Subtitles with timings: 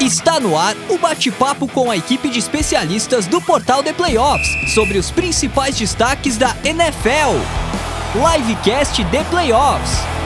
[0.00, 4.98] Está no ar o bate-papo com a equipe de especialistas do portal The Playoffs sobre
[4.98, 7.38] os principais destaques da NFL.
[8.14, 10.23] Livecast The Playoffs.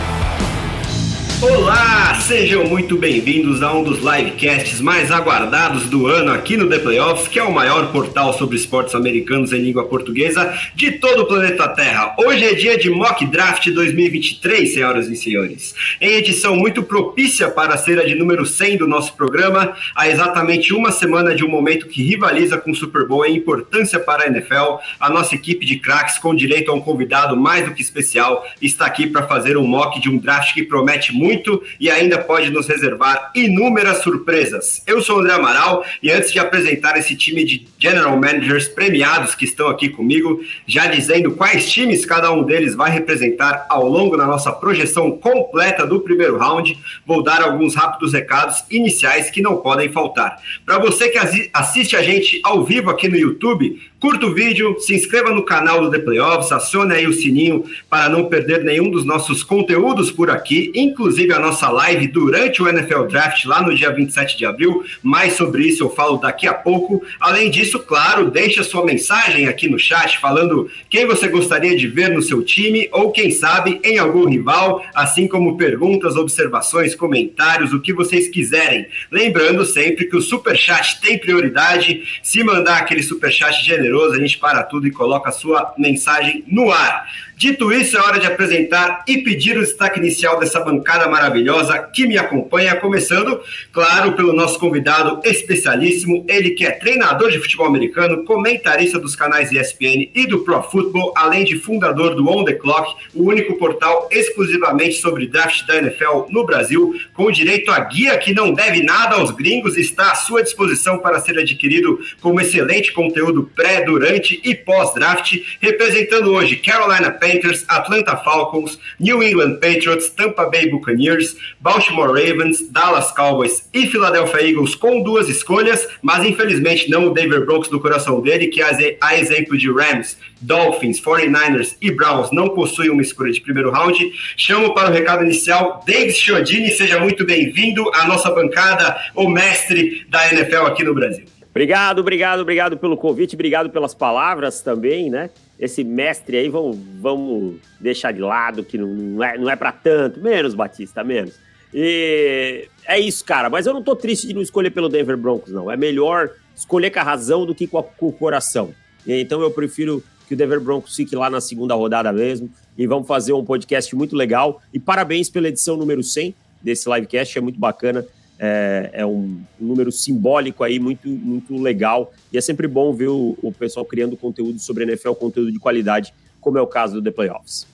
[1.40, 6.80] Olá, sejam muito bem-vindos a um dos livecasts mais aguardados do ano aqui no The
[6.80, 11.27] Playoffs, que é o maior portal sobre esportes americanos em língua portuguesa de todo o
[11.27, 12.16] planeta Terra.
[12.18, 15.77] Hoje é dia de Mock Draft 2023, senhoras e senhores.
[16.00, 20.75] Em edição muito propícia para ser a de número 100 do nosso programa, há exatamente
[20.75, 24.27] uma semana de um momento que rivaliza com o Super Bowl em importância para a
[24.27, 28.44] NFL, a nossa equipe de craques, com direito a um convidado mais do que especial,
[28.61, 32.17] está aqui para fazer um mock de um draft que promete muito muito e ainda
[32.19, 34.83] pode nos reservar inúmeras surpresas.
[34.86, 39.34] Eu sou o André Amaral e antes de apresentar esse time de general managers premiados
[39.34, 44.17] que estão aqui comigo, já dizendo quais times cada um deles vai representar ao longo
[44.17, 49.58] da nossa projeção completa do primeiro round, vou dar alguns rápidos recados iniciais que não
[49.58, 50.41] podem faltar.
[50.64, 51.19] Para você que
[51.53, 55.80] assiste a gente ao vivo aqui no YouTube, Curta o vídeo, se inscreva no canal
[55.80, 60.30] do The Playoffs, acione aí o sininho para não perder nenhum dos nossos conteúdos por
[60.30, 64.84] aqui, inclusive a nossa live durante o NFL Draft lá no dia 27 de abril.
[65.02, 67.02] Mais sobre isso eu falo daqui a pouco.
[67.18, 71.88] Além disso, claro, deixe a sua mensagem aqui no chat falando quem você gostaria de
[71.88, 77.72] ver no seu time ou quem sabe em algum rival, assim como perguntas, observações, comentários,
[77.72, 78.86] o que vocês quiserem.
[79.10, 82.20] Lembrando sempre que o super chat tem prioridade.
[82.22, 86.44] Se mandar aquele super chat generoso, a gente para tudo e coloca a sua mensagem
[86.47, 87.08] no ar.
[87.39, 92.05] Dito isso, é hora de apresentar e pedir o destaque inicial dessa bancada maravilhosa que
[92.05, 93.41] me acompanha, começando,
[93.72, 99.53] claro, pelo nosso convidado especialíssimo, ele que é treinador de futebol americano, comentarista dos canais
[99.53, 104.08] ESPN e do Pro Football, além de fundador do On The Clock, o único portal
[104.11, 109.14] exclusivamente sobre draft da NFL no Brasil, com direito a guia que não deve nada
[109.14, 114.56] aos gringos, está à sua disposição para ser adquirido como excelente conteúdo pré, durante e
[114.56, 122.08] pós-draft, representando hoje Carolina Panthers, Panthers, Atlanta Falcons, New England Patriots, Tampa Bay Buccaneers, Baltimore
[122.08, 127.68] Ravens, Dallas Cowboys e Philadelphia Eagles com duas escolhas, mas infelizmente não o Denver Broncos
[127.68, 133.03] do coração dele, que a exemplo de Rams, Dolphins, 49ers e Browns não possuem uma
[133.03, 134.11] escolha de primeiro round.
[134.37, 140.06] Chamo para o recado inicial David Chiodini, seja muito bem-vindo à nossa bancada, o mestre
[140.09, 141.25] da NFL aqui no Brasil.
[141.50, 145.28] Obrigado, obrigado, obrigado pelo convite, obrigado pelas palavras também, né?
[145.59, 150.21] Esse mestre aí vamos, vamos deixar de lado, que não, é, não é para tanto.
[150.21, 151.35] Menos, Batista, menos.
[151.75, 153.51] E é isso, cara.
[153.51, 155.71] Mas eu não tô triste de não escolher pelo Denver Broncos, não.
[155.71, 158.73] É melhor escolher com a razão do que com, a, com o coração.
[159.07, 162.51] Então eu prefiro que o Denver Broncos fique lá na segunda rodada mesmo.
[162.77, 164.63] E vamos fazer um podcast muito legal.
[164.73, 168.05] E parabéns pela edição número 100 desse livecast, é muito bacana
[168.38, 172.12] é, é um, número simbólico aí muito, muito legal.
[172.32, 176.15] E é sempre bom ver o, o pessoal criando conteúdo sobre NFL, conteúdo de qualidade,
[176.41, 177.66] como é o caso do The Playoffs.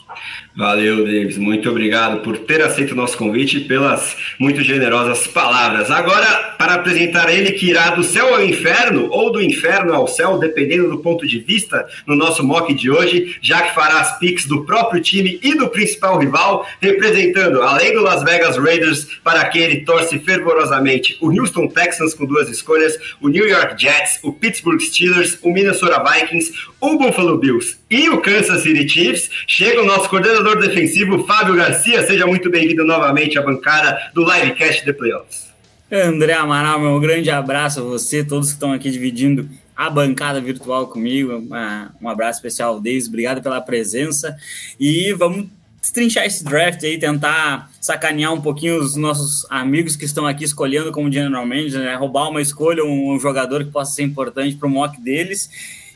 [0.56, 1.36] Valeu, Davis.
[1.36, 5.90] Muito obrigado por ter aceito o nosso convite e pelas muito generosas palavras.
[5.90, 10.38] Agora, para apresentar ele que irá do céu ao inferno ou do inferno ao céu,
[10.38, 14.46] dependendo do ponto de vista, no nosso mock de hoje, já que fará as picks
[14.46, 19.62] do próprio time e do principal rival, representando, além do Las Vegas Raiders, para quem
[19.62, 24.80] ele torce fervorosamente, o Houston Texans com duas escolhas, o New York Jets, o Pittsburgh
[24.80, 30.10] Steelers, o Minnesota Vikings, o Buffalo Bills e o Kansas City Chiefs, chega o nosso
[30.10, 32.04] coordenador defensivo, Fábio Garcia.
[32.04, 35.52] Seja muito bem-vindo novamente à bancada do Livecast The Playoffs.
[35.90, 40.88] André Amaral, meu grande abraço a você, todos que estão aqui dividindo a bancada virtual
[40.88, 41.40] comigo.
[42.02, 43.06] um abraço especial, Deus.
[43.06, 44.36] Obrigado pela presença.
[44.80, 45.46] E vamos
[45.80, 50.90] destrinchar esse draft aí, tentar sacanear um pouquinho os nossos amigos que estão aqui escolhendo
[50.90, 51.94] como general manager, né?
[51.94, 55.48] roubar uma escolha, um jogador que possa ser importante para o mock deles.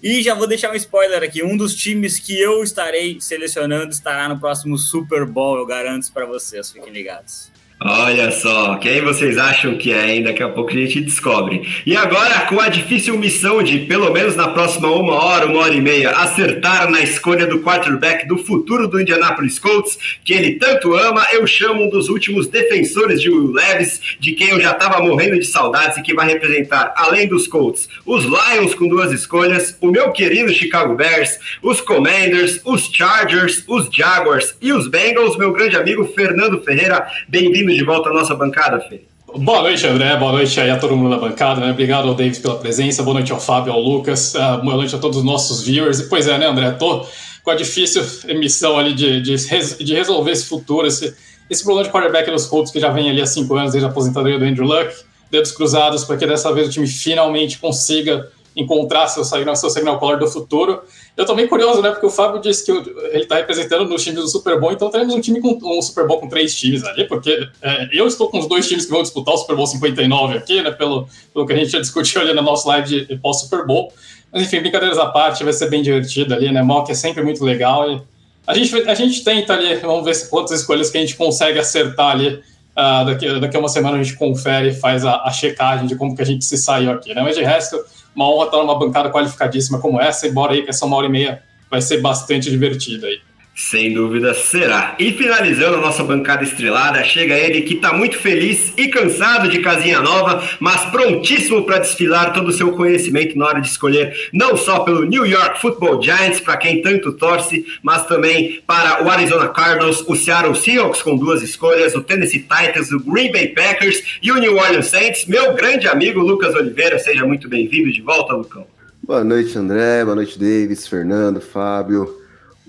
[0.03, 4.29] E já vou deixar um spoiler aqui: um dos times que eu estarei selecionando estará
[4.29, 7.51] no próximo Super Bowl, eu garanto para vocês, fiquem ligados.
[7.81, 10.25] Olha só, quem vocês acham que é, hein?
[10.25, 11.63] Daqui a pouco a gente descobre.
[11.87, 15.73] E agora, com a difícil missão de, pelo menos na próxima uma hora, uma hora
[15.73, 20.93] e meia, acertar na escolha do quarterback do futuro do Indianapolis Colts, que ele tanto
[20.93, 25.01] ama, eu chamo um dos últimos defensores de Will Levis, de quem eu já estava
[25.01, 29.79] morrendo de saudades e que vai representar, além dos Colts, os Lions com duas escolhas,
[29.81, 35.53] o meu querido Chicago Bears, os Commanders, os Chargers, os Jaguars e os Bengals, meu
[35.53, 37.07] grande amigo Fernando Ferreira.
[37.29, 39.03] Bem-vindo bem-vindo de volta à nossa bancada, Fê.
[39.37, 40.17] Boa noite, André.
[40.17, 41.61] Boa noite aí a todo mundo da bancada.
[41.61, 41.71] Né?
[41.71, 43.03] Obrigado ao David pela presença.
[43.03, 44.35] Boa noite ao Fábio, ao Lucas.
[44.35, 46.01] Uh, boa noite a todos os nossos viewers.
[46.03, 46.71] Pois é, né, André?
[46.73, 47.07] Tô
[47.45, 49.37] com a difícil emissão ali de, de,
[49.85, 51.15] de resolver esse futuro, esse,
[51.51, 53.91] esse problema de quarterback nos Colts que já vem ali há cinco anos desde a
[53.91, 54.91] aposentadoria do Andrew Luck.
[55.31, 58.29] dedos cruzados para que dessa vez o time finalmente consiga
[58.59, 60.83] encontrar seu, seu signal color do futuro.
[61.17, 61.91] Eu tô bem curioso, né?
[61.91, 65.15] Porque o Fábio disse que ele está representando nos times do Super Bowl, então teremos
[65.15, 68.39] um time com um Super Bowl com três times ali, porque é, eu estou com
[68.39, 70.73] os dois times que vão disputar o Super Bowl 59 aqui, né?
[70.73, 73.93] Pelo, pelo que a gente já discutiu ali na nossa live de pós-Super Bowl.
[74.33, 76.63] Mas enfim, brincadeiras à parte, vai ser bem divertido ali, né?
[76.63, 77.91] Mock é sempre muito legal.
[77.91, 78.03] E
[78.47, 82.11] a gente, a gente tenta ali, vamos ver quantas escolhas que a gente consegue acertar
[82.11, 82.43] ali.
[82.79, 85.97] Uh, daqui, daqui a uma semana a gente confere e faz a, a checagem de
[85.97, 87.23] como que a gente se saiu aqui, né?
[87.23, 87.77] Mas de resto
[88.15, 91.11] uma honra estar numa bancada qualificadíssima como essa, embora aí que essa uma hora e
[91.11, 93.21] meia vai ser bastante divertida aí.
[93.59, 94.95] Sem dúvida será.
[95.01, 99.59] E finalizando a nossa bancada estrelada, chega ele que está muito feliz e cansado de
[99.59, 104.57] casinha nova, mas prontíssimo para desfilar todo o seu conhecimento na hora de escolher, não
[104.57, 109.49] só pelo New York Football Giants, para quem tanto torce, mas também para o Arizona
[109.49, 114.31] Cardinals, o Seattle Seahawks com duas escolhas, o Tennessee Titans, o Green Bay Packers e
[114.31, 115.27] o New Orleans Saints.
[115.27, 118.69] Meu grande amigo Lucas Oliveira, seja muito bem-vindo de volta, Lucão.
[119.03, 120.05] Boa noite, André.
[120.05, 122.28] Boa noite, Davis, Fernando, Fábio.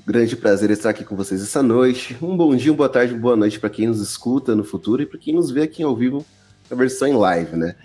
[0.09, 2.17] Grande prazer estar aqui com vocês essa noite.
[2.19, 5.03] Um bom dia, uma boa tarde, uma boa noite para quem nos escuta no futuro
[5.03, 6.25] e para quem nos vê aqui ao vivo
[6.67, 7.75] na versão em live, né?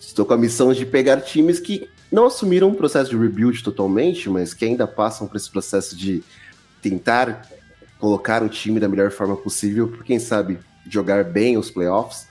[0.00, 4.28] Estou com a missão de pegar times que não assumiram um processo de rebuild totalmente,
[4.28, 6.20] mas que ainda passam por esse processo de
[6.82, 7.48] tentar
[8.00, 10.58] colocar o time da melhor forma possível, por quem sabe
[10.90, 12.26] jogar bem os playoffs.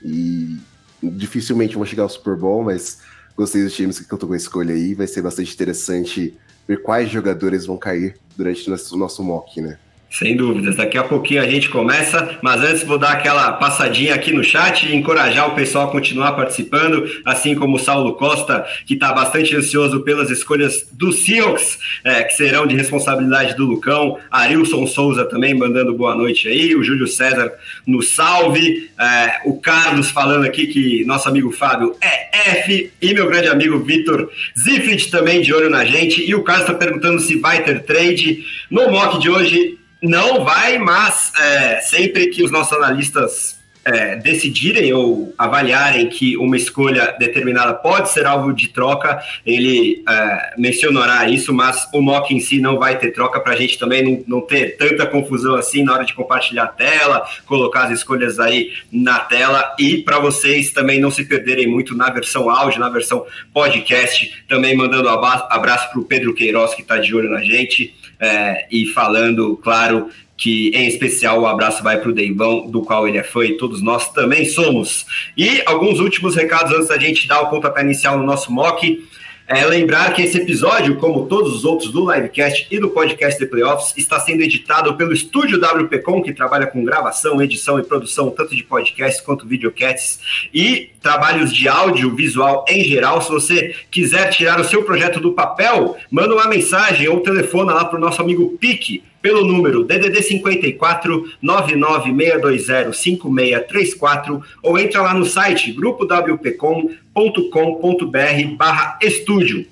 [0.00, 0.60] E
[1.02, 3.00] dificilmente vão chegar ao Super Bowl, mas
[3.36, 4.94] gostei dos times que eu tô com a escolha aí.
[4.94, 6.38] Vai ser bastante interessante
[6.68, 9.78] ver quais jogadores vão cair durante o nosso, mock, né?
[10.12, 10.76] Sem dúvidas.
[10.76, 14.86] Daqui a pouquinho a gente começa, mas antes vou dar aquela passadinha aqui no chat
[14.86, 19.56] e encorajar o pessoal a continuar participando, assim como o Saulo Costa, que está bastante
[19.56, 24.18] ansioso pelas escolhas do Seahawks, é, que serão de responsabilidade do Lucão.
[24.30, 27.50] Arilson Souza também mandando boa noite aí, o Júlio César
[27.86, 33.26] no salve, é, o Carlos falando aqui que nosso amigo Fábio é F, e meu
[33.28, 37.36] grande amigo Vitor Zifrit também de olho na gente, e o Carlos está perguntando se
[37.36, 38.44] vai ter trade.
[38.70, 44.92] No mock de hoje, não vai, mas é, sempre que os nossos analistas é, decidirem
[44.92, 51.52] ou avaliarem que uma escolha determinada pode ser alvo de troca, ele é, mencionará isso,
[51.52, 53.40] mas o mock em si não vai ter troca.
[53.40, 56.68] Para a gente também não, não, ter tanta confusão assim na hora de compartilhar a
[56.68, 59.74] tela, colocar as escolhas aí na tela.
[59.78, 64.76] E para vocês também não se perderem muito na versão áudio, na versão podcast, também
[64.76, 69.56] mandando abraço para o Pedro Queiroz que está de olho na gente é, e falando,
[69.56, 73.44] claro, que em especial o abraço vai para o Deivão, do qual ele é fã
[73.44, 75.06] e todos nós também somos.
[75.36, 79.08] E alguns últimos recados antes da gente dar o pontapé inicial no nosso mock.
[79.46, 83.46] É lembrar que esse episódio, como todos os outros do Livecast e do podcast The
[83.46, 88.54] Playoffs, está sendo editado pelo estúdio WPcom, que trabalha com gravação, edição e produção tanto
[88.54, 90.20] de podcasts quanto videocasts
[90.54, 93.20] e trabalhos de áudio, visual em geral.
[93.20, 97.84] Se você quiser tirar o seu projeto do papel, manda uma mensagem ou telefona lá
[97.84, 105.24] para o nosso amigo Pique pelo número DDD 54 99620 5634 ou entra lá no
[105.24, 109.71] site grupowpcom.com.br barra estúdio.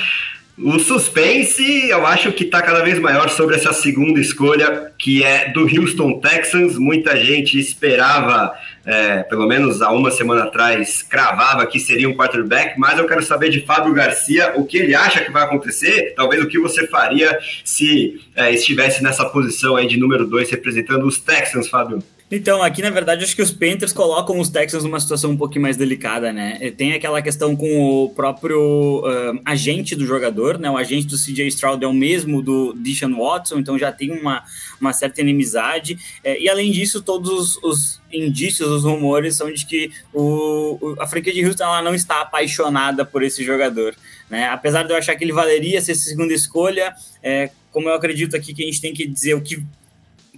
[0.61, 5.49] o suspense, eu acho que está cada vez maior sobre essa segunda escolha, que é
[5.51, 6.77] do Houston Texans.
[6.77, 8.53] Muita gente esperava,
[8.85, 13.23] é, pelo menos há uma semana atrás, cravava que seria um quarterback, mas eu quero
[13.23, 16.85] saber de Fábio Garcia o que ele acha que vai acontecer, talvez o que você
[16.87, 22.03] faria se é, estivesse nessa posição aí de número dois representando os Texans, Fábio.
[22.31, 25.63] Então, aqui na verdade, acho que os Panthers colocam os Texans numa situação um pouquinho
[25.63, 26.71] mais delicada, né?
[26.77, 30.69] Tem aquela questão com o próprio uh, agente do jogador, né?
[30.69, 34.43] O agente do CJ Stroud é o mesmo do Deshaun Watson, então já tem uma,
[34.79, 35.97] uma certa inimizade.
[36.23, 41.07] É, e além disso, todos os, os, indícios, os rumores são de que o, a
[41.07, 43.95] franquia de Houston ela não está apaixonada por esse jogador,
[44.29, 44.47] né?
[44.49, 46.93] Apesar de eu achar que ele valeria ser segunda escolha,
[47.23, 49.63] é, como eu acredito aqui que a gente tem que dizer o que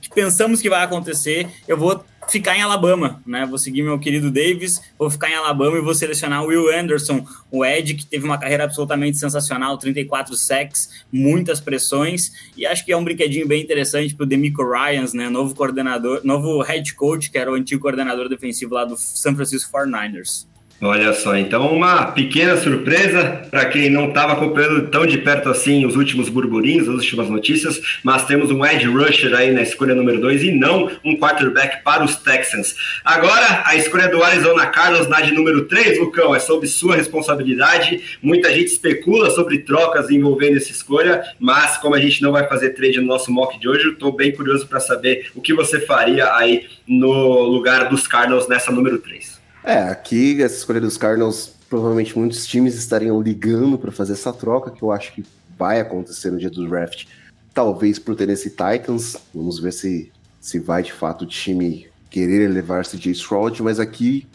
[0.02, 3.46] que pensamos que vai acontecer, eu vou ficar em Alabama, né?
[3.46, 7.26] Vou seguir meu querido Davis, vou ficar em Alabama e vou selecionar o Will Anderson,
[7.50, 12.92] o Ed, que teve uma carreira absolutamente sensacional, 34 sacks, muitas pressões, e acho que
[12.92, 15.30] é um brinquedinho bem interessante para o Demico Ryans, né?
[15.30, 19.72] Novo coordenador, novo head coach, que era o antigo coordenador defensivo lá do San Francisco
[19.72, 20.51] 49ers.
[20.84, 25.86] Olha só, então uma pequena surpresa para quem não estava acompanhando tão de perto assim
[25.86, 30.20] os últimos burburinhos, as últimas notícias, mas temos um edge rusher aí na escolha número
[30.20, 32.76] 2 e não um quarterback para os Texans.
[33.06, 38.18] Agora, a escolha do Arizona Cardinals na de número 3, Lucão, é sob sua responsabilidade.
[38.20, 42.72] Muita gente especula sobre trocas envolvendo essa escolha, mas como a gente não vai fazer
[42.72, 45.80] trade no nosso mock de hoje, eu estou bem curioso para saber o que você
[45.80, 49.41] faria aí no lugar dos Cardinals nessa número 3.
[49.64, 54.72] É, aqui, essa escolha dos Cardinals, provavelmente muitos times estariam ligando para fazer essa troca,
[54.72, 55.24] que eu acho que
[55.58, 57.06] vai acontecer no dia do draft.
[57.54, 59.18] Talvez pro Tennessee Titans.
[59.34, 64.28] Vamos ver se, se vai de fato o time querer elevar CJ Stroud, mas aqui,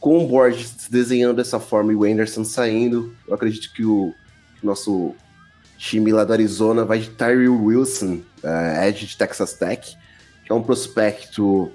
[0.00, 4.14] com o board se desenhando dessa forma e o Anderson saindo, eu acredito que o
[4.62, 5.14] nosso
[5.76, 9.96] time lá do Arizona vai de Tyree Wilson, uh, Edge de Texas Tech,
[10.44, 11.70] que é um prospecto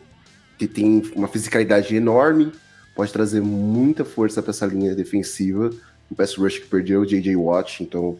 [0.57, 2.51] que tem uma fisicalidade enorme,
[2.95, 5.69] pode trazer muita força para essa linha defensiva.
[6.09, 7.35] O pass rush que perdeu o J.J.
[7.35, 8.17] Watt, então,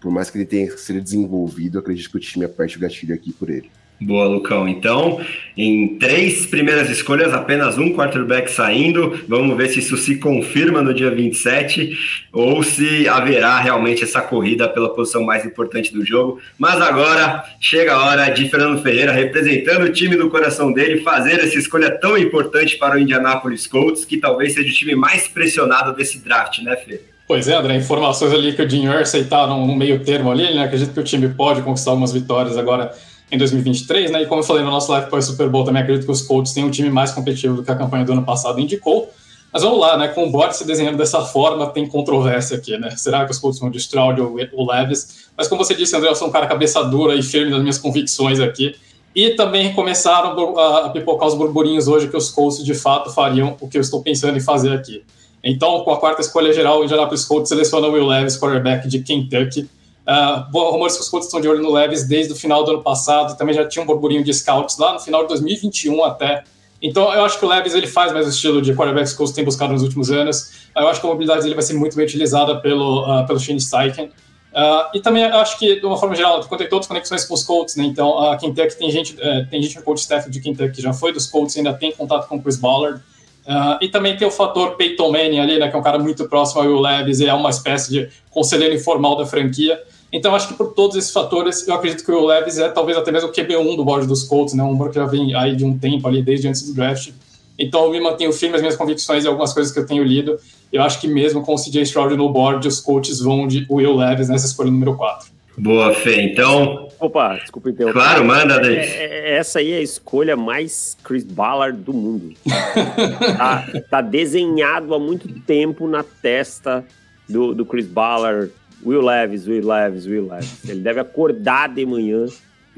[0.00, 3.32] por mais que ele tenha ser desenvolvido, acredito que o time aperte o gatilho aqui
[3.32, 3.70] por ele.
[4.04, 4.68] Boa, Lucão.
[4.68, 5.20] Então,
[5.56, 9.20] em três primeiras escolhas, apenas um quarterback saindo.
[9.28, 11.96] Vamos ver se isso se confirma no dia 27
[12.32, 16.40] ou se haverá realmente essa corrida pela posição mais importante do jogo.
[16.58, 21.34] Mas agora chega a hora de Fernando Ferreira, representando o time do coração dele, fazer
[21.34, 25.94] essa escolha tão importante para o Indianapolis Colts, que talvez seja o time mais pressionado
[25.94, 27.00] desse draft, né, Fê?
[27.28, 30.64] Pois é, André, informações ali que o Jim Irsay está no meio termo ali, né?
[30.64, 32.92] Acredito que o time pode conquistar algumas vitórias agora
[33.32, 34.22] em 2023, né?
[34.22, 36.52] E como eu falei no nosso live pós Super Bowl, também acredito que os Colts
[36.52, 39.10] têm um time mais competitivo do que a campanha do ano passado indicou.
[39.50, 40.08] Mas vamos lá, né?
[40.08, 42.90] Com o board se desenhando dessa forma, tem controvérsia aqui, né?
[42.90, 45.28] Será que os Colts vão de Stroud ou, ou Levis?
[45.36, 47.78] Mas como você disse, André, eu sou um cara cabeça dura e firme nas minhas
[47.78, 48.74] convicções aqui.
[49.14, 53.68] E também começaram a pipocar os burburinhos hoje que os Colts de fato fariam o
[53.68, 55.02] que eu estou pensando em fazer aqui.
[55.44, 59.68] Então, com a quarta escolha geral, o Indianapolis Colts seleciona Will Levis, quarterback de Kentucky.
[60.06, 62.82] Uh, rumores que os Colts estão de olho no Levis desde o final do ano
[62.82, 66.44] passado, também já tinha um burburinho de scouts lá no final de 2021 até.
[66.82, 69.16] Então, eu acho que o Levis ele faz mais o estilo de quarterback que os
[69.16, 70.68] Colts têm buscado nos últimos anos.
[70.76, 73.60] Eu acho que a mobilidade dele vai ser muito bem utilizada pelo, uh, pelo Shane
[73.60, 74.06] Steichen.
[74.06, 77.44] Uh, e também acho que, de uma forma geral, tem todas as conexões com os
[77.44, 77.84] Colts, né?
[77.84, 80.92] Então, a Kentucky tem gente, uh, tem gente no coach staff de Kentucky que já
[80.92, 83.00] foi dos Colts, ainda tem contato com o Chris Ballard.
[83.46, 85.68] Uh, e também tem o fator Peyton Manning ali, né?
[85.68, 88.74] Que é um cara muito próximo ao Will Levis e é uma espécie de conselheiro
[88.74, 89.80] informal da franquia.
[90.12, 92.98] Então, acho que por todos esses fatores, eu acredito que o Will Levis é talvez
[92.98, 94.62] até mesmo o QB1 do board dos Colts, né?
[94.62, 97.10] Um que já vem aí de um tempo ali, desde antes do draft.
[97.58, 100.38] Então, eu me mantenho firme as minhas convicções e algumas coisas que eu tenho lido.
[100.72, 103.96] Eu acho que mesmo com o CJ Stroud no board, os coaches vão de Will
[103.96, 105.32] Levis nessa escolha número 4.
[105.56, 106.22] Boa, Fê.
[106.22, 106.88] Então.
[106.98, 108.00] Opa, desculpa interromper.
[108.00, 108.86] Claro, manda, David.
[108.86, 112.32] É, é, essa aí é a escolha mais Chris Ballard do mundo.
[113.36, 116.84] tá, tá, desenhado há muito tempo na testa
[117.28, 118.50] do, do Chris Ballard.
[118.84, 120.68] Will Levis, Will Levis, Will Levis.
[120.68, 122.26] Ele deve acordar de manhã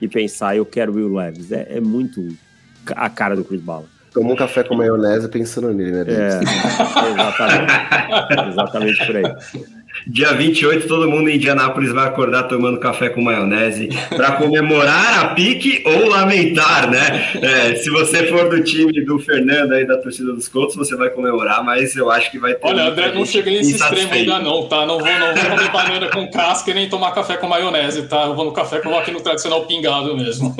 [0.00, 1.50] e pensar: eu quero Will Levis.
[1.52, 2.28] É, é muito
[2.94, 3.88] a cara do Chris Ballard.
[4.12, 6.04] Toma um café com maionese pensando nele, né?
[6.08, 6.40] É,
[7.10, 8.48] exatamente.
[8.48, 9.24] exatamente por aí.
[10.06, 15.28] Dia 28, todo mundo em Indianápolis vai acordar tomando café com maionese para comemorar a
[15.28, 17.30] pique ou lamentar, né?
[17.40, 21.10] É, se você for do time do Fernando aí, da torcida dos Colts, você vai
[21.10, 22.66] comemorar, mas eu acho que vai ter.
[22.66, 24.84] Olha, André, não cheguei nesse extremo ainda, não, tá?
[24.84, 28.24] Não vou, não vou comer banana com casca e nem tomar café com maionese, tá?
[28.24, 30.54] Eu vou no café com aqui no tradicional pingado mesmo.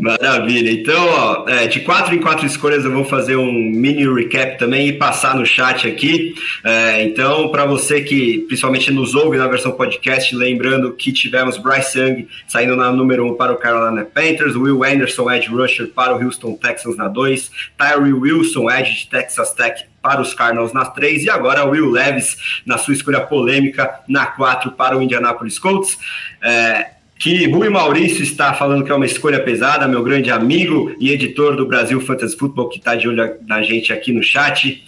[0.00, 0.70] Maravilha.
[0.70, 4.88] Então, ó, é, de quatro em quatro escolhas, eu vou fazer um mini recap também
[4.88, 6.34] e passar no chat aqui.
[6.64, 11.98] É, então, para você que principalmente nos ouve na versão podcast, lembrando que tivemos Bryce
[11.98, 16.16] Young saindo na número 1 um para o Carolina Panthers, Will Anderson, edge rusher para
[16.16, 20.86] o Houston Texans na 2, Tyree Wilson, edge de Texas Tech para os Cardinals na
[20.86, 25.98] 3 e agora Will Levis na sua escolha polêmica na 4 para o Indianapolis Colts.
[26.40, 31.10] É, que Rui Maurício está falando que é uma escolha pesada, meu grande amigo e
[31.10, 34.82] editor do Brasil Fantasy Football, que está de olho na gente aqui no chat.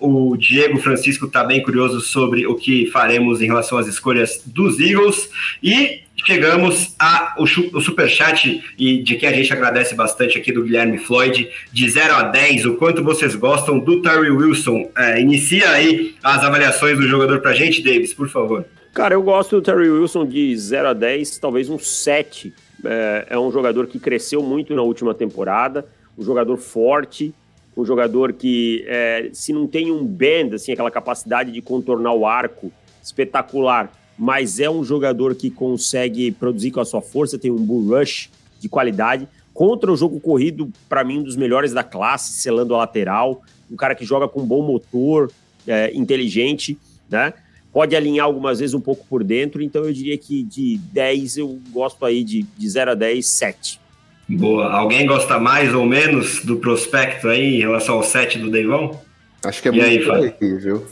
[0.00, 4.42] Uh, o Diego Francisco está bem curioso sobre o que faremos em relação às escolhas
[4.44, 5.30] dos Eagles.
[5.62, 7.46] E chegamos ao
[7.80, 12.22] superchat e de que a gente agradece bastante aqui do Guilherme Floyd, de 0 a
[12.24, 14.90] 10, o quanto vocês gostam do Terry Wilson.
[14.96, 18.66] Uh, inicia aí as avaliações do jogador para a gente, Davis, por favor.
[18.96, 22.54] Cara, eu gosto do Terry Wilson de 0 a 10, talvez um 7.
[22.82, 27.34] É, é um jogador que cresceu muito na última temporada, um jogador forte,
[27.76, 32.24] um jogador que, é, se não tem um bend, assim, aquela capacidade de contornar o
[32.24, 37.62] arco espetacular, mas é um jogador que consegue produzir com a sua força, tem um
[37.62, 39.28] bull rush de qualidade.
[39.52, 43.76] Contra o jogo corrido, para mim, um dos melhores da classe, selando a lateral, um
[43.76, 45.30] cara que joga com um bom motor,
[45.66, 46.78] é, inteligente,
[47.10, 47.34] né?
[47.76, 51.60] Pode alinhar algumas vezes um pouco por dentro, então eu diria que de 10 eu
[51.70, 53.78] gosto aí de, de 0 a 10, 7.
[54.26, 54.72] Boa.
[54.72, 58.98] Alguém gosta mais ou menos do prospecto aí em relação ao 7 do Deivão?
[59.44, 60.34] Acho que é e muito aí, Fábio?
[60.40, 60.86] Aí, viu?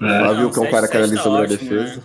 [0.00, 0.06] É.
[0.06, 1.96] Fábio, que é um cara que analisa sobre a defesa.
[1.96, 2.02] Né?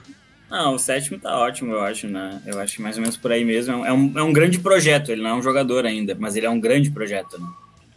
[0.49, 2.41] Não, o sétimo tá ótimo, eu acho, né?
[2.47, 3.85] Eu acho que mais ou menos por aí mesmo.
[3.85, 6.49] É um, é um grande projeto, ele não é um jogador ainda, mas ele é
[6.49, 7.47] um grande projeto, né?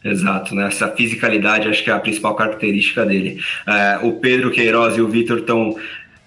[0.05, 0.67] Exato, né?
[0.67, 3.41] Essa fisicalidade acho que é a principal característica dele.
[3.67, 5.75] É, o Pedro Queiroz e o Vitor estão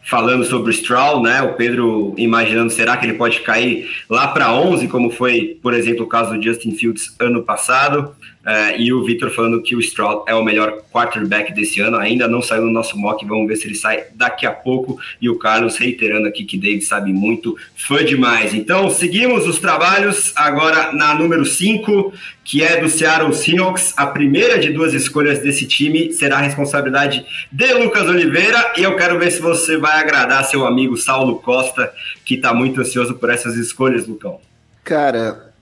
[0.10, 1.41] falando sobre o Stroll, né?
[1.43, 6.04] O Pedro imaginando, será que ele pode cair lá para 11, como foi, por exemplo,
[6.04, 8.15] o caso do Justin Fields ano passado?
[8.39, 11.97] Uh, e o Victor falando que o Stroud é o melhor quarterback desse ano.
[11.97, 14.97] Ainda não saiu no nosso mock, vamos ver se ele sai daqui a pouco.
[15.21, 18.54] E o Carlos reiterando aqui que David sabe muito, fã demais.
[18.54, 22.13] Então, seguimos os trabalhos agora na número 5,
[22.45, 23.93] que é do Seattle Seahawks.
[23.97, 28.73] A primeira de duas escolhas desse time será a responsabilidade de Lucas Oliveira.
[28.78, 31.91] E eu quero ver se você vai agradar seu amigo Saulo Costa,
[32.23, 34.39] que está muito ansioso por essas escolhas, Lucão.
[34.84, 35.54] Cara,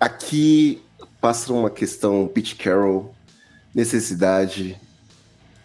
[0.00, 0.83] aqui
[1.24, 3.14] passa uma questão Pete Carroll,
[3.74, 4.78] necessidade,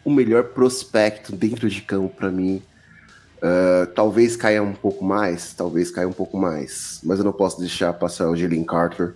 [0.06, 2.62] o melhor prospecto dentro de campo para mim.
[3.40, 7.60] Uh, talvez caia um pouco mais, talvez caia um pouco mais, mas eu não posso
[7.60, 9.16] deixar passar o Jalen Carter,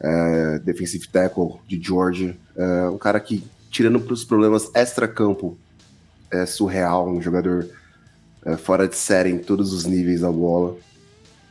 [0.00, 5.58] uh, defensive tackle de Georgia, uh, um cara que, tirando para os problemas extra-campo,
[6.30, 7.68] é surreal, um jogador
[8.58, 10.76] fora de série em todos os níveis da bola.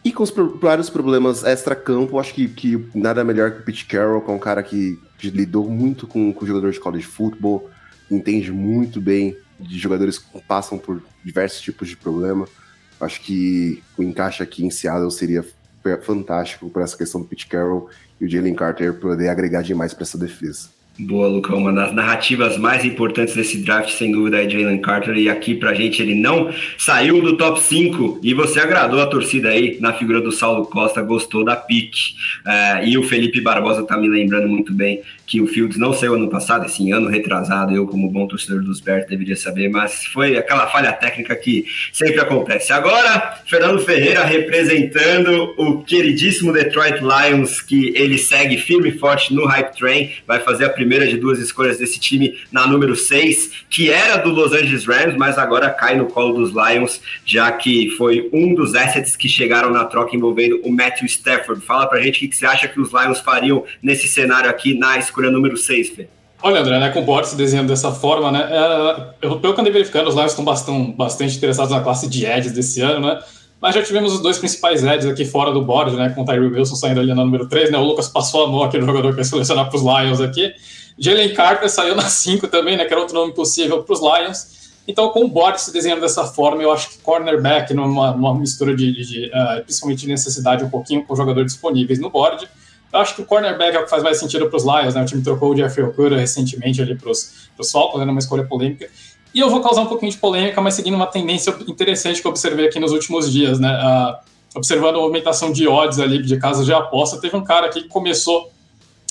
[0.04, 4.22] E com os vários problemas extra-campo, acho que, que nada melhor que o Pete Carroll,
[4.22, 7.70] que é um cara que, lidou muito com, com jogadores de college football,
[8.10, 12.48] entende muito bem de jogadores que passam por diversos tipos de problema.
[13.00, 15.46] Acho que o encaixe aqui em Seattle seria
[16.02, 20.04] fantástico para essa questão do Pete Carroll e o Jalen Carter poder agregar demais para
[20.04, 20.70] essa defesa.
[21.00, 21.56] Boa, Luca.
[21.56, 25.16] Uma das narrativas mais importantes desse draft, sem dúvida, é Jalen Carter.
[25.16, 28.20] E aqui pra gente ele não saiu do top 5.
[28.24, 32.16] E você agradou a torcida aí na figura do Saulo Costa, gostou da pique.
[32.44, 36.16] É, e o Felipe Barbosa tá me lembrando muito bem que o Fields não saiu
[36.16, 37.76] ano passado, esse ano retrasado.
[37.76, 42.20] Eu, como bom torcedor dos Bears, deveria saber, mas foi aquela falha técnica que sempre
[42.20, 42.74] acontece.
[42.74, 49.46] Agora, Fernando Ferreira representando o queridíssimo Detroit Lions, que ele segue firme e forte no
[49.46, 53.66] Hype Train, vai fazer a primeira primeira de duas escolhas desse time na número 6,
[53.70, 57.90] que era do Los Angeles Rams, mas agora cai no colo dos Lions, já que
[57.98, 61.62] foi um dos assets que chegaram na troca envolvendo o Matthew Stafford.
[61.66, 64.98] Fala pra gente o que você acha que os Lions fariam nesse cenário aqui na
[64.98, 66.08] escolha número 6, Fê.
[66.42, 69.74] Olha, André, né, com o Borges desenhando dessa forma, né, é, eu, pelo que andei
[69.74, 73.20] verificando, os Lions estão bastante, bastante interessados na classe de edges desse ano, né,
[73.60, 76.48] mas já tivemos os dois principais edges aqui fora do board, né, com o Tyree
[76.48, 79.14] Wilson saindo ali na número 3, né, o Lucas passou a mão aqui no jogador
[79.14, 80.54] que ia selecionar para os Lions aqui,
[81.00, 84.58] Jalen Carter saiu na 5 também, né, que era outro nome possível para os Lions.
[84.88, 88.76] Então, com o board se desenhando dessa forma, eu acho que cornerback, numa, numa mistura
[88.76, 92.48] de, de, de uh, principalmente de necessidade um pouquinho com jogadores disponíveis no board,
[92.92, 95.02] eu acho que o cornerback é o que faz mais sentido para os Lions, né?
[95.02, 98.90] O time trocou o Jeffrey Okura recentemente ali para os Falcons, né, numa escolha polêmica.
[99.34, 102.32] E eu vou causar um pouquinho de polêmica, mas seguindo uma tendência interessante que eu
[102.32, 103.70] observei aqui nos últimos dias, né?
[103.70, 107.84] Uh, observando a movimentação de odds ali de casas de aposta, teve um cara aqui
[107.84, 108.52] que começou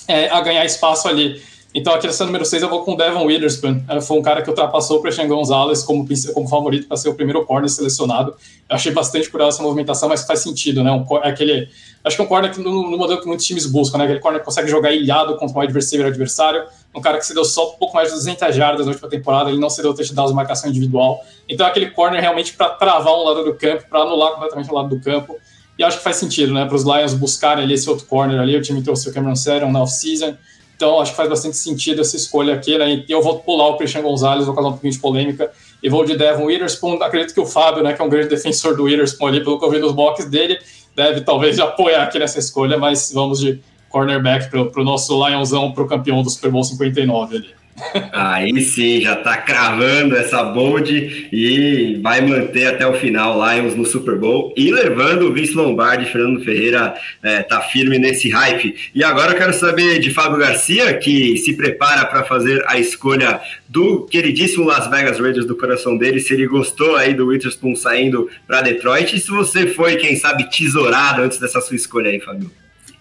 [0.08, 1.40] é, a ganhar espaço ali
[1.78, 3.82] então, aqui nessa número 6 eu vou com o Devon Witherspoon.
[4.00, 7.44] Foi um cara que ultrapassou o Christian Gonzalez como, como favorito para ser o primeiro
[7.44, 8.34] corner selecionado.
[8.66, 10.90] Eu achei bastante curiosa essa movimentação, mas faz sentido, né?
[10.90, 11.68] Um, é aquele,
[12.02, 14.04] acho que é um corner que no, no, modelo que muitos times buscam, né?
[14.04, 16.64] Aquele corner que consegue jogar ilhado contra um adversário adversário.
[16.94, 19.50] Um cara que se deu só um pouco mais de 200 jardas na última temporada,
[19.50, 21.22] ele não se deu touchdowns de marcação individual.
[21.46, 24.74] Então, é aquele corner realmente para travar um lado do campo, para anular completamente o
[24.74, 25.36] lado do campo.
[25.78, 26.64] E acho que faz sentido, né?
[26.64, 28.56] Para os Lions buscarem ali esse outro corner ali.
[28.56, 30.34] O time trouxe o Cameron Seron na off-season.
[30.76, 33.02] Então, acho que faz bastante sentido essa escolha aqui, né?
[33.08, 35.50] Eu vou pular o Christian Gonzalez, vou causar um pouquinho de polêmica,
[35.82, 37.02] e vou de Devon Witherspoon.
[37.02, 39.64] Acredito que o Fábio, né, que é um grande defensor do Witherspoon ali, pelo que
[39.64, 40.58] eu vi nos boxes dele,
[40.94, 43.58] deve talvez apoiar aqui nessa escolha, mas vamos de
[43.88, 47.65] cornerback para o nosso Lionzão, para o campeão do Super Bowl 59 ali.
[48.12, 53.84] Aí sim, já tá cravando essa bold e vai manter até o final Lions no
[53.84, 58.74] Super Bowl e levando o Vince Lombardi, Fernando Ferreira é, tá firme nesse hype.
[58.94, 63.40] E agora eu quero saber de Fábio Garcia, que se prepara para fazer a escolha
[63.68, 68.28] do queridíssimo Las Vegas Raiders do coração dele, se ele gostou aí do Witherspoon saindo
[68.46, 72.50] para Detroit e se você foi, quem sabe, tesourado antes dessa sua escolha aí, Fábio.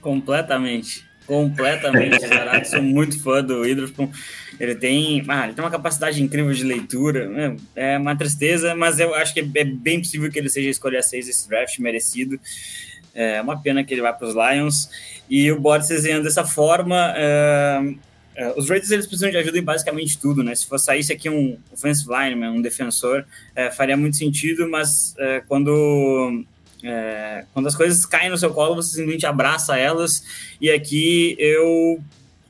[0.01, 2.65] Completamente completamente tesourado.
[2.67, 4.11] Sou muito fã do Witherspoon.
[4.59, 7.27] Ele tem, ah, ele tem uma capacidade incrível de leitura.
[7.27, 7.57] Né?
[7.75, 11.29] É uma tristeza, mas eu acho que é bem possível que ele seja a 6
[11.29, 12.39] esse draft, merecido.
[13.13, 14.89] É uma pena que ele vá para os Lions.
[15.29, 17.13] E o Boris desenhando dessa forma.
[17.15, 17.95] É,
[18.35, 20.53] é, os Raiders eles precisam de ajuda em basicamente tudo, né?
[20.53, 25.41] Se for saísse aqui um offensive lineman, um defensor, é, faria muito sentido, mas é,
[25.47, 26.43] quando
[26.83, 30.23] é, quando as coisas caem no seu colo, você simplesmente abraça elas.
[30.59, 32.01] E aqui eu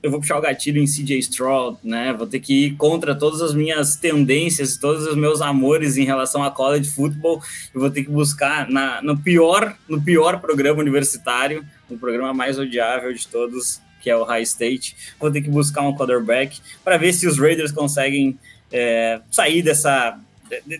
[0.06, 2.14] eu vou puxar o gatilho em CJ Stroud, né?
[2.14, 6.44] Vou ter que ir contra todas as minhas tendências, todos os meus amores em relação
[6.44, 7.42] a college football.
[7.74, 12.60] Eu vou ter que buscar na, no pior, no pior programa universitário, o programa mais
[12.60, 14.96] odiável de todos, que é o High State.
[15.20, 18.38] Vou ter que buscar um quarterback para ver se os Raiders conseguem
[18.72, 20.20] é, sair dessa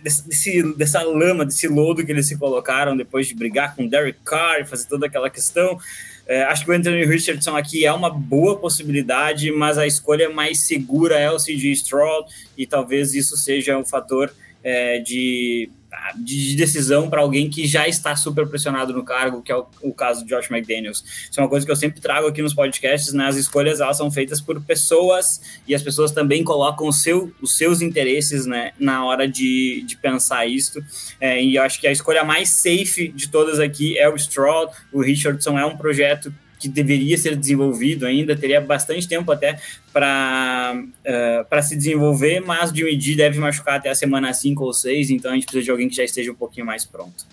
[0.02, 4.60] desse, dessa lama, desse lodo que eles se colocaram depois de brigar com Derek Carr
[4.60, 5.78] e fazer toda aquela questão.
[6.26, 10.60] É, acho que o Anthony Richardson aqui é uma boa possibilidade, mas a escolha mais
[10.60, 14.32] segura é o CG Stroud e talvez isso seja um fator
[14.66, 15.70] é, de
[16.16, 19.92] de decisão para alguém que já está super pressionado no cargo, que é o, o,
[19.92, 21.02] caso de Josh McDaniels.
[21.30, 23.26] Isso é uma coisa que eu sempre trago aqui nos podcasts, né?
[23.26, 27.80] As escolhas elas são feitas por pessoas e as pessoas também colocam seu, os seus
[27.80, 30.82] interesses né, na hora de, de pensar isso.
[31.20, 34.72] É, e eu acho que a escolha mais safe de todas aqui é o Stroud.
[34.92, 39.58] O Richardson é um projeto que deveria ser desenvolvido ainda, teria bastante tempo até
[39.92, 44.72] para uh, eh, se desenvolver, mas de medir deve machucar até a semana 5 ou
[44.72, 47.24] 6, então a gente precisa de alguém que já esteja um pouquinho mais pronto.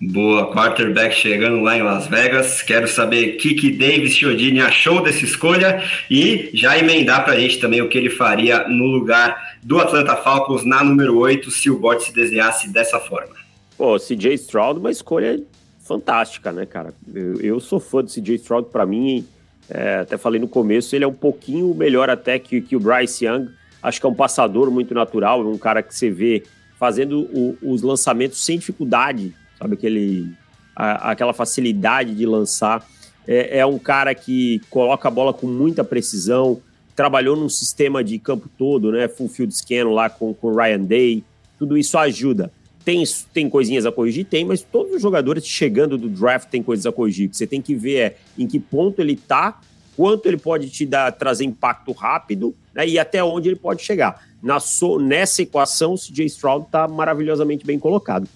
[0.00, 2.62] Boa, quarterback chegando lá em Las Vegas.
[2.62, 7.40] Quero saber o que, que Davis Chiodini achou dessa escolha e já emendar para a
[7.40, 11.70] gente também o que ele faria no lugar do Atlanta Falcons na número 8 se
[11.70, 13.34] o bot se desenhasse dessa forma.
[13.78, 15.40] Pô, CJ Stroud, uma escolha
[15.84, 16.92] fantástica, né, cara?
[17.14, 19.24] Eu, eu sou fã do CJ Stroud, para mim,
[19.68, 23.24] é, até falei no começo, ele é um pouquinho melhor até que, que o Bryce
[23.24, 23.48] Young.
[23.82, 26.42] Acho que é um passador muito natural, um cara que você vê
[26.78, 29.74] fazendo o, os lançamentos sem dificuldade, sabe?
[29.74, 30.30] Aquele,
[30.74, 32.86] a, aquela facilidade de lançar.
[33.26, 36.60] É, é, um cara que coloca a bola com muita precisão,
[36.96, 39.06] trabalhou num sistema de campo todo, né?
[39.06, 41.22] Full field scan lá com o Ryan Day,
[41.58, 42.50] tudo isso ajuda.
[42.84, 44.26] Tem, tem coisinhas a corrigir?
[44.26, 47.30] Tem, mas todos os jogadores chegando do draft têm coisas a corrigir.
[47.32, 49.60] Você tem que ver é, em que ponto ele tá,
[49.96, 54.22] quanto ele pode te dar, trazer impacto rápido né, e até onde ele pode chegar.
[54.42, 58.28] Na so, nessa equação, o CJ Stroud está maravilhosamente bem colocado.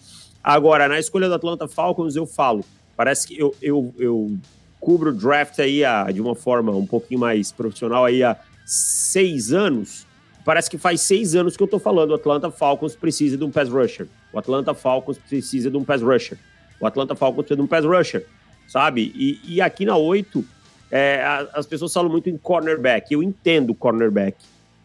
[0.43, 2.65] Agora, na escolha do Atlanta Falcons, eu falo,
[2.97, 4.39] parece que eu, eu, eu
[4.81, 8.35] cubro o draft aí a, de uma forma um pouquinho mais profissional aí há
[8.65, 10.07] seis anos.
[10.45, 12.11] Parece que faz seis anos que eu tô falando.
[12.11, 14.07] O Atlanta Falcons precisa de um pass rusher.
[14.33, 16.39] O Atlanta Falcons precisa de um pass rusher.
[16.81, 18.27] O Atlanta Falcons precisa de um pass rusher,
[18.67, 19.13] sabe?
[19.15, 20.45] E, e aqui na 8,
[20.91, 21.23] é,
[21.53, 23.13] as pessoas falam muito em cornerback.
[23.13, 24.37] Eu entendo cornerback.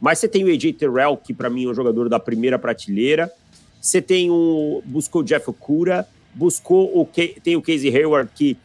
[0.01, 3.31] Mas você tem o AJ Terrell, que para mim é um jogador da primeira prateleira.
[3.79, 4.81] Você tem o.
[4.85, 7.07] Buscou o Jeff Okura, buscou o.
[7.41, 8.57] Tem o Casey Hayward, que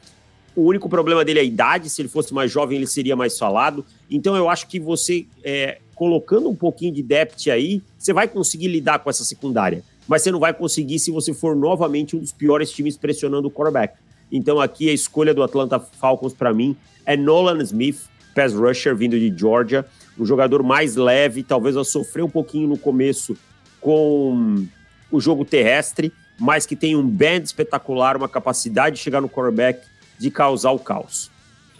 [0.57, 1.89] o único problema dele é a idade.
[1.91, 3.87] Se ele fosse mais jovem, ele seria mais falado.
[4.11, 8.69] Então eu acho que você, é, colocando um pouquinho de depth aí, você vai conseguir
[8.69, 9.83] lidar com essa secundária.
[10.07, 13.51] Mas você não vai conseguir se você for novamente um dos piores times pressionando o
[13.51, 13.99] quarterback.
[14.31, 19.19] Então aqui a escolha do Atlanta Falcons para mim é Nolan Smith, pass rusher vindo
[19.19, 19.85] de Georgia,
[20.17, 23.37] um jogador mais leve, talvez a sofrer um pouquinho no começo
[23.81, 24.67] com
[25.11, 29.81] o jogo terrestre, mas que tem um band espetacular, uma capacidade de chegar no quarterback
[30.19, 31.31] de causar o caos.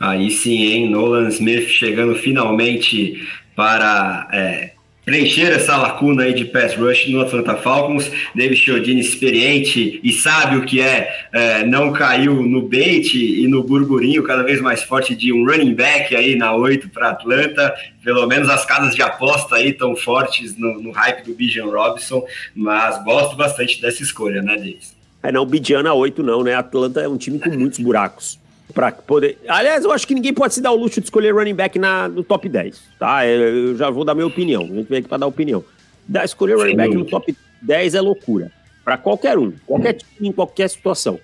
[0.01, 0.91] Aí sim, hein?
[0.91, 3.21] Nolan Smith chegando finalmente
[3.59, 4.71] para é,
[5.05, 8.09] preencher essa lacuna aí de pass rush no Atlanta Falcons.
[8.33, 13.65] David Chiodini experiente e sabe o que é, é, não caiu no bait e no
[13.65, 17.75] burburinho cada vez mais forte de um running back aí na 8 para Atlanta.
[18.05, 22.23] Pelo menos as casas de aposta aí estão fortes no, no hype do Bijan Robinson,
[22.55, 24.97] mas gosto bastante dessa escolha, né, Davis?
[25.21, 26.55] É, não, Bidiana 8 não, né?
[26.55, 28.39] Atlanta é um time com muitos buracos.
[28.75, 29.39] Pra poder...
[29.49, 32.09] Aliás, eu acho que ninguém pode se dar o luxo de escolher running back na,
[32.09, 33.27] no top 10, tá?
[33.27, 34.63] Eu já vou dar minha opinião.
[34.63, 35.65] A gente vem aqui para dar opinião.
[36.07, 38.53] Da, escolher running back no top 10 é loucura.
[38.85, 41.19] Para qualquer um, qualquer time, em qualquer situação.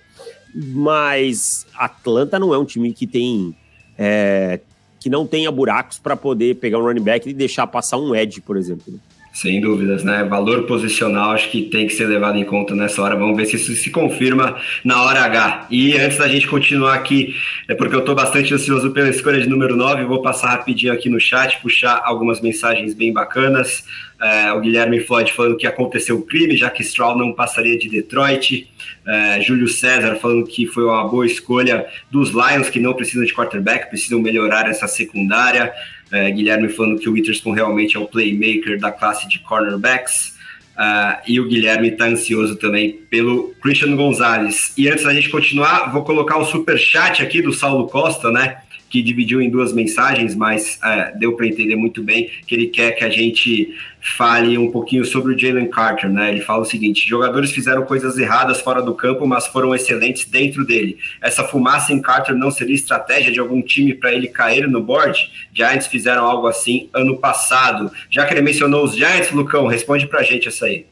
[0.53, 3.55] Mas Atlanta não é um time que tem.
[3.97, 4.59] É,
[4.99, 8.41] que não tenha buracos para poder pegar um running back e deixar passar um edge,
[8.41, 8.99] por exemplo.
[9.35, 10.23] Sem dúvidas, né?
[10.23, 13.17] Valor posicional acho que tem que ser levado em conta nessa hora.
[13.17, 15.67] Vamos ver se isso se confirma na hora H.
[15.69, 17.35] E antes da gente continuar aqui,
[17.67, 21.09] é porque eu estou bastante ansioso pela escolha de número 9, vou passar rapidinho aqui
[21.09, 23.83] no chat, puxar algumas mensagens bem bacanas.
[24.21, 27.89] É, o Guilherme Floyd falando que aconteceu o crime, já que Stroll não passaria de
[27.89, 28.69] Detroit.
[29.05, 33.33] É, Júlio César falando que foi uma boa escolha dos Lions, que não precisam de
[33.33, 35.73] quarterback, precisam melhorar essa secundária.
[36.11, 40.35] É, Guilherme falando que o Witherspoon realmente é o playmaker da classe de cornerbacks.
[40.75, 44.73] Uh, e o Guilherme está ansioso também pelo Christian Gonzalez.
[44.77, 48.57] E antes da gente continuar, vou colocar o super chat aqui do Saulo Costa, né?
[48.89, 52.91] Que dividiu em duas mensagens, mas é, deu para entender muito bem que ele quer
[52.91, 53.75] que a gente
[54.17, 56.29] fale um pouquinho sobre o Jalen Carter, né?
[56.29, 60.65] Ele fala o seguinte: jogadores fizeram coisas erradas fora do campo, mas foram excelentes dentro
[60.65, 60.97] dele.
[61.21, 65.29] Essa fumaça em Carter não seria estratégia de algum time para ele cair no board?
[65.53, 67.91] Giants fizeram algo assim ano passado.
[68.09, 70.85] Já que ele mencionou os Giants, Lucão, responde para a gente essa aí.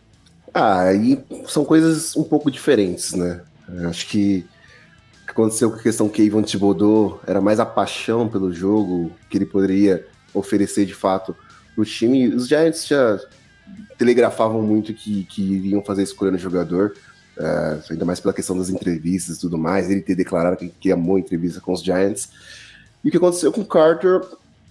[0.53, 3.41] Ah, aí são coisas um pouco diferentes, né?
[3.87, 4.45] Acho que
[5.33, 9.45] aconteceu com a questão que Ivan Thibodeau era mais a paixão pelo jogo que ele
[9.45, 11.35] poderia oferecer de fato
[11.75, 12.27] o time.
[12.29, 13.19] Os Giants já
[13.97, 16.93] telegrafavam muito que, que iriam fazer escolha no jogador,
[17.37, 20.91] uh, ainda mais pela questão das entrevistas e tudo mais, ele ter declarado que, que
[20.91, 22.29] amou a entrevista com os Giants.
[23.03, 24.21] E o que aconteceu com o Carter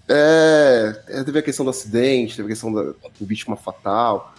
[0.09, 4.32] é, teve a questão do acidente, teve a questão da vítima fatal,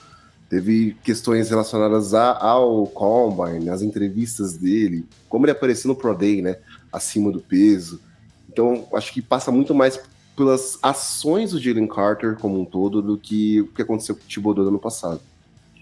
[0.54, 6.44] Teve questões relacionadas a, ao Combine, as entrevistas dele, como ele apareceu no Pro Day,
[6.44, 6.58] né?
[6.92, 8.00] Acima do peso.
[8.48, 10.00] Então, acho que passa muito mais
[10.38, 14.28] pelas ações do Jalen Carter como um todo do que o que aconteceu com o
[14.28, 15.22] Thibodeau no ano passado.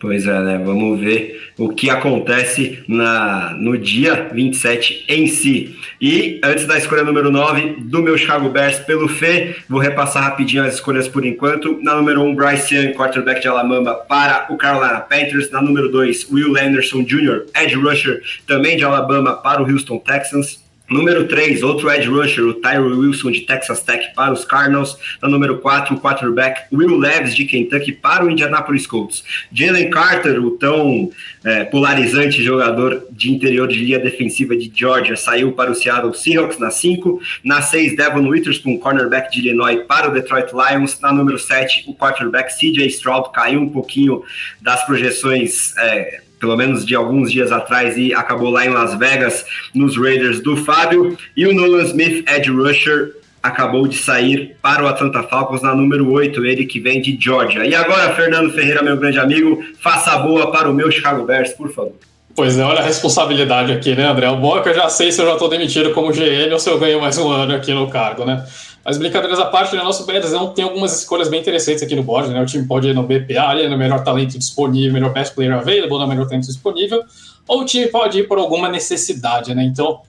[0.02, 0.60] Pois é, né?
[0.66, 5.78] Vamos ver o que acontece na, no dia 27 em si.
[6.02, 10.64] E antes da escolha número 9 do meu Chicago Bears pelo Fê, vou repassar rapidinho
[10.64, 11.80] as escolhas por enquanto.
[11.84, 15.52] Na número 1, Bryce Young, quarterback de Alabama, para o Carolina Panthers.
[15.52, 20.64] Na número 2, Will Anderson Jr., edge rusher, também de Alabama, para o Houston Texans.
[20.92, 24.98] Número 3, outro edge rusher, o Tyrell Wilson de Texas Tech para os Cardinals.
[25.22, 29.24] Na número 4, o quarterback Will Levis de Kentucky para o Indianapolis Colts.
[29.54, 31.10] Jalen Carter, o tão
[31.46, 36.60] é, polarizante jogador de interior de linha defensiva de Georgia, saiu para o Seattle Seahawks
[36.60, 37.22] na 5.
[37.42, 41.00] Na 6, Devon Witherspoon, cornerback de Illinois para o Detroit Lions.
[41.00, 44.24] Na número 7, o quarterback CJ Stroud caiu um pouquinho
[44.62, 45.74] das projeções.
[45.78, 50.42] É, pelo menos de alguns dias atrás, e acabou lá em Las Vegas, nos Raiders
[50.42, 51.16] do Fábio.
[51.38, 56.12] E o Nolan Smith, Ed Rusher, acabou de sair para o Atlanta Falcons na número
[56.12, 57.66] 8, ele que vem de Georgia.
[57.66, 61.72] E agora, Fernando Ferreira, meu grande amigo, faça boa para o meu Chicago Bears, por
[61.72, 61.94] favor.
[62.36, 64.30] Pois é, olha a responsabilidade aqui, né, André?
[64.30, 66.60] O bom é que eu já sei se eu já estou demitido como GM ou
[66.60, 68.44] se eu ganho mais um ano aqui no cargo, né?
[68.84, 72.30] Mas brincadeiras à parte, né, nosso Bears tem algumas escolhas bem interessantes aqui no board,
[72.30, 72.42] né?
[72.42, 76.00] O time pode ir no BPA, ali, no melhor talento disponível, melhor best player available,
[76.00, 77.04] no melhor talento disponível,
[77.48, 79.64] ou o time pode ir por alguma necessidade, né?
[79.64, 80.02] Então,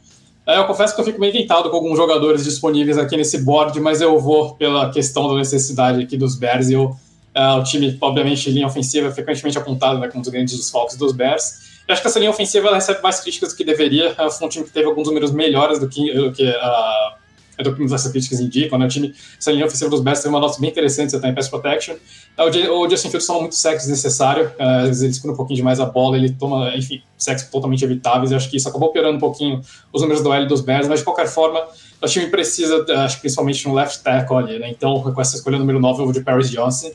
[0.46, 3.78] é, eu confesso que eu fico meio tentado com alguns jogadores disponíveis aqui nesse board,
[3.78, 6.70] mas eu vou pela questão da necessidade aqui dos Bears.
[6.70, 6.96] E eu,
[7.35, 10.96] é, o time, obviamente, linha ofensiva é frequentemente apontado né, como um dos grandes desfalques
[10.96, 11.72] dos Bears.
[11.87, 14.14] Eu acho que essa linha ofensiva recebe mais críticas do que deveria.
[14.14, 17.14] Foi um time que teve alguns números melhores do que, do que a
[17.58, 18.86] é do que essas críticas indicam, né?
[18.86, 21.34] O time, essa linha ofensiva dos Bears tem uma nota bem interessante, você está em
[21.34, 21.94] pass protection.
[22.36, 25.56] É, o Justin Fields toma muito sexo desnecessário, é, às vezes ele segura um pouquinho
[25.56, 29.16] demais a bola, ele toma, enfim, sexo totalmente evitáveis, e acho que isso acabou piorando
[29.16, 29.60] um pouquinho
[29.92, 31.62] os números do L dos Bears, mas de qualquer forma,
[32.02, 34.70] o time precisa, acho que principalmente no left tackle ali, né?
[34.70, 36.90] Então, com essa escolha número 9, eu vou de Paris Johnson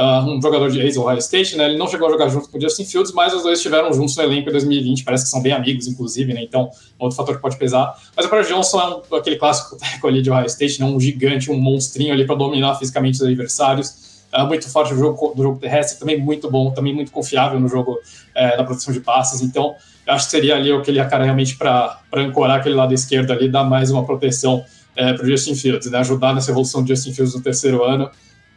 [0.00, 1.66] uh, um jogador de ex-Ohio State, né?
[1.66, 4.16] Ele não chegou a jogar junto com o Justin Fields, mas os dois estiveram juntos
[4.16, 6.42] no elenco em 2020, parece que são bem amigos, inclusive, né?
[6.42, 7.94] Então, outro fator que pode pesar.
[8.16, 10.86] Mas o Paris Johnson é um, aquele clássico técnico ali de Ohio State, né?
[10.86, 14.08] Um gigante, um monstrinho ali para dominar fisicamente os adversários.
[14.32, 17.68] Uh, muito forte no jogo, no jogo terrestre, também muito bom, também muito confiável no
[17.68, 17.98] jogo
[18.32, 19.42] da produção de passes.
[19.42, 19.74] Então,
[20.06, 23.50] acho que seria ali o que ele cara realmente para ancorar aquele lado esquerdo ali,
[23.50, 24.64] dar mais uma proteção
[24.96, 25.98] é, para o Justin Fields, né?
[25.98, 28.08] ajudar nessa evolução do Justin Fields no terceiro ano.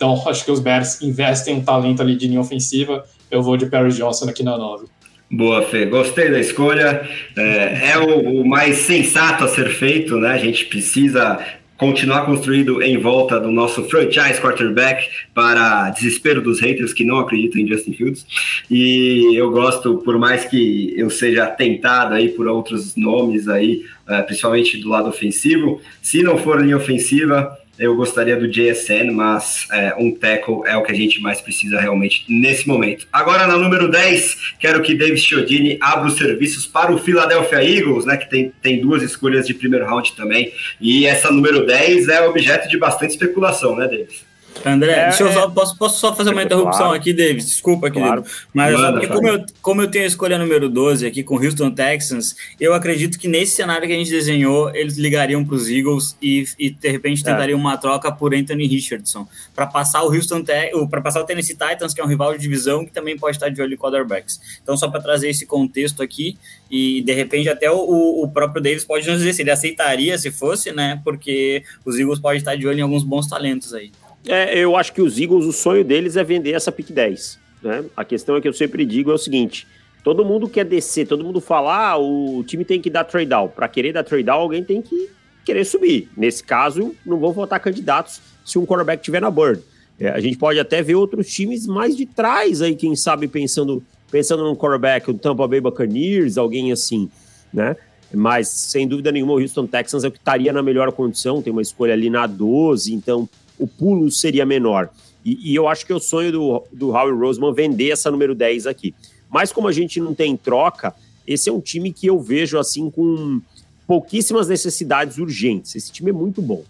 [0.03, 3.05] Então, acho que os Bears investem um talento ali de linha ofensiva.
[3.31, 4.85] Eu vou de Perry Johnson aqui na 9.
[5.31, 5.85] Boa, Fê.
[5.85, 7.07] Gostei da escolha.
[7.37, 10.31] É, é o, o, mais sensato a ser feito, né?
[10.31, 11.39] A gente precisa
[11.77, 17.61] continuar construído em volta do nosso franchise quarterback para desespero dos haters que não acreditam
[17.61, 18.25] em Justin Fields.
[18.69, 24.21] E eu gosto, por mais que eu seja tentado aí por outros nomes aí, é,
[24.21, 29.95] principalmente do lado ofensivo, se não for linha ofensiva, eu gostaria do JSN, mas é,
[29.97, 33.07] um tackle é o que a gente mais precisa realmente nesse momento.
[33.12, 38.05] Agora, na número 10, quero que Davis Chiodini abra os serviços para o Philadelphia Eagles,
[38.05, 40.53] né, que tem, tem duas escolhas de primeiro round também.
[40.79, 44.32] E essa número 10 é objeto de bastante especulação, né, Davis?
[44.65, 45.51] André, é, deixa eu só, é.
[45.51, 46.95] posso, posso só fazer uma interrupção claro.
[46.95, 47.43] aqui, David?
[47.43, 48.23] Desculpa, claro.
[48.23, 48.43] querido.
[48.53, 51.71] Mas Manda, porque como eu, como eu tenho a escolha número 12 aqui com Houston
[51.71, 56.15] Texans, eu acredito que nesse cenário que a gente desenhou, eles ligariam para os Eagles
[56.21, 57.25] e, e, de repente é.
[57.25, 57.61] tentariam é.
[57.61, 60.43] uma troca por Anthony Richardson para passar o Houston
[60.89, 63.49] para passar o Tennessee Titans, que é um rival de divisão que também pode estar
[63.49, 64.39] de olho em quarterbacks.
[64.61, 66.37] Então, só para trazer esse contexto aqui,
[66.69, 70.31] e de repente até o, o próprio Davis pode nos dizer se ele aceitaria se
[70.31, 70.99] fosse, né?
[71.03, 73.91] Porque os Eagles podem estar de olho em alguns bons talentos aí.
[74.27, 77.39] É, eu acho que os Eagles, o sonho deles é vender essa pick 10.
[77.62, 77.86] Né?
[77.95, 79.67] A questão é que eu sempre digo é o seguinte:
[80.03, 83.47] todo mundo quer descer, todo mundo fala, ah, o time tem que dar trade down.
[83.49, 85.09] Para querer dar trade down, alguém tem que
[85.45, 86.09] querer subir.
[86.15, 89.62] Nesse caso, não vão votar candidatos se um quarterback estiver na bird.
[89.99, 93.83] É, a gente pode até ver outros times mais de trás aí, quem sabe, pensando,
[94.12, 97.09] pensando num quarterback, o Tampa Bay Buccaneers, alguém assim,
[97.53, 97.75] né?
[98.13, 101.51] Mas, sem dúvida nenhuma, o Houston Texans é o que estaria na melhor condição, tem
[101.51, 104.89] uma escolha ali na 12, então o pulo seria menor.
[105.23, 108.35] E, e eu acho que é o sonho do, do Howie Roseman vender essa número
[108.35, 108.93] 10 aqui.
[109.29, 110.93] Mas como a gente não tem troca,
[111.25, 113.41] esse é um time que eu vejo assim com
[113.87, 115.75] pouquíssimas necessidades urgentes.
[115.75, 116.63] Esse time é muito bom.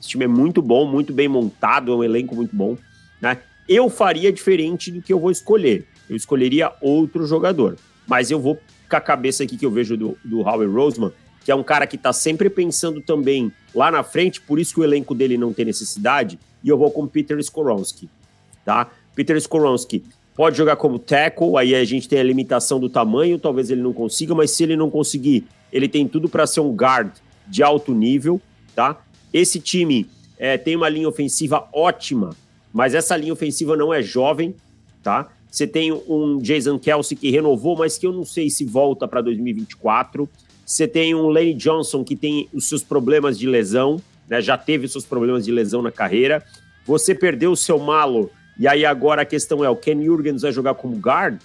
[0.00, 2.76] Esse time é muito bom, muito bem montado, é um elenco muito bom.
[3.20, 3.38] Né?
[3.68, 5.86] Eu faria diferente do que eu vou escolher.
[6.10, 7.76] Eu escolheria outro jogador.
[8.06, 8.58] Mas eu vou
[8.90, 11.12] com a cabeça aqui que eu vejo do, do Howie Roseman,
[11.44, 14.80] que é um cara que está sempre pensando também lá na frente, por isso que
[14.80, 18.08] o elenco dele não tem necessidade, e eu vou com Peter Skoronski,
[18.64, 18.90] tá?
[19.14, 20.04] Peter Skoronski
[20.34, 23.92] pode jogar como tackle, aí a gente tem a limitação do tamanho, talvez ele não
[23.92, 27.10] consiga, mas se ele não conseguir, ele tem tudo para ser um guard
[27.46, 28.40] de alto nível,
[28.74, 29.02] tá?
[29.32, 30.08] Esse time
[30.38, 32.34] é, tem uma linha ofensiva ótima,
[32.72, 34.54] mas essa linha ofensiva não é jovem,
[35.02, 35.30] tá?
[35.50, 39.20] Você tem um Jason Kelsey que renovou, mas que eu não sei se volta para
[39.20, 40.28] 2024.
[40.72, 44.40] Você tem um Lane Johnson que tem os seus problemas de lesão, né?
[44.40, 46.42] já teve os seus problemas de lesão na carreira.
[46.86, 50.50] Você perdeu o seu malo, e aí agora a questão é: o Ken Jurgens vai
[50.50, 51.38] jogar como guard?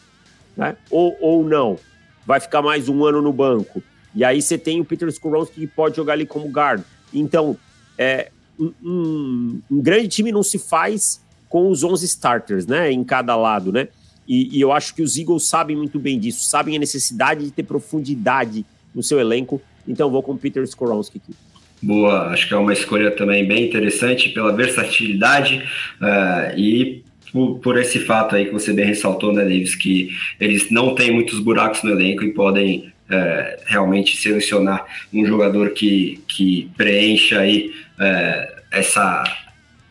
[0.55, 0.77] Né?
[0.89, 1.77] Ou, ou não?
[2.25, 3.83] Vai ficar mais um ano no banco.
[4.15, 6.81] E aí você tem o Peter Skoronski que pode jogar ali como guard.
[7.13, 7.57] Então,
[7.97, 12.93] é, um, um, um, grande time não se faz com os 11 starters, né?
[12.93, 13.89] Em cada lado, né?
[14.25, 17.51] E, e eu acho que os Eagles sabem muito bem disso, sabem a necessidade de
[17.51, 19.61] ter profundidade no seu elenco.
[19.87, 21.35] Então vou com o Peter Skoronski aqui.
[21.81, 25.63] Boa, acho que é uma escolha também bem interessante pela versatilidade
[26.01, 30.09] uh, e por, por, esse fato aí que você bem ressaltou, né, Davis, que
[30.39, 36.19] eles não têm muitos buracos no elenco e podem uh, realmente selecionar um jogador que,
[36.27, 39.23] que preencha aí uh, essa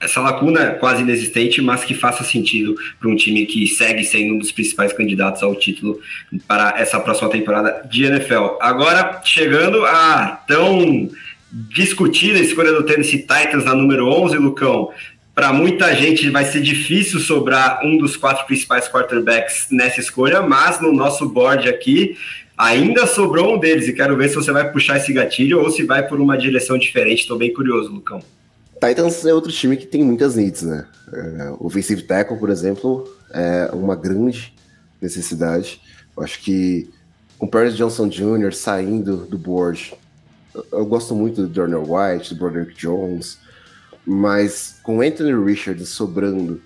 [0.00, 4.34] essa lacuna é quase inexistente, mas que faça sentido para um time que segue sendo
[4.34, 5.98] um dos principais candidatos ao título
[6.46, 8.58] para essa próxima temporada de NFL.
[8.60, 11.08] Agora, chegando a tão
[11.50, 14.90] discutida escolha do Tennessee Titans na número 11, Lucão,
[15.34, 20.80] para muita gente vai ser difícil sobrar um dos quatro principais quarterbacks nessa escolha, mas
[20.80, 22.16] no nosso board aqui
[22.56, 25.84] ainda sobrou um deles e quero ver se você vai puxar esse gatilho ou se
[25.84, 27.20] vai por uma direção diferente.
[27.20, 28.22] Estou bem curioso, Lucão.
[28.80, 30.86] Titans é outro time que tem muitas needs, né?
[31.12, 34.54] É, o offensive tackle, por exemplo, é uma grande
[35.00, 35.80] necessidade.
[36.16, 36.90] Eu acho que
[37.38, 38.52] com Paris Johnson Jr.
[38.52, 39.94] saindo do board,
[40.72, 43.38] eu gosto muito do Darnell White, do Broderick Jones,
[44.04, 46.62] mas com Anthony Richards sobrando,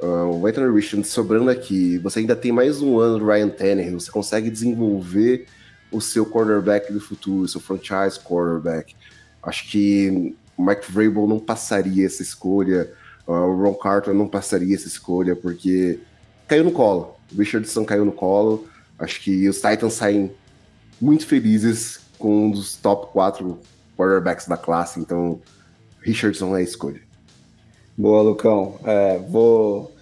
[0.00, 4.00] uh, o Anthony Richards sobrando aqui, você ainda tem mais um ano do Ryan Tannehill,
[4.00, 5.46] você consegue desenvolver
[5.90, 8.94] o seu quarterback do futuro, seu franchise quarterback.
[9.42, 12.90] Acho que o Mike Vrabel não passaria essa escolha,
[13.24, 16.00] o Ron Carter não passaria essa escolha, porque
[16.48, 17.14] caiu no colo.
[17.32, 18.66] O Richardson caiu no colo.
[18.98, 20.32] Acho que os Titans saem
[21.00, 23.56] muito felizes com um dos top 4
[23.96, 25.40] quarterbacks da classe, então
[26.00, 27.00] Richardson é a escolha.
[27.96, 28.80] Boa, Lucão.
[28.84, 29.94] É, vou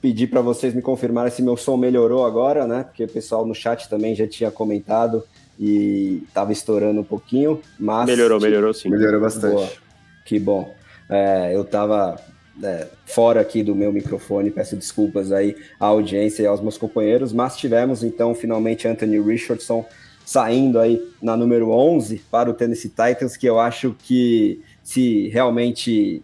[0.00, 2.82] pedir para vocês me confirmarem se meu som melhorou agora, né?
[2.84, 5.22] Porque o pessoal no chat também já tinha comentado
[5.58, 8.06] e estava estourando um pouquinho, mas...
[8.06, 8.88] Melhorou, melhorou sim.
[8.88, 9.54] Melhorou bastante.
[9.54, 9.91] Boa.
[10.24, 10.74] Que bom.
[11.08, 12.20] É, eu estava
[12.62, 17.32] é, fora aqui do meu microfone, peço desculpas aí à audiência e aos meus companheiros,
[17.32, 19.84] mas tivemos então finalmente Anthony Richardson
[20.24, 26.22] saindo aí na número 11 para o Tennessee Titans, que eu acho que se realmente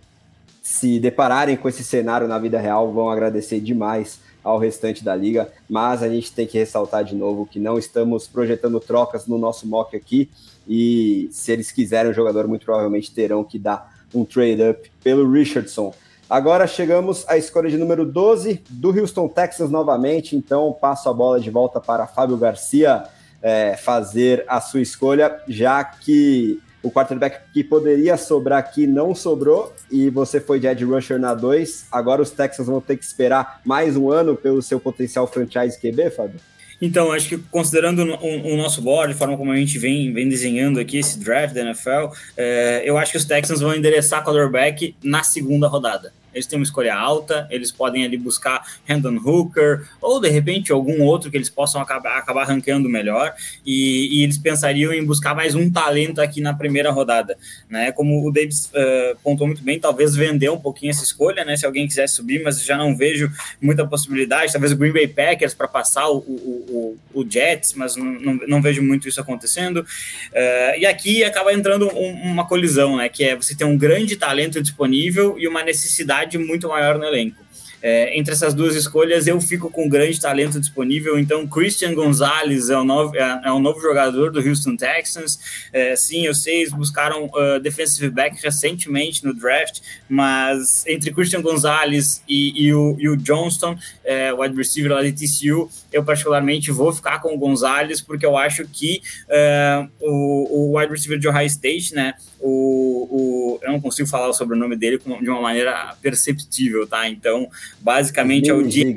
[0.63, 5.53] se depararem com esse cenário na vida real, vão agradecer demais ao restante da liga,
[5.69, 9.67] mas a gente tem que ressaltar de novo que não estamos projetando trocas no nosso
[9.67, 10.31] mock aqui,
[10.67, 15.95] e se eles quiserem o jogador, muito provavelmente terão que dar um trade-up pelo Richardson.
[16.31, 21.39] Agora chegamos à escolha de número 12 do Houston Texans novamente, então passo a bola
[21.39, 23.05] de volta para Fábio Garcia
[23.43, 29.75] é, fazer a sua escolha, já que o quarterback que poderia sobrar aqui não sobrou
[29.91, 31.87] e você foi de Ed Rusher na 2.
[31.93, 36.11] Agora os Texans vão ter que esperar mais um ano pelo seu potencial franchise QB,
[36.11, 36.41] Fábio?
[36.81, 40.29] Então, acho que considerando o, o, nosso board, a forma como a gente vem, vem
[40.29, 44.95] desenhando aqui esse draft da NFL, é, eu acho que os Texans vão endereçar quarterback
[45.03, 50.21] na segunda rodada eles têm uma escolha alta, eles podem ali buscar Hendon Hooker, ou
[50.21, 54.93] de repente algum outro que eles possam acabar, acabar ranqueando melhor, e, e eles pensariam
[54.93, 57.37] em buscar mais um talento aqui na primeira rodada,
[57.69, 57.93] né?
[57.93, 61.57] Como o Davis uh, pontuou muito bem, talvez vender um pouquinho essa escolha, né?
[61.57, 65.55] Se alguém quiser subir, mas já não vejo muita possibilidade, talvez o Green Bay Packers
[65.55, 69.79] para passar o, o, o, o, Jets, mas não, não, não, vejo muito isso acontecendo.
[69.79, 73.09] Uh, e aqui acaba entrando um, uma colisão, né?
[73.09, 77.49] Que é você ter um grande talento disponível e uma necessidade muito maior no elenco.
[77.81, 81.19] É, entre essas duas escolhas, eu fico com grande talento disponível.
[81.19, 85.39] Então, Christian Gonzalez é o novo, é, é o novo jogador do Houston Texans.
[85.73, 91.41] É, sim, eu sei, eles buscaram uh, defensive back recentemente no draft, mas entre Christian
[91.41, 96.71] Gonzalez e, e, o, e o Johnston, é, wide receiver lá de TCU, eu particularmente
[96.71, 101.29] vou ficar com o Gonzalez, porque eu acho que uh, o, o wide receiver de
[101.29, 102.15] Ohio State, né?
[102.41, 107.09] O, o, eu não consigo falar sobre o nome dele de uma maneira perceptível, tá?
[107.09, 107.49] Então,
[107.81, 108.95] basicamente é o dia.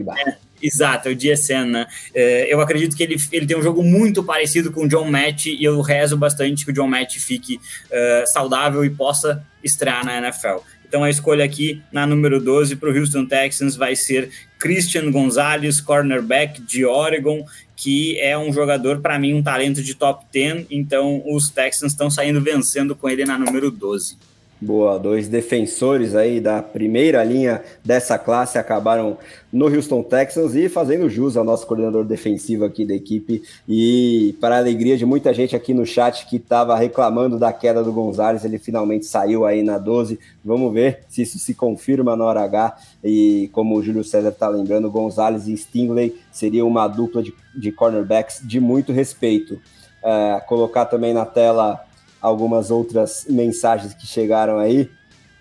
[0.61, 1.87] Exato, é o DSN, né?
[2.13, 5.47] É, eu acredito que ele, ele tem um jogo muito parecido com o John Matt
[5.47, 10.17] e eu rezo bastante que o John Matt fique uh, saudável e possa estrear na
[10.19, 10.57] NFL.
[10.91, 14.29] Então a escolha aqui na número 12 para o Houston Texans vai ser
[14.59, 17.45] Christian Gonzalez, cornerback de Oregon,
[17.77, 20.65] que é um jogador, para mim, um talento de top 10.
[20.69, 24.17] Então os Texans estão saindo vencendo com ele na número 12.
[24.63, 29.17] Boa, dois defensores aí da primeira linha dessa classe acabaram
[29.51, 33.41] no Houston Texans e fazendo jus ao nosso coordenador defensivo aqui da equipe.
[33.67, 37.83] E para a alegria de muita gente aqui no chat que estava reclamando da queda
[37.83, 40.19] do Gonzalez, ele finalmente saiu aí na 12.
[40.45, 42.77] Vamos ver se isso se confirma na hora H.
[43.03, 47.71] E como o Júlio César está lembrando, Gonzalez e Stingley seria uma dupla de, de
[47.71, 49.59] cornerbacks de muito respeito.
[50.03, 51.83] É, colocar também na tela
[52.21, 54.89] algumas outras mensagens que chegaram aí.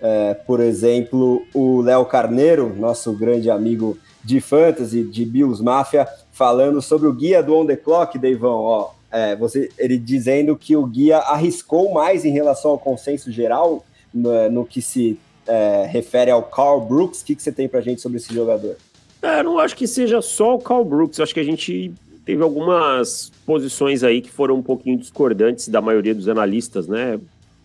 [0.00, 6.80] É, por exemplo, o Léo Carneiro, nosso grande amigo de fantasy, de Bills Mafia, falando
[6.80, 10.86] sobre o guia do On The Clock, Deivão, ó, é, você, ele dizendo que o
[10.86, 16.42] guia arriscou mais em relação ao consenso geral no, no que se é, refere ao
[16.44, 17.20] Carl Brooks.
[17.20, 18.76] O que, que você tem pra gente sobre esse jogador?
[19.20, 21.92] É, não acho que seja só o Carl Brooks, acho que a gente
[22.30, 27.18] teve algumas posições aí que foram um pouquinho discordantes da maioria dos analistas, né?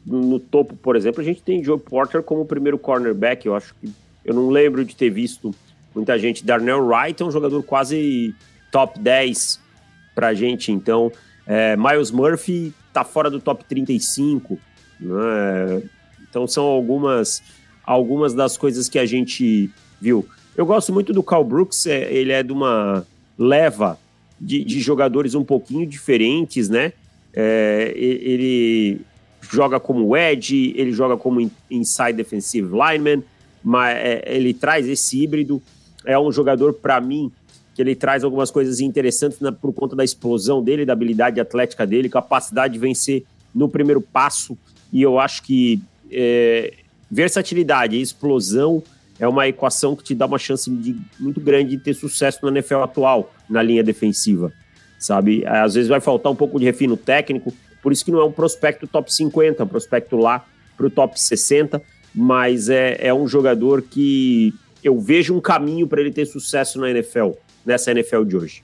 [0.05, 3.45] no topo, por exemplo, a gente tem Joe Porter como primeiro cornerback.
[3.45, 3.91] Eu acho que
[4.23, 5.53] eu não lembro de ter visto
[5.93, 6.43] muita gente.
[6.43, 8.35] Darnell Wright é um jogador quase
[8.71, 9.59] top 10
[10.13, 10.71] pra gente.
[10.71, 11.11] Então,
[11.45, 14.59] é, Miles Murphy tá fora do top 35.
[14.99, 15.83] Né?
[16.29, 17.41] Então, são algumas,
[17.83, 20.27] algumas das coisas que a gente viu.
[20.55, 23.05] Eu gosto muito do Cal Brooks, é, ele é de uma
[23.37, 23.99] leva
[24.45, 26.93] de, de jogadores um pouquinho diferentes, né?
[27.33, 29.01] É, ele
[29.41, 33.23] joga como edge, ele joga como inside defensive lineman,
[33.63, 35.61] mas é, ele traz esse híbrido.
[36.05, 37.31] É um jogador, para mim,
[37.73, 41.85] que ele traz algumas coisas interessantes na, por conta da explosão dele, da habilidade atlética
[41.85, 43.23] dele, capacidade de vencer
[43.53, 44.55] no primeiro passo.
[44.93, 45.81] E eu acho que
[46.11, 46.71] é,
[47.09, 48.83] versatilidade explosão
[49.19, 52.51] é uma equação que te dá uma chance de, muito grande de ter sucesso na
[52.51, 54.51] NFL atual, na linha defensiva,
[54.99, 55.45] sabe?
[55.45, 58.31] Às vezes vai faltar um pouco de refino técnico, por isso que não é um
[58.31, 60.45] prospecto top 50, é um prospecto lá
[60.75, 61.81] para o top 60,
[62.13, 64.53] mas é, é um jogador que
[64.83, 67.31] eu vejo um caminho para ele ter sucesso na NFL,
[67.65, 68.63] nessa NFL de hoje.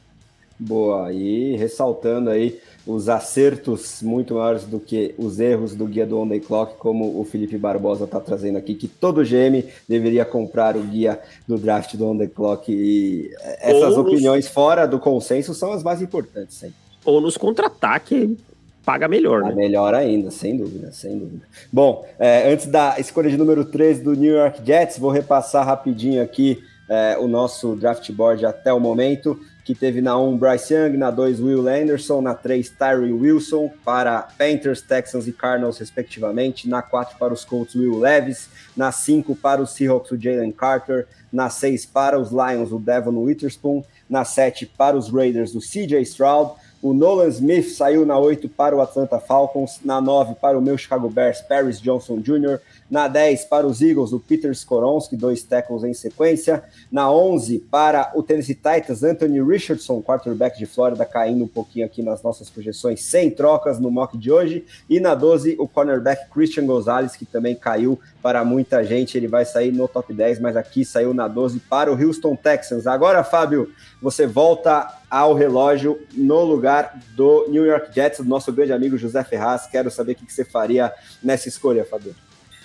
[0.59, 6.19] Boa, e ressaltando aí os acertos muito maiores do que os erros do guia do
[6.19, 10.75] On Day Clock, como o Felipe Barbosa está trazendo aqui, que todo GM deveria comprar
[10.75, 12.71] o guia do draft do On Day Clock.
[12.71, 14.53] E essas Ou opiniões nos...
[14.53, 16.75] fora do consenso são as mais importantes, sempre.
[17.05, 18.37] Ou nos contra-ataque
[18.83, 19.53] paga melhor, né?
[19.53, 21.45] Melhor ainda, sem dúvida, sem dúvida.
[21.71, 26.21] Bom, é, antes da escolha de número 3 do New York Jets, vou repassar rapidinho
[26.21, 30.97] aqui é, o nosso draft board até o momento que teve na 1 Bryce Young,
[30.97, 36.81] na 2 Will Anderson, na 3 Tyree Wilson para Panthers, Texans e Cardinals respectivamente, na
[36.81, 41.49] 4 para os Colts Will Levis, na 5 para os Seahawks o Jalen Carter, na
[41.49, 46.55] 6 para os Lions o Devon Witherspoon, na 7 para os Raiders o CJ Stroud,
[46.81, 50.77] o Nolan Smith saiu na 8 para o Atlanta Falcons, na 9 para o meu
[50.77, 52.59] Chicago Bears, Paris Johnson Jr.,
[52.89, 56.61] na 10 para os Eagles, o Peter Skoronski, dois tackles em sequência.
[56.91, 62.03] Na 11 para o Tennessee Titans, Anthony Richardson, quarterback de Flórida, caindo um pouquinho aqui
[62.03, 64.65] nas nossas projeções, sem trocas no mock de hoje.
[64.89, 69.17] E na 12 o cornerback Christian Gonzalez, que também caiu para muita gente.
[69.17, 72.87] Ele vai sair no top 10, mas aqui saiu na 12 para o Houston Texans.
[72.87, 73.71] Agora, Fábio,
[74.01, 79.23] você volta ao relógio no lugar do New York Jets, do nosso grande amigo José
[79.23, 79.67] Ferraz.
[79.67, 80.91] Quero saber o que você faria
[81.21, 82.15] nessa escolha, Fábio.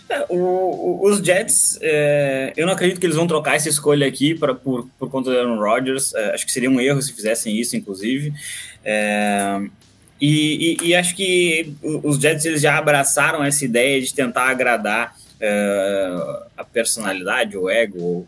[0.08, 4.06] É, o, o, os Jets, é, eu não acredito que eles vão trocar essa escolha
[4.06, 6.14] aqui pra, por, por conta do Aaron Rodgers.
[6.14, 8.32] É, acho que seria um erro se fizessem isso, inclusive.
[8.84, 9.60] É,
[10.20, 15.14] e, e, e, acho que os Jets eles já abraçaram essa ideia de tentar agradar
[15.38, 18.26] é, a personalidade, o ego,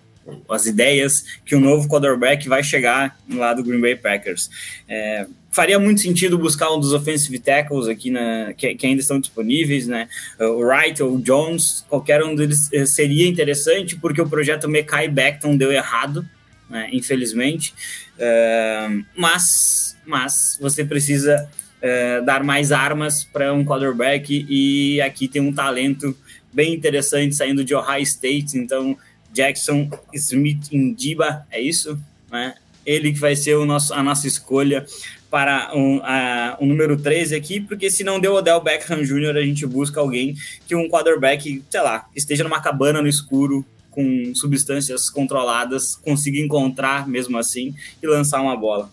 [0.49, 4.51] as ideias que o novo quarterback vai chegar lá do Green Bay Packers.
[4.89, 9.19] É, faria muito sentido buscar um dos offensive tackles aqui na, que, que, ainda estão
[9.19, 10.09] disponíveis, né?
[10.39, 15.09] O Wright ou o Jones, qualquer um deles eh, seria interessante, porque o projeto Mekai
[15.09, 16.25] Beckton deu errado,
[16.71, 16.89] né?
[16.93, 17.75] infelizmente.
[18.19, 21.49] Uh, mas, mas você precisa
[21.83, 26.17] uh, dar mais armas para um quarterback e aqui tem um talento
[26.53, 28.97] bem interessante saindo de Ohio State, então
[29.33, 31.99] Jackson Smith Indiba, é isso?
[32.31, 32.55] Né?
[32.85, 34.87] Ele que vai ser o nosso, a nossa escolha
[35.31, 39.43] para um, a, o número 13 aqui, porque se não deu Odell Beckham Jr., a
[39.43, 40.35] gente busca alguém
[40.67, 47.09] que um quarterback, sei lá, esteja numa cabana no escuro, com substâncias controladas, consiga encontrar
[47.09, 48.91] mesmo assim e lançar uma bola.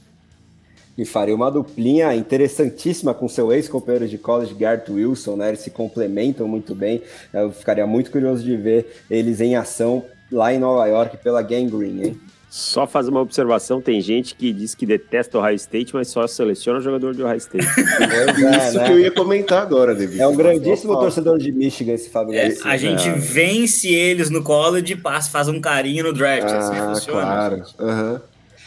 [0.98, 5.50] E faria uma duplinha interessantíssima com seu ex-companheiro de college, Garrett Wilson, né?
[5.50, 7.02] Eles se complementam muito bem.
[7.34, 11.70] Eu ficaria muito curioso de ver eles em ação lá em Nova York pela Gang
[11.70, 12.22] Green, hein?
[12.50, 16.26] Só fazer uma observação, tem gente que diz que detesta o Ohio State, mas só
[16.26, 17.66] seleciona jogador de Ohio State.
[17.68, 18.86] é, Isso né?
[18.86, 20.22] que eu ia comentar agora, David.
[20.22, 23.12] É um grandíssimo torcedor de Michigan esse Fábio é, A gente é.
[23.12, 26.46] vence eles no college e passa, faz um carinho no draft.
[26.46, 27.64] Assim ah, assim claro.
[27.78, 28.20] Uhum.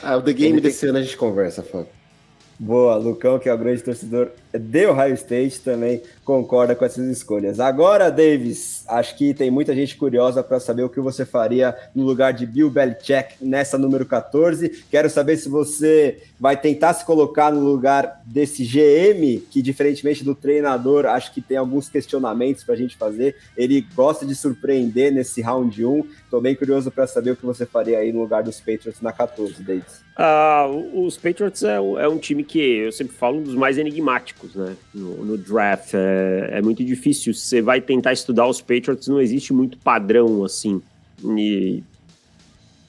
[0.02, 0.90] Ah, o The Game Ele desse tem...
[0.90, 1.88] ano a gente conversa, Fábio.
[2.58, 4.28] Boa, Lucão, que é o grande torcedor
[4.58, 7.58] de Ohio State, também concorda com essas escolhas.
[7.58, 12.04] Agora, Davis, acho que tem muita gente curiosa para saber o que você faria no
[12.04, 14.84] lugar de Bill Belichick nessa número 14.
[14.90, 20.34] Quero saber se você vai tentar se colocar no lugar desse GM, que diferentemente do
[20.34, 23.36] treinador, acho que tem alguns questionamentos para a gente fazer.
[23.56, 26.04] Ele gosta de surpreender nesse round 1.
[26.24, 29.12] Estou bem curioso para saber o que você faria aí no lugar dos Patriots na
[29.12, 30.08] 14, Davis.
[30.18, 34.47] Uh, os Patriots é, é, um time que eu sempre falo um dos mais enigmáticos,
[34.54, 34.76] né?
[34.94, 35.94] No, no draft.
[35.94, 37.34] É, é, muito difícil.
[37.34, 40.80] Você vai tentar estudar os Patriots, não existe muito padrão assim.
[41.24, 41.82] E,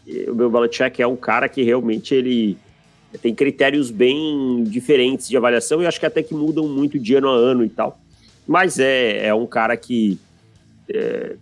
[0.05, 2.57] e o Bill Belichick é um cara que realmente ele
[3.21, 7.29] tem critérios bem diferentes de avaliação e acho que até que mudam muito de ano
[7.29, 7.99] a ano e tal.
[8.47, 10.19] mas é, é um cara que
[10.87, 11.35] é,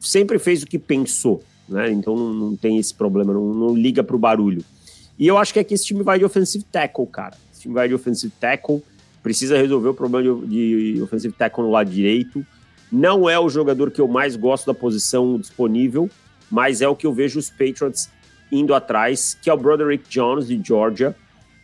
[0.00, 1.90] sempre fez o que pensou, né?
[1.90, 4.64] Então não, não tem esse problema, não, não liga pro barulho.
[5.18, 7.36] E eu acho que aqui esse time vai de offensive tackle, cara.
[7.52, 8.82] Esse time vai de offensive tackle,
[9.22, 12.44] precisa resolver o problema de, de offensive tackle no lado direito.
[12.90, 16.10] Não é o jogador que eu mais gosto da posição disponível,
[16.50, 18.10] mas é o que eu vejo os Patriots
[18.50, 21.16] indo atrás, que é o Broderick Jones de Georgia.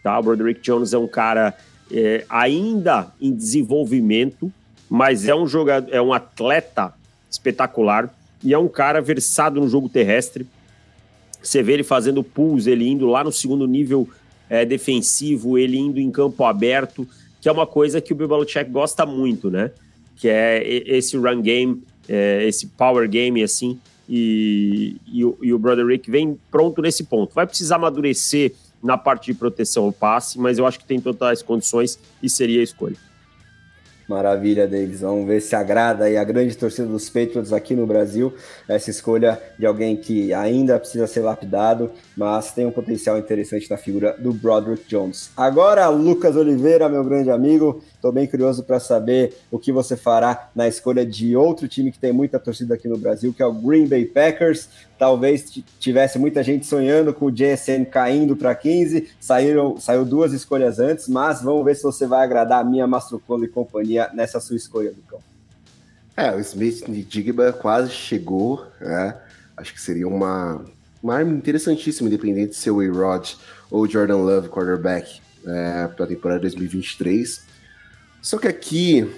[0.02, 0.18] Tá?
[0.18, 1.54] O Broderick Jones é um cara
[1.92, 4.50] é, ainda em desenvolvimento,
[4.88, 6.94] mas é um jogador, é um atleta
[7.30, 8.08] espetacular
[8.42, 10.46] e é um cara versado no jogo terrestre.
[11.42, 14.08] Você vê ele fazendo pulls, ele indo lá no segundo nível
[14.48, 17.06] é, defensivo, ele indo em campo aberto,
[17.40, 19.70] que é uma coisa que o Bill Belichick gosta muito, né?
[20.16, 23.78] Que é esse run game, é, esse power game, assim,
[24.08, 27.34] e, e, e o Broderick vem pronto nesse ponto.
[27.34, 31.42] Vai precisar amadurecer na parte de proteção ao passe, mas eu acho que tem totais
[31.42, 32.96] condições e seria a escolha.
[34.08, 35.02] Maravilha, Davis.
[35.02, 38.32] Vamos ver se agrada aí a grande torcida dos Patriots aqui no Brasil.
[38.66, 43.76] Essa escolha de alguém que ainda precisa ser lapidado, mas tem um potencial interessante na
[43.76, 45.30] figura do Broderick Jones.
[45.36, 50.50] Agora, Lucas Oliveira, meu grande amigo, estou bem curioso para saber o que você fará
[50.54, 53.52] na escolha de outro time que tem muita torcida aqui no Brasil, que é o
[53.52, 54.68] Green Bay Packers.
[54.96, 60.78] Talvez tivesse muita gente sonhando com o JSN caindo para 15, saíram, saiu duas escolhas
[60.78, 64.56] antes, mas vamos ver se você vai agradar a minha Mastrocolo e companhia nessa sua
[64.56, 65.20] escolha, Lucão.
[66.16, 69.16] É, o Smith Digba quase chegou, né?
[69.56, 70.64] Acho que seria uma,
[71.02, 73.34] uma arma interessantíssima, independente de ser o A-Rod
[73.70, 77.48] ou Jordan Love, quarterback, é, para a temporada 2023.
[78.20, 79.10] Só que aqui,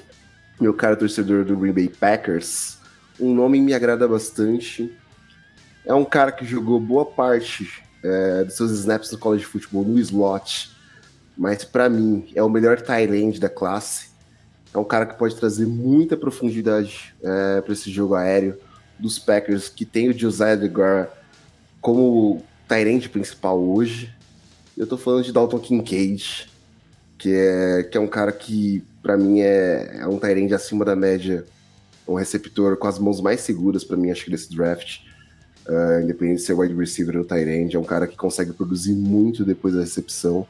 [0.61, 2.79] meu caro torcedor do Green Bay Packers,
[3.19, 4.97] um nome me agrada bastante
[5.85, 9.85] é um cara que jogou boa parte é, dos seus snaps no college de futebol
[9.85, 10.71] no slot,
[11.37, 14.11] mas para mim é o melhor end da classe.
[14.73, 18.57] É um cara que pode trazer muita profundidade é, para esse jogo aéreo
[18.99, 21.09] dos Packers, que tem o Josiah DeGar
[21.81, 24.15] como end principal hoje.
[24.77, 26.50] Eu tô falando de Dalton Kincaid,
[27.21, 30.97] que é, que é um cara que, para mim, é, é um end acima da
[30.97, 31.45] média,
[32.09, 35.01] um receptor com as mãos mais seguras para mim, acho que desse draft.
[35.69, 39.45] Uh, independente de ser wide receiver ou end, é um cara que consegue produzir muito
[39.45, 40.49] depois da recepção.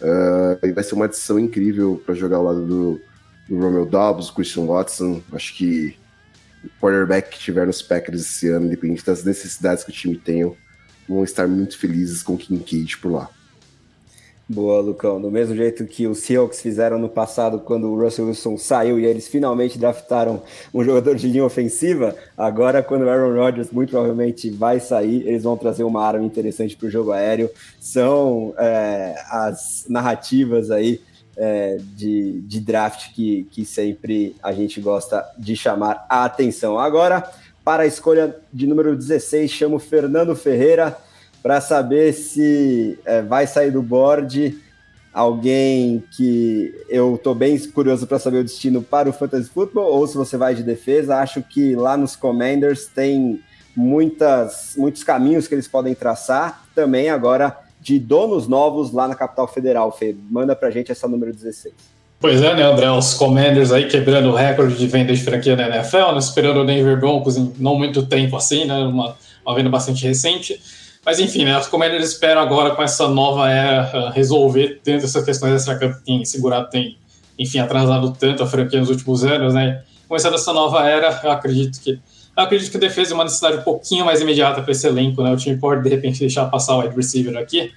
[0.00, 3.00] Uh, e vai ser uma adição incrível para jogar ao lado do,
[3.46, 5.22] do Romeo Dobbs, Christian Watson.
[5.32, 5.96] Acho que
[6.64, 10.50] o quarterback que tiver nos Packers esse ano, independente das necessidades que o time tenha,
[11.06, 13.30] vão estar muito felizes com o Kincaid por lá.
[14.48, 15.20] Boa, Lucão.
[15.20, 19.04] Do mesmo jeito que os Seahawks fizeram no passado, quando o Russell Wilson saiu e
[19.04, 20.40] eles finalmente draftaram
[20.72, 25.42] um jogador de linha ofensiva, agora, quando o Aaron Rodgers muito provavelmente vai sair, eles
[25.42, 27.50] vão trazer uma arma interessante para o jogo aéreo.
[27.80, 31.00] São é, as narrativas aí
[31.36, 36.78] é, de, de draft que, que sempre a gente gosta de chamar a atenção.
[36.78, 37.28] Agora,
[37.64, 40.96] para a escolha de número 16, chamo Fernando Ferreira
[41.46, 44.58] para saber se é, vai sair do board
[45.14, 50.04] alguém que eu estou bem curioso para saber o destino para o Fantasy Football, ou
[50.08, 51.18] se você vai de defesa.
[51.18, 53.40] Acho que lá nos Commanders tem
[53.76, 56.64] muitas, muitos caminhos que eles podem traçar.
[56.74, 60.16] Também agora de donos novos lá na capital federal, Fê.
[60.28, 61.72] Manda para gente essa número 16.
[62.18, 62.90] Pois é, né, André?
[62.90, 66.66] Os Commanders aí quebrando o recorde de venda de franquia na NFL, né, esperando o
[66.66, 68.78] Denver Broncos em não muito tempo assim, né?
[68.78, 69.16] Uma,
[69.46, 70.60] uma venda bastante recente.
[71.06, 75.54] Mas enfim, né, os Commanders esperam agora com essa nova era resolver tanto essas questões
[75.54, 76.98] extra-campo que tem segurado, tem,
[77.38, 79.84] enfim, atrasado tanto a franquia nos últimos anos, né?
[80.08, 81.92] Começando essa nova era, eu acredito que
[82.36, 85.22] eu acredito que a defesa é uma necessidade um pouquinho mais imediata para esse elenco,
[85.22, 85.32] né?
[85.32, 87.70] O time pode de repente deixar passar o wide receiver aqui.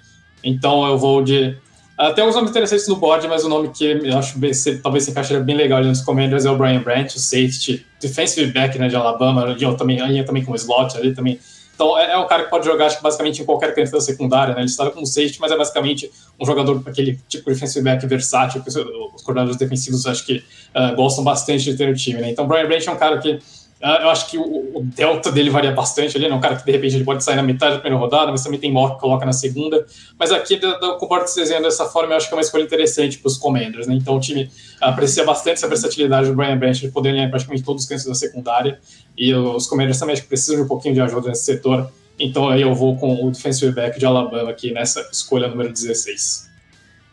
[0.43, 1.55] Então eu vou de
[1.95, 4.51] até uns nomes interessantes no board, mas o nome que eu acho bem,
[4.81, 8.51] talvez se encaixaria bem legal ali nos Commanders é o Brian Branch, o safety, defensive
[8.51, 11.39] back né, de Alabama, eu também, eu também o slot ali também
[11.79, 14.53] então é, é, um cara que pode jogar, acho que basicamente em qualquer da secundária,
[14.53, 14.59] né?
[14.59, 18.61] Ele está como safety, mas é basicamente um jogador aquele tipo de defensive back versátil
[18.61, 20.43] que os coordenadores defensivos acho que
[20.75, 22.31] uh, gostam bastante de ter no time, né?
[22.31, 23.39] Então Brian Branch é um cara que
[23.81, 26.35] eu acho que o, delta dele varia bastante ali, né?
[26.35, 28.59] Um cara que de repente ele pode sair na metade da primeira rodada, mas também
[28.59, 29.85] tem mock que coloca na segunda.
[30.17, 33.17] Mas aqui, com o Borges desenhando dessa forma, eu acho que é uma escolha interessante
[33.17, 33.95] para os Commanders, né?
[33.95, 34.51] Então o time
[34.81, 38.15] aprecia bastante essa versatilidade do Brian Branch de poder alinhar praticamente todos os cantos da
[38.15, 38.79] secundária.
[39.17, 41.89] E os Commanders também acho que precisam de um pouquinho de ajuda nesse setor.
[42.19, 46.48] Então aí eu vou com o defensive back de Alabama aqui nessa escolha número 16.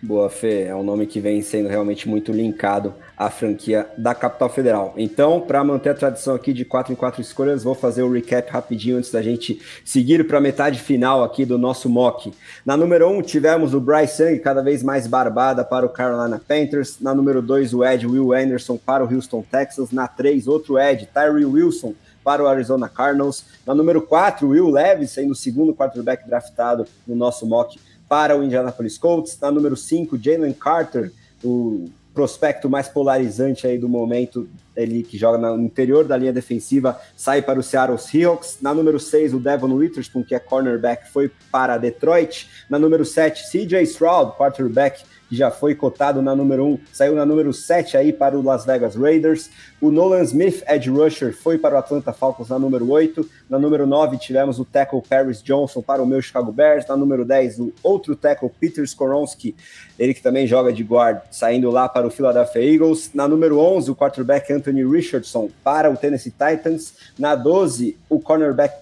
[0.07, 0.63] Boa, Fê.
[0.63, 4.95] É um nome que vem sendo realmente muito linkado à franquia da Capital Federal.
[4.97, 8.49] Então, para manter a tradição aqui de 4 em 4 escolhas, vou fazer o recap
[8.49, 12.33] rapidinho antes da gente seguir para a metade final aqui do nosso mock.
[12.65, 16.39] Na número 1, um, tivemos o Bryce Young, cada vez mais barbada para o Carolina
[16.39, 17.01] Panthers.
[17.01, 19.91] Na número 2, o Ed Will Anderson para o Houston Texans.
[19.91, 23.45] Na 3, outro Ed, Tyree Wilson para o Arizona Cardinals.
[23.67, 27.77] Na número 4, Will Levis, sendo o segundo quarterback draftado no nosso mock
[28.09, 29.39] para o Indianapolis Colts.
[29.41, 31.13] Na número 5, Jalen Carter,
[31.45, 36.99] o prospecto mais polarizante aí do momento, ele que joga no interior da linha defensiva,
[37.15, 38.59] sai para o Seattle Seahawks.
[38.63, 42.49] Na número 6, o Devon Witherspoon, que é cornerback, foi para Detroit.
[42.71, 47.27] Na número 7, CJ Stroud, quarterback que já foi cotado na número 1, saiu na
[47.27, 49.51] número 7 aí para o Las Vegas Raiders.
[49.81, 53.29] O Nolan Smith, edge rusher, foi para o Atlanta Falcons na número 8.
[53.49, 56.87] Na número 9 tivemos o tackle Paris Johnson para o meu Chicago Bears.
[56.87, 59.55] Na número 10, o outro tackle Peter Skoronski,
[59.99, 63.11] ele que também joga de guard, saindo lá para o Philadelphia Eagles.
[63.15, 66.95] Na número 11, o quarterback Anthony Richardson para o Tennessee Titans.
[67.19, 68.81] Na 12, o cornerback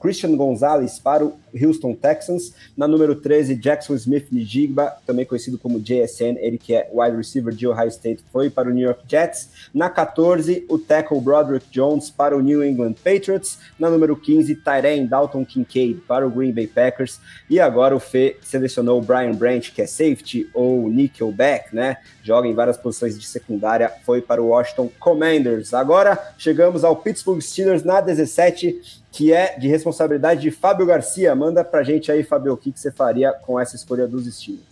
[0.00, 2.54] Christian Gonzalez para o Houston Texans.
[2.76, 7.54] Na número 13, Jackson Smith Njigba, também conhecido como JSN, ele que é wide receiver
[7.54, 9.50] de Ohio State, foi para o New York Jets.
[9.72, 13.58] Na 14, o tackle Broderick Jones para o New England Patriots.
[13.78, 17.20] Na número 15, Tyrene Dalton Kincaid para o Green Bay Packers.
[17.48, 21.98] E agora o Fê selecionou o Brian Branch, que é safety ou nickelback, né?
[22.22, 25.72] Joga em várias posições de secundária, foi para o Washington Commanders.
[25.72, 31.34] Agora chegamos ao Pittsburgh Steelers na 17 que é de responsabilidade de Fábio Garcia.
[31.34, 34.71] Manda pra gente aí, Fábio, o que, que você faria com essa escolha dos Steelers?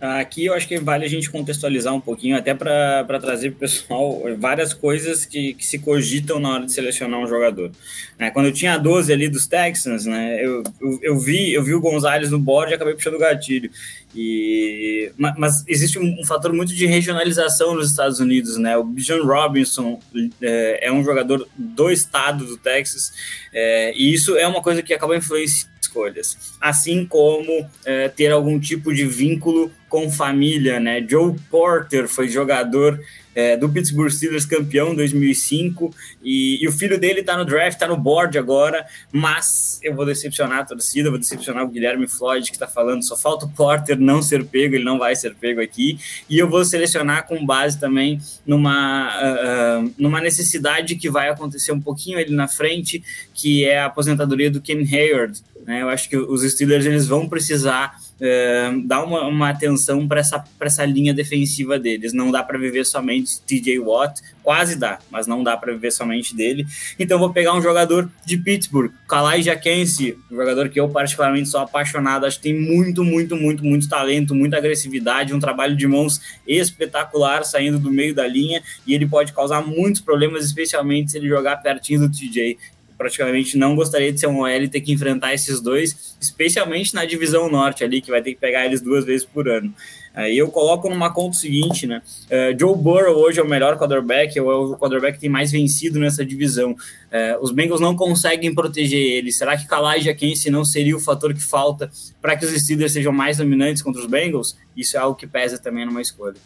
[0.00, 3.60] Aqui eu acho que vale a gente contextualizar um pouquinho, até para trazer para o
[3.60, 7.70] pessoal várias coisas que, que, se cogitam na hora de selecionar um jogador.
[8.18, 11.74] É, quando eu tinha 12 ali dos Texans, né, eu, eu, eu, vi, eu vi
[11.74, 13.70] o Gonzalez no board e acabei puxando o gatilho.
[14.14, 18.76] E, mas existe um, um, fator muito de regionalização nos Estados Unidos, né?
[18.76, 20.00] O Bijan Robinson
[20.42, 23.12] é, é, um jogador do estado do Texas,
[23.52, 28.58] é, e isso é uma coisa que acaba influenciando escolhas, assim como é, ter algum
[28.58, 31.04] tipo de vínculo com família, né?
[31.06, 32.98] Joe Porter foi jogador
[33.34, 37.78] é, do Pittsburgh Steelers campeão em 2005 e, e, o filho dele tá no draft,
[37.78, 42.50] tá no board agora, mas eu vou decepcionar a torcida, vou decepcionar o Guilherme Floyd
[42.50, 45.60] que tá falando, só falta o Porter não ser pego, ele não vai ser pego
[45.60, 51.72] aqui, e eu vou selecionar com base também numa, uh, numa necessidade que vai acontecer
[51.72, 53.02] um pouquinho ali na frente,
[53.34, 55.82] que é a aposentadoria do Ken Hayward, né?
[55.82, 60.44] Eu acho que os Steelers eles vão precisar é, dar uma, uma atenção para essa,
[60.60, 62.12] essa linha defensiva deles.
[62.12, 66.36] Não dá para viver somente TJ Watt, quase dá, mas não dá para viver somente
[66.36, 66.66] dele.
[66.98, 71.60] Então vou pegar um jogador de Pittsburgh, Kalai Jackense, um jogador que eu particularmente sou
[71.60, 76.20] apaixonado, acho que tem muito, muito, muito, muito talento, muita agressividade, um trabalho de mãos
[76.46, 81.28] espetacular saindo do meio da linha e ele pode causar muitos problemas, especialmente se ele
[81.28, 82.58] jogar pertinho do TJ
[83.00, 87.06] praticamente não gostaria de ser um OL e ter que enfrentar esses dois, especialmente na
[87.06, 89.72] divisão norte ali, que vai ter que pegar eles duas vezes por ano.
[90.14, 92.02] Aí eu coloco numa conta o seguinte, né?
[92.26, 95.98] Uh, Joe Burrow hoje é o melhor quarterback, é o quarterback que tem mais vencido
[95.98, 96.72] nessa divisão.
[96.72, 99.32] Uh, os Bengals não conseguem proteger ele.
[99.32, 101.90] Será que Kalaja Kense não seria o fator que falta
[102.20, 104.58] para que os Steelers sejam mais dominantes contra os Bengals?
[104.76, 106.36] Isso é algo que pesa também numa escolha.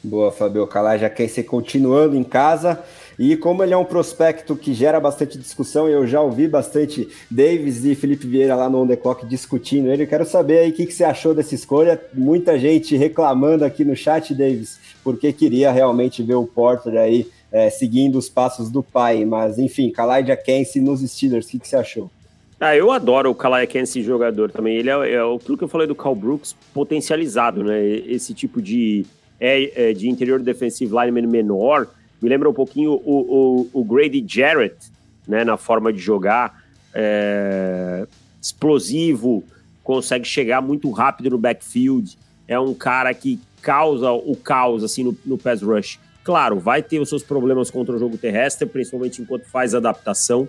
[0.00, 0.64] Boa, Fabio.
[0.68, 2.78] Kalaja Kense continuando em casa.
[3.18, 7.84] E como ele é um prospecto que gera bastante discussão, eu já ouvi bastante Davis
[7.84, 10.02] e Felipe Vieira lá no On The Clock discutindo ele.
[10.02, 12.00] Eu quero saber aí o que, que você achou dessa escolha.
[12.12, 17.70] Muita gente reclamando aqui no chat, Davis, porque queria realmente ver o Porter aí é,
[17.70, 19.24] seguindo os passos do pai.
[19.24, 22.10] Mas, enfim, Kalaidja Kense nos Steelers, o que, que você achou?
[22.58, 24.76] Ah, eu adoro o Kalai Kense jogador também.
[24.76, 27.84] Ele é, é aquilo que eu falei do Cal Brooks potencializado, né?
[27.84, 29.04] Esse tipo de,
[29.38, 31.88] é, é de interior defensive lineman menor
[32.24, 34.90] me lembra um pouquinho o, o, o Grady Jarrett,
[35.28, 36.64] né, na forma de jogar,
[36.94, 38.06] é,
[38.40, 39.44] explosivo,
[39.82, 42.16] consegue chegar muito rápido no backfield,
[42.48, 46.00] é um cara que causa o caos assim no, no pass rush.
[46.22, 50.48] Claro, vai ter os seus problemas contra o jogo terrestre, principalmente enquanto faz adaptação,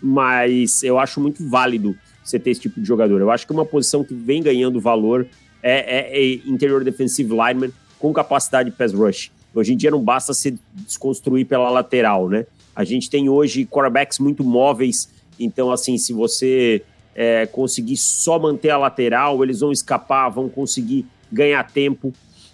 [0.00, 3.20] mas eu acho muito válido você ter esse tipo de jogador.
[3.20, 5.26] Eu acho que uma posição que vem ganhando valor
[5.60, 9.32] é, é, é interior defensive lineman com capacidade de pass rush.
[9.60, 12.46] Hoje em dia não basta se desconstruir pela lateral, né?
[12.74, 16.82] A gente tem hoje quarterbacks muito móveis, então, assim, se você
[17.14, 22.12] é, conseguir só manter a lateral, eles vão escapar, vão conseguir ganhar tempo.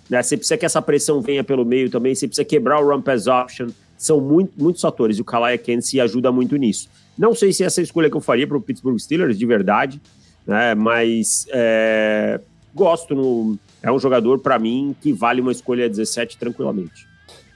[0.08, 0.22] Né?
[0.22, 3.26] Você precisa que essa pressão venha pelo meio também, você precisa quebrar o run pass
[3.26, 3.68] option.
[3.96, 6.88] São muito, muitos fatores e o Kalaya Kensi ajuda muito nisso.
[7.16, 9.46] Não sei se essa é a escolha que eu faria para o Pittsburgh Steelers, de
[9.46, 10.00] verdade,
[10.46, 10.74] né?
[10.74, 12.40] mas é,
[12.74, 13.14] gosto.
[13.14, 17.06] No, é um jogador, para mim, que vale uma escolha 17 tranquilamente.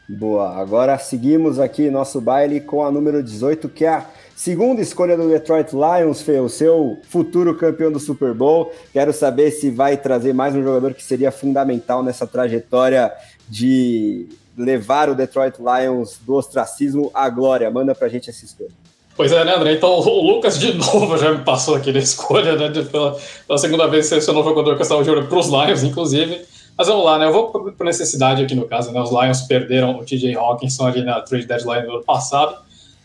[0.09, 4.07] Boa, agora seguimos aqui nosso baile com a número 18, que é a
[4.37, 8.73] segunda escolha do Detroit Lions, Fê, o seu futuro campeão do Super Bowl.
[8.93, 13.13] Quero saber se vai trazer mais um jogador que seria fundamental nessa trajetória
[13.49, 17.69] de levar o Detroit Lions do ostracismo à glória.
[17.69, 18.86] Manda pra gente essa escolha.
[19.17, 19.73] Pois é, né, André?
[19.73, 22.69] Então o Lucas de novo já me passou aqui na escolha, né?
[22.85, 26.43] Pela, pela segunda vez selecionou o jogador que estava de olho para os Lions, inclusive.
[26.77, 27.25] Mas vamos lá, né?
[27.25, 29.01] Eu vou por necessidade aqui no caso, né?
[29.01, 32.55] Os Lions perderam o TJ Hawkinson ali na trade deadline do ano passado.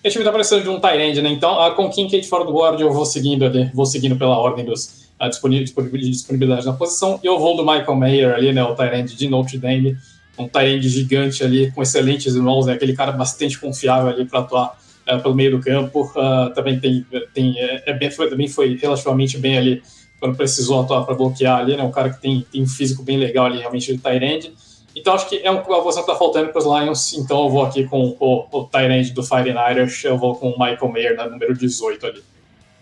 [0.03, 1.30] E a time tá precisando de um tight end, né?
[1.30, 4.66] Então, a, com Kincaid fora do board, eu vou seguindo ali, vou seguindo pela ordem
[4.66, 7.20] dos a disponibilidade na posição.
[7.24, 8.64] E eu vou do Michael Mayer ali, né?
[8.64, 9.95] O tight end de Notre Dame.
[10.38, 12.74] Um tight end gigante ali, com excelentes mãos, né?
[12.74, 14.76] Aquele cara bastante confiável ali para atuar
[15.09, 16.11] uh, pelo meio do campo.
[16.15, 19.83] Uh, também tem, tem é, é bem, foi, também foi relativamente bem ali
[20.19, 21.83] quando precisou atuar para bloquear ali, né?
[21.83, 24.53] Um cara que tem, tem um físico bem legal ali, realmente, de Tyrande.
[24.95, 27.13] Então, acho que é uma posição que está faltando para os Lions.
[27.13, 30.59] Então, eu vou aqui com o, o Tyrande do Fire Irish, eu vou com o
[30.59, 32.23] Michael Mayer número 18 ali.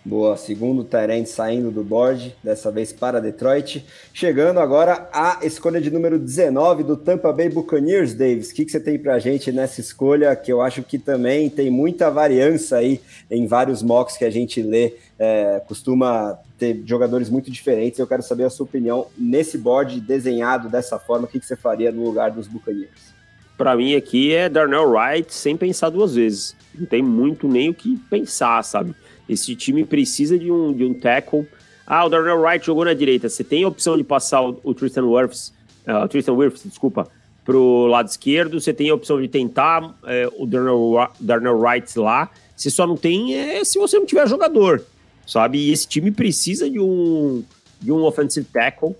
[0.03, 3.85] Boa, segundo Tyrant saindo do board, dessa vez para Detroit.
[4.13, 8.49] Chegando agora à escolha de número 19 do Tampa Bay Buccaneers, Davis.
[8.49, 11.49] O que, que você tem para a gente nessa escolha, que eu acho que também
[11.49, 14.93] tem muita variância aí em vários mocks que a gente lê.
[15.19, 17.99] É, costuma ter jogadores muito diferentes.
[17.99, 21.25] Eu quero saber a sua opinião nesse board desenhado dessa forma.
[21.25, 23.13] O que, que você faria no lugar dos Buccaneers?
[23.57, 26.55] Para mim aqui é Darnell Wright sem pensar duas vezes.
[26.73, 28.95] Não tem muito nem o que pensar, sabe?
[29.29, 31.47] Esse time precisa de um, de um tackle.
[31.85, 33.29] Ah, o Darnell Wright jogou na direita.
[33.29, 35.53] Você tem a opção de passar o, Tristan Wirfs,
[35.87, 37.07] uh, Tristan Wirfs, desculpa,
[37.45, 38.59] pro lado esquerdo.
[38.59, 39.93] Você tem a opção de tentar uh,
[40.37, 42.29] o Darnell, Darnell Wright lá.
[42.55, 44.83] Você só não tem é, se você não tiver jogador,
[45.25, 45.59] sabe?
[45.59, 47.43] E esse time precisa de um,
[47.79, 48.95] de um offensive tackle,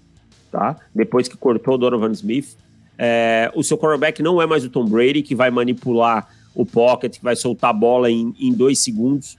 [0.52, 0.78] tá?
[0.94, 2.56] Depois que cortou o Donovan Smith.
[2.98, 7.18] É, o seu quarterback não é mais o Tom Brady, que vai manipular o pocket,
[7.18, 9.38] que vai soltar a bola em, em dois segundos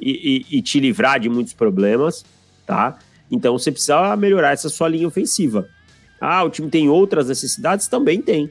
[0.00, 2.24] e, e, e te livrar de muitos problemas,
[2.66, 2.98] tá?
[3.30, 5.68] Então você precisa melhorar essa sua linha ofensiva.
[6.20, 7.86] Ah, o time tem outras necessidades?
[7.86, 8.50] Também tem,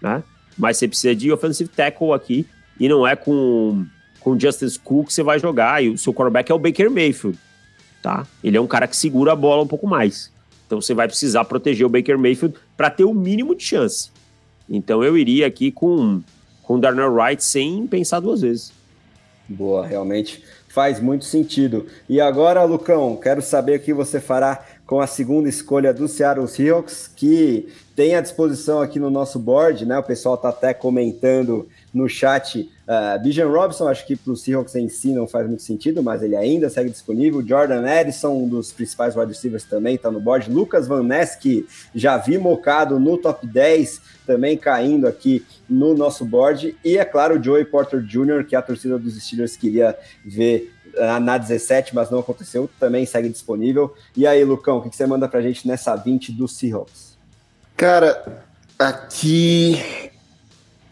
[0.00, 0.22] né?
[0.56, 2.46] Mas você precisa de offensive tackle aqui
[2.78, 3.84] e não é com
[4.20, 7.38] com Justice Cook que você vai jogar e o seu quarterback é o Baker Mayfield,
[8.02, 8.26] tá?
[8.44, 10.30] Ele é um cara que segura a bola um pouco mais.
[10.66, 14.10] Então você vai precisar proteger o Baker Mayfield para ter o mínimo de chance.
[14.68, 16.22] Então eu iria aqui com
[16.62, 18.72] com Darnell Wright sem pensar duas vezes.
[19.48, 21.86] Boa, realmente faz muito sentido.
[22.08, 26.48] E agora, Lucão, quero saber o que você fará com a segunda escolha do Seattle
[26.48, 29.98] Seahawks, que tem à disposição aqui no nosso board, né?
[29.98, 32.68] O pessoal está até comentando no chat.
[32.88, 36.22] Uh, Bijan Robson, acho que para o Seahawks em si não faz muito sentido, mas
[36.22, 37.46] ele ainda segue disponível.
[37.46, 40.50] Jordan Edison, um dos principais wide receivers, também está no board.
[40.50, 44.00] Lucas Van Ness, que já vi mocado no top 10,
[44.32, 46.76] também caindo aqui no nosso board.
[46.84, 51.18] E, é claro, o Joey Porter Jr., que a torcida dos Steelers queria ver uh,
[51.20, 53.94] na 17, mas não aconteceu, também segue disponível.
[54.16, 57.18] E aí, Lucão, o que, você manda para a gente nessa 20 do Seahawks?
[57.76, 58.44] Cara,
[58.78, 60.10] aqui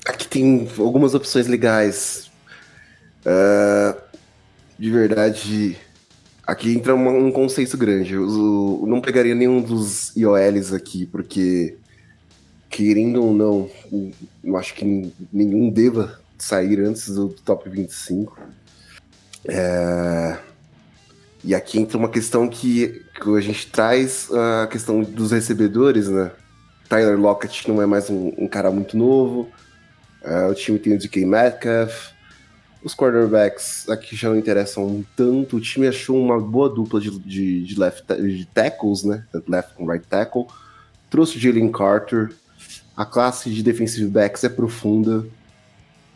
[0.08, 2.30] Aqui tem algumas opções legais.
[3.26, 4.00] Uh,
[4.78, 5.76] de verdade,
[6.46, 8.14] aqui entra um, um conceito grande.
[8.14, 11.76] Eu, eu, não pegaria nenhum dos IOLs aqui, porque,
[12.68, 13.70] querendo ou não,
[14.44, 18.38] eu acho que nenhum deva sair antes do top 25.
[19.46, 20.38] É,
[21.42, 26.30] e aqui entra uma questão que, que a gente traz a questão dos recebedores, né?
[26.88, 29.48] Tyler Lockett não é mais um, um cara muito novo.
[30.22, 32.12] Uh, o time tem o DK Metcalf.
[32.82, 35.56] Os quarterbacks aqui já não interessam tanto.
[35.56, 39.24] O time achou uma boa dupla de, de, de left de tackles, né?
[39.46, 40.46] Left com right tackle.
[41.10, 42.30] Trouxe o Jalen Carter.
[42.98, 45.24] A classe de defensive backs é profunda.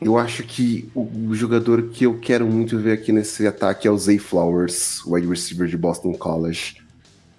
[0.01, 3.97] Eu acho que o, jogador que eu quero muito ver aqui nesse ataque é o
[3.97, 6.83] Zay Flowers, wide receiver de Boston College.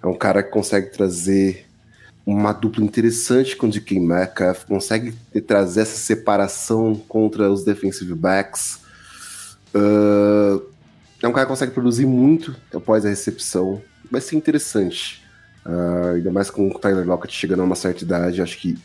[0.02, 1.66] É um cara que consegue trazer
[2.24, 5.12] uma dupla interessante com o DK Metcalf, consegue
[5.46, 8.80] trazer essa separação contra os defensive backs.
[9.74, 10.64] Uh,
[11.22, 13.82] é um cara que consegue produzir muito após a recepção.
[14.10, 15.22] Vai ser interessante.
[15.66, 18.78] Uh, ainda mais com o Tyler Lockett chegando a uma certa idade, acho que,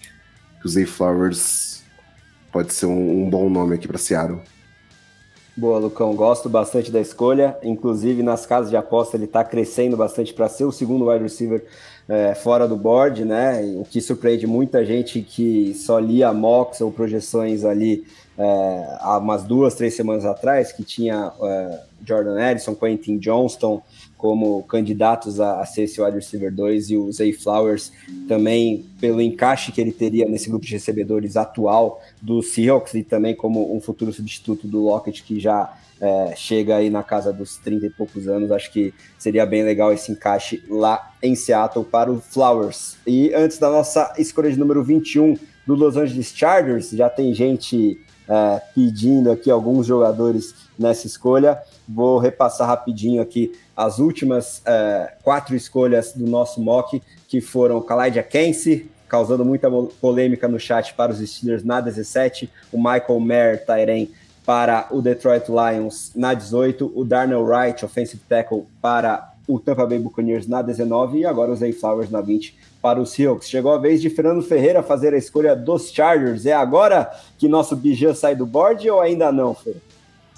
[0.60, 1.84] que o Zay Flowers
[2.52, 4.42] pode ser um, um bom nome aqui para Seattle.
[5.60, 6.16] Boa, Lucão.
[6.16, 7.58] Gosto bastante da escolha.
[7.62, 11.66] Inclusive, nas casas de aposta, ele está crescendo bastante para ser o segundo wide receiver
[12.08, 13.62] é, fora do board, né?
[13.76, 18.06] O que surpreende muita gente que só lia mocks ou projeções ali
[18.38, 23.82] é, há umas duas, três semanas atrás, que tinha é, Jordan Edison, Quentin Johnston
[24.20, 27.94] como candidatos a, a ser esse wide receiver 2 e o Zay Flowers
[28.28, 33.34] também pelo encaixe que ele teria nesse grupo de recebedores atual do Seahawks e também
[33.34, 37.86] como um futuro substituto do Lockett que já é, chega aí na casa dos 30
[37.86, 42.20] e poucos anos, acho que seria bem legal esse encaixe lá em Seattle para o
[42.20, 42.98] Flowers.
[43.08, 47.98] E antes da nossa escolha de número 21 do Los Angeles Chargers, já tem gente
[48.28, 51.58] é, pedindo aqui alguns jogadores nessa escolha.
[51.92, 58.22] Vou repassar rapidinho aqui as últimas é, quatro escolhas do nosso mock, que foram Kalaidja
[58.22, 59.70] Kense, causando muita
[60.00, 64.08] polêmica no chat para os Steelers na 17, o Michael Mayer Tyren
[64.46, 69.98] para o Detroit Lions na 18, o Darnell Wright, offensive tackle, para o Tampa Bay
[69.98, 73.50] Buccaneers na 19 e agora o Zay Flowers na 20 para os Seahawks.
[73.50, 76.46] Chegou a vez de Fernando Ferreira fazer a escolha dos Chargers.
[76.46, 79.78] É agora que nosso Bijan sai do board ou ainda não, Fer?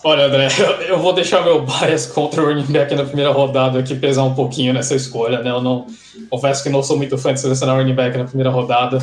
[0.03, 0.47] Olha, André,
[0.89, 4.33] eu vou deixar meu bias contra o running back na primeira rodada aqui pesar um
[4.33, 5.51] pouquinho nessa escolha, né?
[5.51, 5.85] Eu não
[6.29, 8.97] confesso que não sou muito fã de selecionar running back na primeira rodada.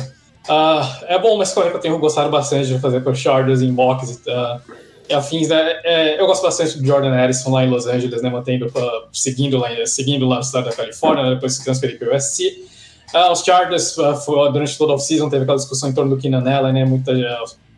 [0.47, 3.71] Uh, é bom uma escolha que eu tenho gostado bastante de fazer com Chargers em
[3.71, 4.21] mocks.
[4.27, 4.73] Uh,
[5.07, 5.79] e afins, né?
[5.83, 8.29] É, eu gosto bastante do Jordan Harrison lá em Los Angeles, né?
[8.29, 12.13] Mantendo, uh, seguindo, lá, seguindo lá no estado da Califórnia, né, depois se transferiu para
[12.13, 12.67] o USC.
[13.31, 13.95] Os Chargers,
[14.51, 16.85] durante toda a off-season, teve aquela discussão em torno do Keenan Allen, né?
[16.85, 17.11] Muita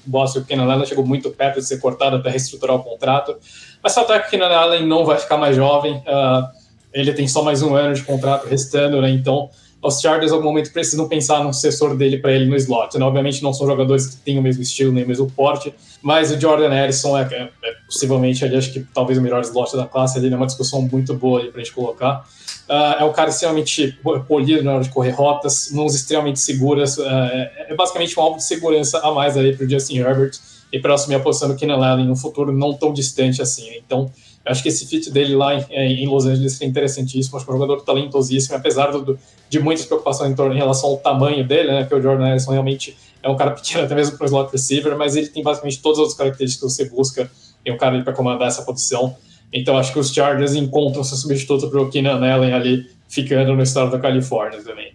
[0.06, 3.36] bosta o Keenan Allen chegou muito perto de ser cortado até reestruturar o contrato.
[3.82, 5.96] Mas só até que o Keenan Allen não vai ficar mais jovem.
[5.98, 6.48] Uh,
[6.94, 9.10] ele tem só mais um ano de contrato restando, né?
[9.10, 9.50] Então,
[9.84, 12.98] os Chargers, em algum momento, precisam pensar num sucessor dele para ele no slot.
[12.98, 13.04] Né?
[13.04, 16.40] Obviamente, não são jogadores que têm o mesmo estilo nem o mesmo porte, mas o
[16.40, 20.20] Jordan Harrison é, é, é possivelmente, ali, acho que talvez o melhor slot da classe.
[20.20, 22.24] Ele é uma discussão muito boa para a gente colocar.
[22.70, 26.98] Uh, é um cara extremamente polido na hora de correr rotas, mãos extremamente seguras.
[26.98, 30.32] Uh, é, basicamente um alvo de segurança a mais para o Justin Herbert
[30.72, 33.68] e para assumir a posição do Keenan Allen no futuro não tão distante assim.
[33.76, 34.12] Então,
[34.46, 37.38] acho que esse fit dele lá em, em Los Angeles é interessantíssimo.
[37.38, 39.18] Acho que é um jogador talentosíssimo, apesar do,
[39.50, 41.86] de muitas preocupações em, torno, em relação ao tamanho dele, né?
[41.86, 44.98] Que o Jordan Harrison realmente é um cara pequeno, até mesmo para o slot receiver,
[44.98, 47.32] mas ele tem basicamente todas as características que você busca
[47.66, 49.16] em um cara para comandar essa posição.
[49.54, 53.62] Então acho que os Chargers encontram seu substituto para o Keenan Allen ali, ficando no
[53.62, 54.94] estado da Califórnia também.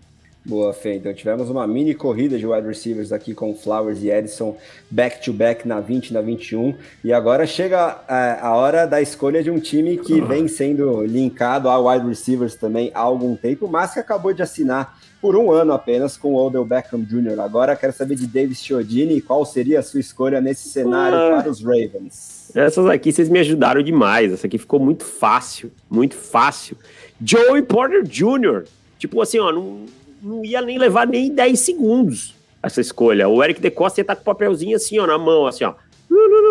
[0.49, 0.95] Boa, Fê.
[0.95, 4.57] Então tivemos uma mini corrida de wide receivers aqui com Flowers e Edison
[4.89, 6.73] back to back na 20 na 21.
[7.03, 11.03] E agora chega a, é, a hora da escolha de um time que vem sendo
[11.05, 15.51] linkado a wide receivers também há algum tempo, mas que acabou de assinar por um
[15.51, 17.41] ano apenas com o Odell Beckham Jr.
[17.41, 21.51] Agora quero saber de Davis Chiodini, qual seria a sua escolha nesse cenário ah, para
[21.51, 22.53] os Ravens?
[22.55, 24.33] Essas aqui vocês me ajudaram demais.
[24.33, 26.77] Essa aqui ficou muito fácil, muito fácil.
[27.21, 28.63] Joey Porter Jr.
[28.97, 29.87] Tipo assim, ó, não
[30.23, 32.37] não ia nem levar nem 10 segundos
[32.67, 33.29] essa escolha.
[33.29, 35.64] O Eric De Costa ia estar tá com o papelzinho assim, ó, na mão, assim,
[35.64, 35.75] ó.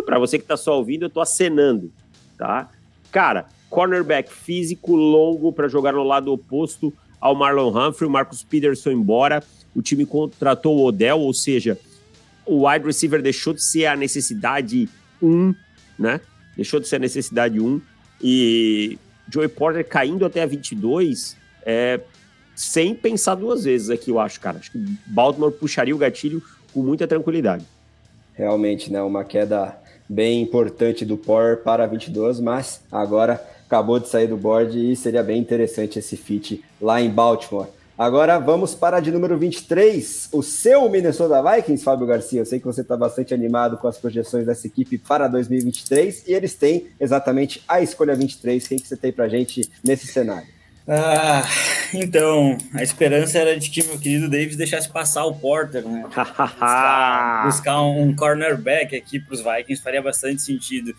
[0.06, 1.92] Para você que tá só ouvindo, eu tô acenando,
[2.38, 2.70] tá?
[3.12, 8.92] Cara, cornerback físico, longo para jogar no lado oposto ao Marlon Humphrey, o Marcus Peterson
[8.92, 9.44] embora,
[9.76, 11.78] o time contratou o Odell, ou seja,
[12.46, 14.88] o wide receiver deixou de ser a necessidade
[15.22, 15.56] 1, um,
[15.98, 16.22] né?
[16.56, 17.82] Deixou de ser a necessidade 1 um,
[18.22, 18.98] e
[19.32, 21.36] Joey Porter caindo até a 22
[21.66, 22.00] é,
[22.56, 24.60] sem pensar duas vezes aqui, eu acho, cara.
[24.60, 26.42] Acho que Baltimore puxaria o gatilho
[26.74, 27.66] com muita tranquilidade.
[28.34, 29.02] Realmente, né?
[29.02, 29.78] Uma queda
[30.08, 35.24] bem importante do Power para 22, mas agora acabou de sair do board e seria
[35.24, 37.68] bem interessante esse fit lá em Baltimore.
[37.98, 42.42] Agora vamos para de número 23, o seu Minnesota Vikings, Fábio Garcia.
[42.42, 46.34] Eu sei que você está bastante animado com as projeções dessa equipe para 2023 e
[46.34, 48.68] eles têm exatamente a escolha 23.
[48.68, 50.55] Quem que você tem para gente nesse cenário?
[50.88, 51.44] Ah,
[51.94, 56.04] então, a esperança era de que meu querido Davis deixasse passar o Porter, né?
[56.04, 60.94] buscar, buscar, um cornerback aqui para os Vikings faria bastante sentido.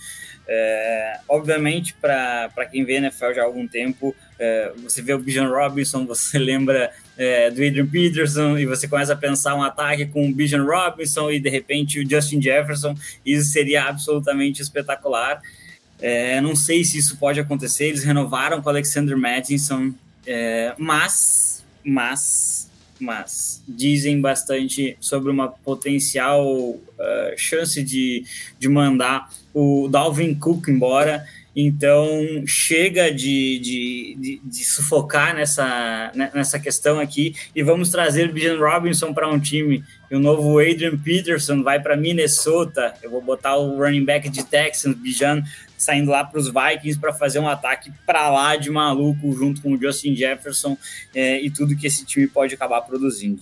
[0.49, 5.49] É, obviamente, para quem vê NFL já há algum tempo, é, você vê o Bijan
[5.49, 10.28] Robinson, você lembra é, do Adrian Peterson e você começa a pensar um ataque com
[10.28, 15.41] o Bijan Robinson e de repente o Justin Jefferson, isso seria absolutamente espetacular.
[16.01, 17.87] É, não sei se isso pode acontecer.
[17.87, 19.93] Eles renovaram com Alexander Madison,
[20.27, 22.71] é, mas, mas,
[23.01, 26.81] mas dizem bastante sobre uma potencial uh,
[27.37, 28.25] chance de,
[28.59, 31.25] de mandar o Dalvin Cook embora.
[31.59, 38.29] Então chega de, de, de, de, sufocar nessa, né, nessa questão aqui e vamos trazer
[38.29, 42.93] o Bijan Robinson para um time e o novo Adrian Peterson vai para Minnesota.
[43.03, 45.43] Eu vou botar o running back de Texans, Bijan,
[45.87, 49.72] saindo lá para os Vikings para fazer um ataque para lá de maluco, junto com
[49.72, 50.76] o Justin Jefferson
[51.14, 53.41] é, e tudo que esse time pode acabar produzindo.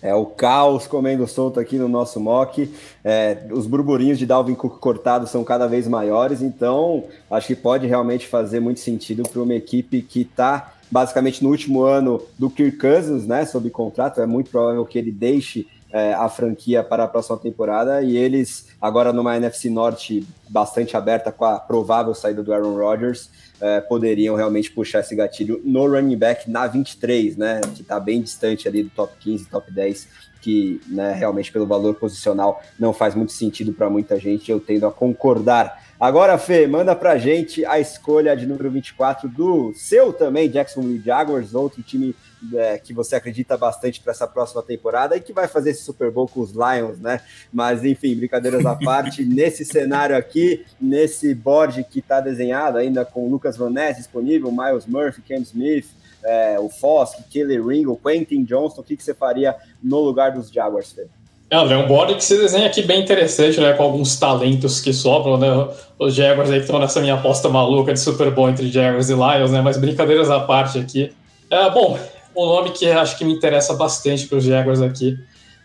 [0.00, 2.68] É o caos comendo solto aqui no nosso mock.
[3.04, 7.86] É, os burburinhos de Dalvin Cook cortado são cada vez maiores, então acho que pode
[7.86, 12.78] realmente fazer muito sentido para uma equipe que está basicamente no último ano do Kirk
[12.78, 14.20] Cousins, né, sob contrato.
[14.20, 18.68] É muito provável que ele deixe é, a franquia para a próxima temporada e eles
[18.80, 23.30] agora numa NFC Norte bastante aberta com a provável saída do Aaron Rodgers
[23.62, 27.60] é, poderiam realmente puxar esse gatilho no running back na 23, né?
[27.76, 30.08] Que está bem distante ali do top 15, top 10,
[30.40, 34.50] que né, realmente pelo valor posicional não faz muito sentido para muita gente.
[34.50, 35.80] Eu tendo a concordar.
[36.00, 41.54] Agora, Fê, manda pra gente a escolha de número 24 do seu também, Jacksonville Jaguars,
[41.54, 42.16] outro time
[42.54, 46.10] é, que você acredita bastante para essa próxima temporada e que vai fazer esse Super
[46.10, 47.20] Bowl com os Lions, né?
[47.52, 53.28] Mas enfim, brincadeiras à parte, nesse cenário aqui, nesse board que está desenhado ainda com
[53.28, 55.86] Lucas Van Ness disponível, Miles Murphy, Cam Smith,
[56.24, 60.50] é, o Fosk, Kelly Ringo, Quentin Johnston, o que, que você faria no lugar dos
[60.50, 61.06] Jaguars, Fê?
[61.50, 63.74] É, um board que se desenha aqui bem interessante, né?
[63.74, 65.68] Com alguns talentos que sobram, né?
[65.98, 69.50] Os Jaguars aí estão nessa minha aposta maluca de Super Bowl entre Jaguars e Lions,
[69.50, 69.60] né?
[69.60, 71.12] Mas brincadeiras à parte aqui.
[71.50, 71.98] É, bom,
[72.36, 75.18] um nome que acho que me interessa bastante para os Jaguars aqui.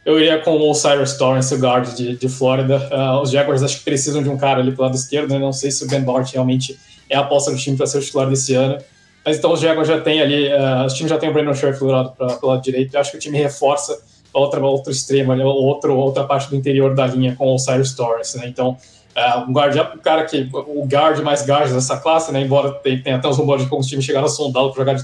[0.05, 2.77] Eu iria com o Osiris Torrance, o guard de, de Flórida.
[2.89, 5.37] Uh, os Jaguars acho que precisam de um cara ali pro lado esquerdo, né?
[5.37, 8.01] Não sei se o Ben Bart realmente é a aposta do time para ser o
[8.01, 8.77] titular desse ano.
[9.25, 11.79] Mas então os Jaguars já tem ali, uh, o time já tem o Brandon Scherf
[11.79, 12.95] do lado, pra, lado direito.
[12.95, 13.99] Eu acho que o time reforça
[14.31, 18.37] outra, outro extremo, ali, outro, outra parte do interior da linha com o Osiris Torrance,
[18.37, 18.47] né?
[18.47, 18.77] Então,
[19.17, 22.39] uh, um guard, o cara que, o guard mais guard dessa classe, né?
[22.39, 25.03] Embora tenha até os rumores de como os times chegaram a sondá-lo para jogar de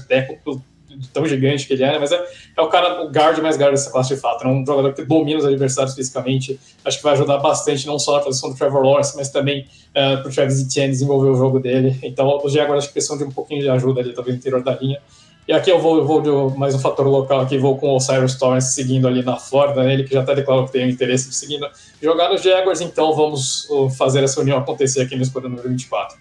[1.00, 2.24] teco tão gigante que ele é, mas é,
[2.56, 4.44] é o cara, o guard mais guard dessa classe de fato.
[4.44, 6.58] É um jogador que domina os adversários fisicamente.
[6.84, 10.20] Acho que vai ajudar bastante, não só na posição do Trevor Lawrence, mas também uh,
[10.20, 11.98] para o Travis Etienne desenvolver o jogo dele.
[12.02, 14.62] Então, os Jaguars acho que precisam de um pouquinho de ajuda ali, talvez no interior
[14.62, 15.00] da linha.
[15.46, 18.00] E aqui eu vou, eu vou de mais um fator local aqui, vou com o
[18.00, 19.92] Cyrus Torrance seguindo ali na Flórida, né?
[19.92, 21.60] ele que já até declarou que tem interesse de seguir
[22.00, 23.68] jogar nos Jaguars, então vamos
[23.98, 26.16] fazer essa união acontecer aqui no escolha número 24.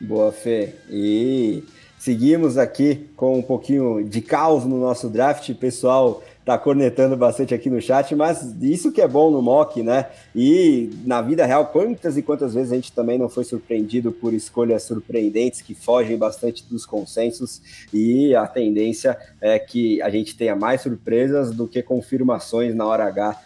[0.00, 0.74] Boa, Fê.
[0.90, 1.62] E
[2.06, 7.68] Seguimos aqui com um pouquinho de caos no nosso draft, pessoal tá cornetando bastante aqui
[7.68, 10.06] no chat, mas isso que é bom no mock, né?
[10.32, 14.32] E na vida real, quantas e quantas vezes a gente também não foi surpreendido por
[14.32, 17.60] escolhas surpreendentes que fogem bastante dos consensos,
[17.92, 23.02] e a tendência é que a gente tenha mais surpresas do que confirmações na hora
[23.06, 23.36] H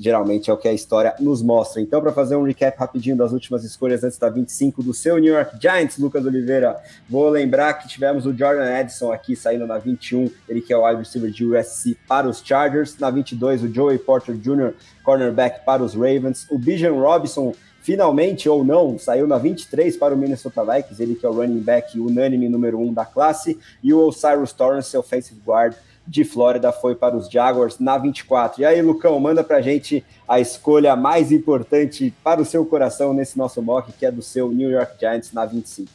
[0.00, 1.80] geralmente é o que a história nos mostra.
[1.82, 5.34] Então, para fazer um recap rapidinho das últimas escolhas antes da 25 do seu New
[5.34, 6.76] York Giants, Lucas Oliveira,
[7.08, 10.86] vou lembrar que tivemos o Jordan Edson aqui saindo na 21, ele que é o
[10.86, 14.72] wide receiver de USC para os Chargers, na 22 o Joey Porter Jr.,
[15.04, 20.16] cornerback para os Ravens, o Bijan Robinson finalmente ou não, saiu na 23 para o
[20.16, 24.12] Minnesota Vikings, ele que é o running back unânime número 1 da classe, e o
[24.12, 25.74] Cyrus Torrance, offensive guard
[26.08, 28.62] de Flórida foi para os Jaguars na 24.
[28.62, 33.12] E aí, Lucão, manda para a gente a escolha mais importante para o seu coração
[33.12, 35.90] nesse nosso mock, que é do seu New York Giants na 25.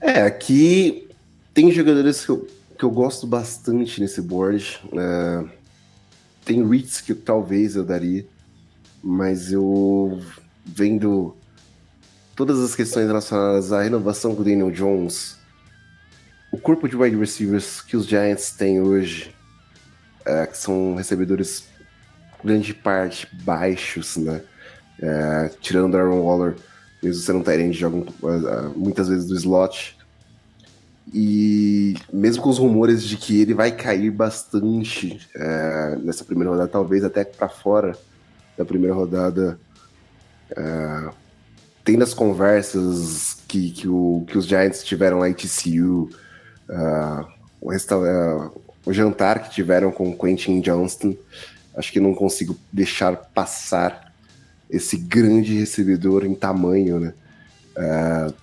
[0.00, 1.08] É, aqui
[1.54, 4.80] tem jogadores que eu, que eu gosto bastante nesse board.
[4.86, 5.48] Uh,
[6.44, 8.26] tem Ritz que talvez eu daria,
[9.02, 10.20] mas eu
[10.64, 11.36] vendo
[12.34, 15.36] todas as questões relacionadas à renovação com o Daniel Jones,
[16.52, 19.34] o corpo de wide receivers que os Giants têm hoje,
[20.24, 21.64] é, que são recebedores
[22.44, 24.42] grande parte baixos, né?
[25.00, 26.56] É, tirando o Aaron Waller,
[27.02, 29.96] mesmo sendo um Tyrande, jogam uh, muitas vezes do slot.
[31.12, 36.68] E mesmo com os rumores de que ele vai cair bastante é, nessa primeira rodada,
[36.68, 37.96] talvez até para fora
[38.56, 39.58] da primeira rodada,
[40.56, 41.10] é,
[41.84, 46.08] tendo as conversas que, que, o, que os Giants tiveram lá em TCU,
[46.68, 47.26] uh,
[47.60, 51.16] o, uh, o jantar que tiveram com Quentin Johnston.
[51.76, 54.12] Acho que não consigo deixar passar
[54.68, 57.14] esse grande recebedor em tamanho, né?
[57.76, 58.34] Uh,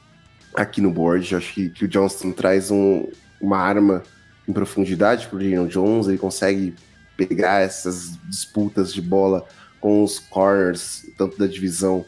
[0.55, 1.35] aqui no board.
[1.35, 3.07] Acho que, que o Johnston traz um,
[3.39, 4.03] uma arma
[4.47, 6.07] em profundidade para o Daniel Jones.
[6.07, 6.75] Ele consegue
[7.15, 9.45] pegar essas disputas de bola
[9.79, 12.05] com os corners, tanto da divisão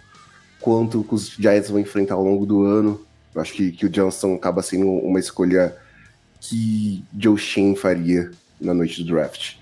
[0.60, 3.06] quanto que os Giants vão enfrentar ao longo do ano.
[3.36, 5.76] Acho que, que o Johnston acaba sendo uma escolha
[6.42, 9.56] que Joe Shane faria na noite do draft.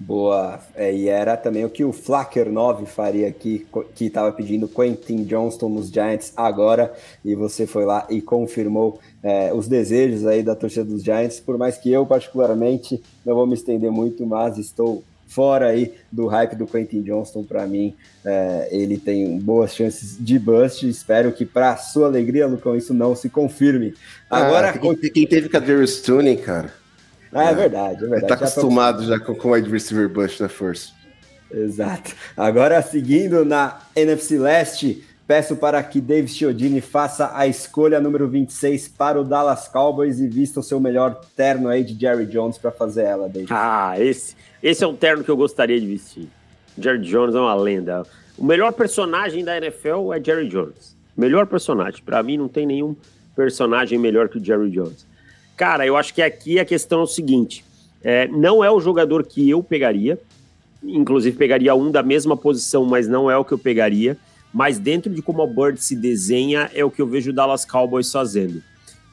[0.00, 3.66] Boa, é, e era também o que o Flacker 9 faria aqui,
[3.96, 9.52] que estava pedindo Quentin Johnston nos Giants agora, e você foi lá e confirmou é,
[9.52, 13.54] os desejos aí da torcida dos Giants, por mais que eu particularmente não vou me
[13.54, 17.94] estender muito, mas estou fora aí do hype do Quentin Johnston, para mim,
[18.24, 20.88] é, ele tem boas chances de bust.
[20.88, 23.94] Espero que, para sua alegria, Lucão, isso não se confirme.
[24.28, 26.72] Agora, ah, quem, quem teve com a Jerry Stone, cara.
[27.32, 28.26] Ah, é, é verdade, é verdade.
[28.26, 30.90] Tá acostumado já com, com o wide receiver bust na força.
[31.50, 32.14] Exato.
[32.36, 38.88] Agora, seguindo na NFC Leste, peço para que David Chiodini faça a escolha número 26
[38.88, 42.70] para o Dallas Cowboys e vista o seu melhor terno aí de Jerry Jones para
[42.70, 43.52] fazer ela, David.
[43.52, 46.28] Ah, esse, esse é um terno que eu gostaria de vestir.
[46.78, 48.06] Jerry Jones é uma lenda.
[48.38, 50.96] O melhor personagem da NFL é Jerry Jones.
[51.14, 52.02] Melhor personagem.
[52.02, 52.96] Para mim, não tem nenhum
[53.36, 55.06] personagem melhor que o Jerry Jones.
[55.58, 57.62] Cara, eu acho que aqui a questão é o seguinte:
[58.02, 60.18] é, não é o jogador que eu pegaria,
[60.82, 64.16] inclusive pegaria um da mesma posição, mas não é o que eu pegaria.
[64.52, 67.64] Mas dentro de como a Bird se desenha, é o que eu vejo o Dallas
[67.64, 68.62] Cowboys fazendo.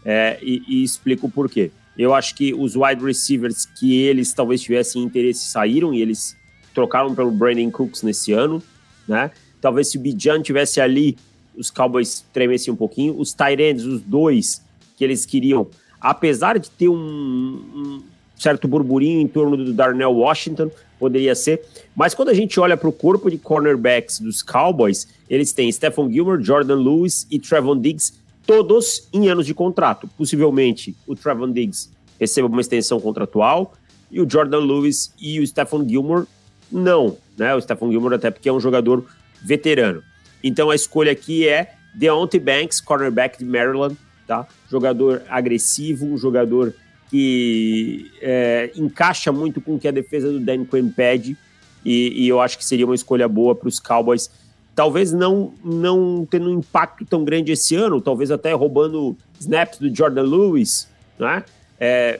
[0.03, 1.71] É, e, e explico por quê.
[1.97, 6.35] Eu acho que os wide receivers que eles talvez tivessem interesse saíram e eles
[6.73, 8.61] trocaram pelo Brandon Cooks nesse ano,
[9.07, 9.31] né?
[9.61, 11.17] Talvez se o Bijan tivesse ali,
[11.57, 13.17] os Cowboys tremessem um pouquinho.
[13.17, 14.61] Os Tyrants, os dois
[14.97, 15.67] que eles queriam,
[15.99, 18.03] apesar de ter um, um
[18.37, 21.63] certo burburinho em torno do Darnell Washington, poderia ser.
[21.95, 26.09] Mas quando a gente olha para o corpo de cornerbacks dos Cowboys, eles têm Stephon
[26.11, 28.13] Gilmore, Jordan Lewis e Trevon Diggs,
[28.45, 30.07] todos em anos de contrato.
[30.17, 31.89] Possivelmente o Trevon Diggs
[32.19, 33.73] receba uma extensão contratual
[34.11, 36.27] e o Jordan Lewis e o Stephon Gilmore
[36.71, 37.53] não, né?
[37.55, 39.05] O Stephon Gilmore até porque é um jogador
[39.41, 40.03] veterano.
[40.43, 43.95] Então a escolha aqui é Deontay Banks, cornerback de Maryland,
[44.27, 44.47] tá?
[44.69, 46.73] Jogador agressivo, um jogador
[47.15, 51.37] que é, encaixa muito com o que a defesa do Dan Quinn pede
[51.85, 54.29] e, e eu acho que seria uma escolha boa para os Cowboys.
[54.75, 59.95] Talvez não, não tendo um impacto tão grande esse ano, talvez até roubando snaps do
[59.95, 61.45] Jordan Lewis, né?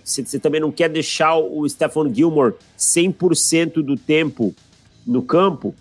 [0.01, 4.55] Você também não quer deixar o Stephon Gilmore 100% do tempo
[5.05, 5.75] no campo,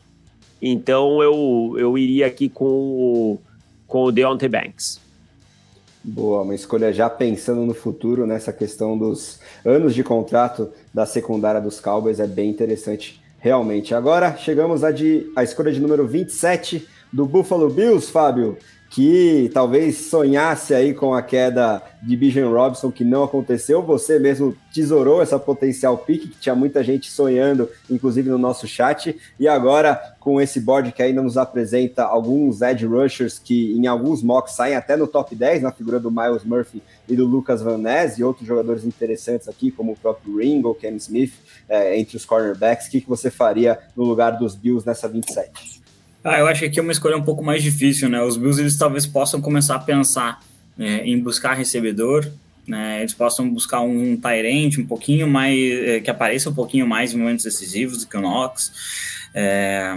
[0.61, 3.41] então eu, eu iria aqui com o,
[3.87, 5.04] com o Deontay Banks.
[6.07, 11.63] Boa, uma escolha já pensando no futuro, nessa questão dos anos de contrato da secundária
[11.63, 13.95] dos Cowboys, é bem interessante, realmente.
[13.95, 18.59] Agora chegamos a, de, a escolha de número 27 do Buffalo Bills, Fábio
[18.95, 23.83] que talvez sonhasse aí com a queda de Bijan Robson, que não aconteceu.
[23.83, 29.19] Você mesmo tesourou essa potencial pique, que tinha muita gente sonhando, inclusive no nosso chat.
[29.41, 34.23] E agora, com esse board que ainda nos apresenta alguns edge rushers que em alguns
[34.23, 37.79] mocks saem até no top 10, na figura do Miles Murphy e do Lucas Van
[37.79, 41.33] Ness, e outros jogadores interessantes aqui, como o próprio Ringo, Ken Smith,
[41.69, 42.87] é, entre os cornerbacks.
[42.87, 45.84] O que, que você faria no lugar dos Bills nessa 27?
[46.25, 48.23] Ah, eu acho que aqui é uma escolha um pouco mais difícil, né?
[48.23, 50.41] Os Bills eles talvez possam começar a pensar
[50.75, 52.27] né, em buscar recebedor,
[52.67, 53.01] né?
[53.01, 57.19] Eles possam buscar um Tyrant um pouquinho mais é, que apareça um pouquinho mais em
[57.19, 58.73] momentos decisivos do que o Knox.
[59.35, 59.95] É,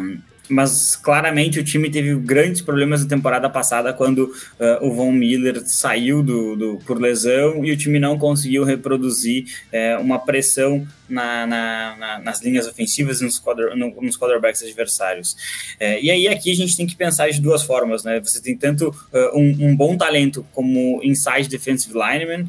[0.50, 5.62] mas claramente o time teve grandes problemas na temporada passada quando uh, o Von Miller
[5.66, 11.48] saiu do, do, por lesão e o time não conseguiu reproduzir uh, uma pressão na,
[11.48, 15.34] na, na, nas linhas ofensivas e nos, quarter, no, nos quarterbacks adversários.
[15.80, 18.20] Uh, e aí aqui a gente tem que pensar de duas formas, né?
[18.20, 18.94] Você tem tanto
[19.34, 22.48] um, um, bom talento como inside defensive lineman,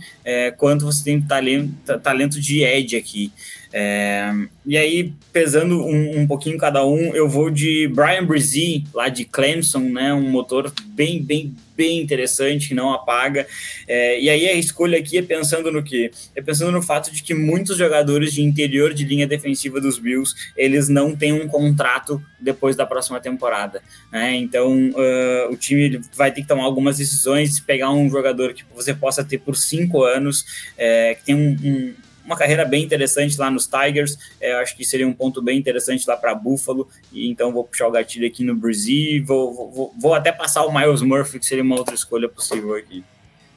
[0.56, 3.32] quanto você tem talento, talento de edge aqui.
[3.72, 4.32] É,
[4.64, 9.24] e aí, pesando um, um, pouquinho cada um, eu vou de Brian Brzee, lá de
[9.24, 10.12] Clemson, né?
[10.12, 13.46] Um motor bem, bem, bem interessante, que não apaga.
[13.86, 16.10] É, e aí a escolha aqui é pensando no quê?
[16.34, 20.34] É pensando no fato de que muitos jogadores de interior de linha defensiva dos Bills,
[20.56, 23.82] eles não têm um contrato depois da próxima temporada.
[24.10, 24.36] Né?
[24.36, 28.94] Então, uh, o time vai ter que tomar algumas decisões, pegar um jogador que você
[28.94, 30.44] possa ter por cinco anos,
[30.76, 31.94] é, que tem um, um
[32.28, 34.18] uma carreira bem interessante lá nos Tigers.
[34.38, 36.86] É, acho que seria um ponto bem interessante lá para Buffalo.
[37.10, 39.24] E então vou puxar o gatilho aqui no Brasil.
[39.24, 43.02] Vou, vou, vou até passar o Miles Murphy, que seria uma outra escolha possível aqui.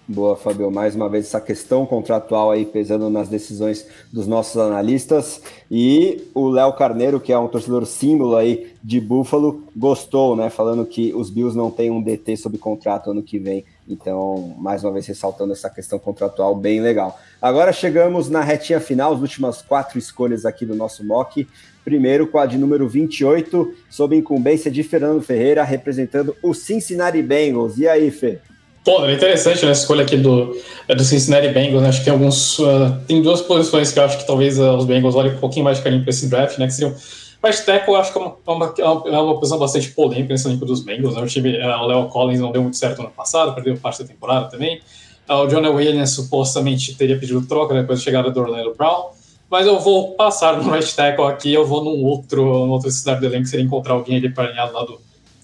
[0.08, 0.72] Boa, Fabio.
[0.72, 5.42] Mais uma vez, essa questão contratual aí pesando nas decisões dos nossos analistas.
[5.70, 10.50] E o Léo Carneiro, que é um torcedor símbolo aí de Buffalo, gostou, né?
[10.50, 13.64] Falando que os Bills não têm um DT sob contrato ano que vem.
[13.92, 17.20] Então, mais uma vez, ressaltando essa questão contratual bem legal.
[17.42, 21.48] Agora chegamos na retinha final, as últimas quatro escolhas aqui do nosso mock.
[21.84, 27.78] Primeiro com a de número 28, sob incumbência de Fernando Ferreira, representando o Cincinnati Bengals.
[27.78, 28.40] E aí, Fê?
[28.84, 30.58] Pô, é interessante né, escolha aqui do,
[30.88, 31.84] é do Cincinnati Bengals.
[31.84, 31.90] Né?
[31.90, 32.58] Acho que tem alguns.
[32.60, 35.66] Uh, tem duas posições que eu acho que talvez uh, os Bengals olhem um pouquinho
[35.66, 36.66] mais de carinho para esse draft, né?
[36.66, 36.96] Que seriam.
[37.42, 38.74] Mas tackle acho que é uma, é uma,
[39.08, 41.16] é uma posição bastante polêmica nesse elenco dos Bengals.
[41.16, 41.24] Né?
[41.24, 44.08] O time, o Leo Collins não deu muito certo no ano passado, perdeu parte da
[44.08, 44.80] temporada também.
[45.28, 49.10] Uh, o Jonah Williams supostamente teria pedido troca depois da chegada do Orlando Brown.
[49.50, 53.20] Mas eu vou passar no right tackle aqui, eu vou num outro, numa outra cidade
[53.20, 54.94] do elenco, seria encontrar alguém ali para alinhar do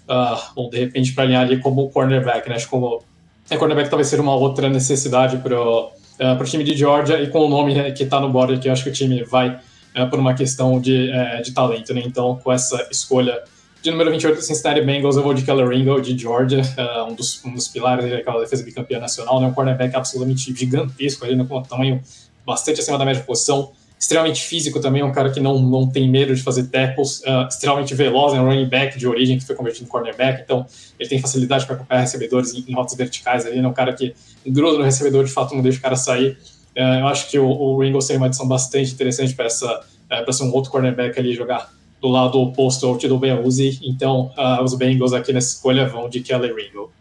[0.07, 2.55] uh, ou de repente para alinhar ali como cornerback, né?
[2.55, 3.01] Acho que como
[3.49, 7.39] é, cornerback talvez seja uma outra necessidade para o uh, time de Georgia e com
[7.39, 9.59] o nome né, que está no board aqui, eu acho que o time vai
[9.97, 12.01] uh, por uma questão de, uh, de talento, né?
[12.05, 13.41] Então, com essa escolha
[13.81, 17.13] de número 28 do Cincinnati Bengals, eu vou de Keller Ringo, de Georgia, uh, um,
[17.13, 19.47] dos, um dos pilares daquela defesa bicampeã nacional, né?
[19.47, 21.45] um cornerback absolutamente gigantesco, ali, né?
[21.47, 22.01] com um tamanho
[22.45, 26.35] bastante acima da média posição, extremamente físico também, um cara que não, não tem medo
[26.35, 29.85] de fazer tackles, uh, extremamente veloz, é um running back de origem que foi convertido
[29.85, 30.65] em cornerback, então
[30.99, 33.67] ele tem facilidade para acompanhar recebedores em, em rotas verticais ali, né?
[33.67, 34.13] um cara que
[34.45, 36.37] gruda no recebedor, de fato não deixa o cara sair.
[36.77, 40.31] Uh, eu acho que o, o Ringo seria uma adição bastante interessante para essa para
[40.31, 41.69] ser um outro cornerback ali jogar
[42.01, 43.79] do lado oposto ao Tido Uzi.
[43.83, 46.91] Então, uh, os Bengals aqui nessa escolha vão de Kelly Ringo.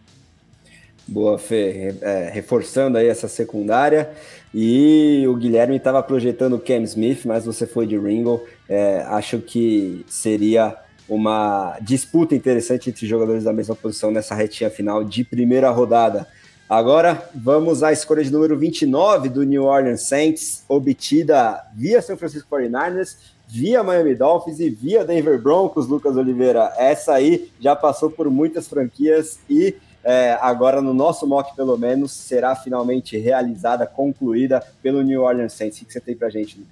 [1.06, 1.94] Boa, Fê.
[2.00, 4.10] É, reforçando aí essa secundária.
[4.52, 8.42] E o Guilherme estava projetando o Cam Smith, mas você foi de Ringo.
[8.68, 10.76] É, acho que seria
[11.08, 16.26] uma disputa interessante entre jogadores da mesma posição nessa retinha final de primeira rodada.
[16.68, 22.48] Agora vamos à escolha de número 29 do New Orleans Saints, obtida via São Francisco
[22.50, 23.16] 49ers
[23.48, 26.72] via Miami Dolphins e via Denver Broncos, Lucas Oliveira.
[26.76, 32.12] Essa aí já passou por muitas franquias e é, agora no nosso mock, pelo menos,
[32.12, 35.80] será finalmente realizada, concluída pelo New Orleans Saints.
[35.80, 36.64] O que você tem pra gente?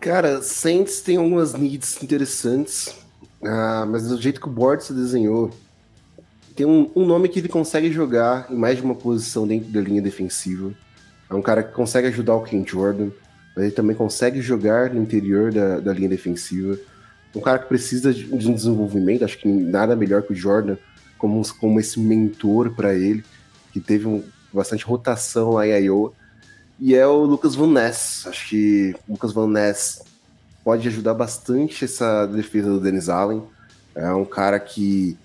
[0.00, 2.94] Cara, Saints tem algumas needs interessantes,
[3.42, 5.50] ah, mas do jeito que o board se desenhou,
[6.58, 9.80] tem um, um nome que ele consegue jogar em mais de uma posição dentro da
[9.80, 10.72] linha defensiva.
[11.30, 13.10] É um cara que consegue ajudar o Ken Jordan
[13.58, 16.78] mas ele também consegue jogar no interior da, da linha defensiva.
[17.34, 20.76] Um cara que precisa de, um desenvolvimento, acho que nada melhor que o Jordan
[21.18, 23.24] como, como esse mentor para ele,
[23.72, 24.22] que teve um,
[24.52, 26.12] bastante rotação lá em Iowa.
[26.78, 28.28] E é o Lucas Van Ness.
[28.28, 30.04] Acho que o Lucas Van Ness
[30.62, 33.42] pode ajudar bastante essa defesa do Dennis Allen.
[33.92, 35.18] É um cara que,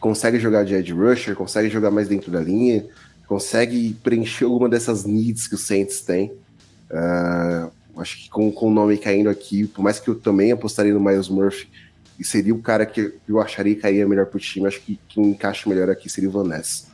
[0.00, 2.86] consegue jogar de edge rusher, consegue jogar mais dentro da linha,
[3.28, 6.32] consegue preencher alguma dessas needs que o Saints tem.
[6.90, 7.70] Uh,
[8.00, 11.00] acho que com, com o nome caindo aqui, por mais que eu também apostaria no
[11.00, 11.68] Miles Murphy,
[12.18, 15.24] e seria o cara que eu acharia que caía melhor pro time, acho que quem
[15.26, 16.86] encaixa melhor aqui seria o Van Ness.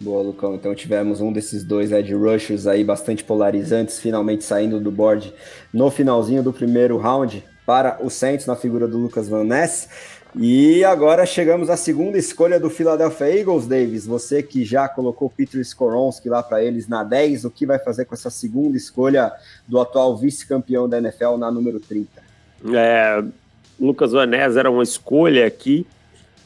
[0.00, 0.54] Boa, Lucão.
[0.54, 5.32] Então tivemos um desses dois edge rushers aí bastante polarizantes, finalmente saindo do board
[5.72, 9.88] no finalzinho do primeiro round para o Saints na figura do Lucas Van Ness.
[10.36, 14.06] E agora chegamos à segunda escolha do Philadelphia Eagles, Davis.
[14.06, 18.04] Você que já colocou Peter Skoronski lá para eles na 10, o que vai fazer
[18.04, 19.32] com essa segunda escolha
[19.66, 22.22] do atual vice-campeão da NFL na número 30?
[22.72, 23.24] É,
[23.78, 25.84] Lucas Vanés era uma escolha aqui,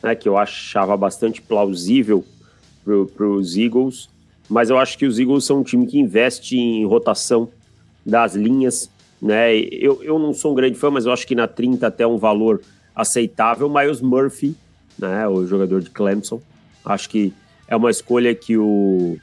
[0.03, 2.25] né, que eu achava bastante plausível
[2.85, 4.09] para os Eagles,
[4.49, 7.51] mas eu acho que os Eagles são um time que investe em rotação
[8.05, 8.91] das linhas.
[9.21, 9.57] Né?
[9.57, 12.17] Eu, eu não sou um grande fã, mas eu acho que na 30 até um
[12.19, 12.61] valor
[12.95, 13.69] aceitável.
[13.69, 14.55] Miles Murphy,
[14.99, 16.41] né, o jogador de Clemson,
[16.85, 17.33] acho que
[17.67, 19.19] é uma escolha que o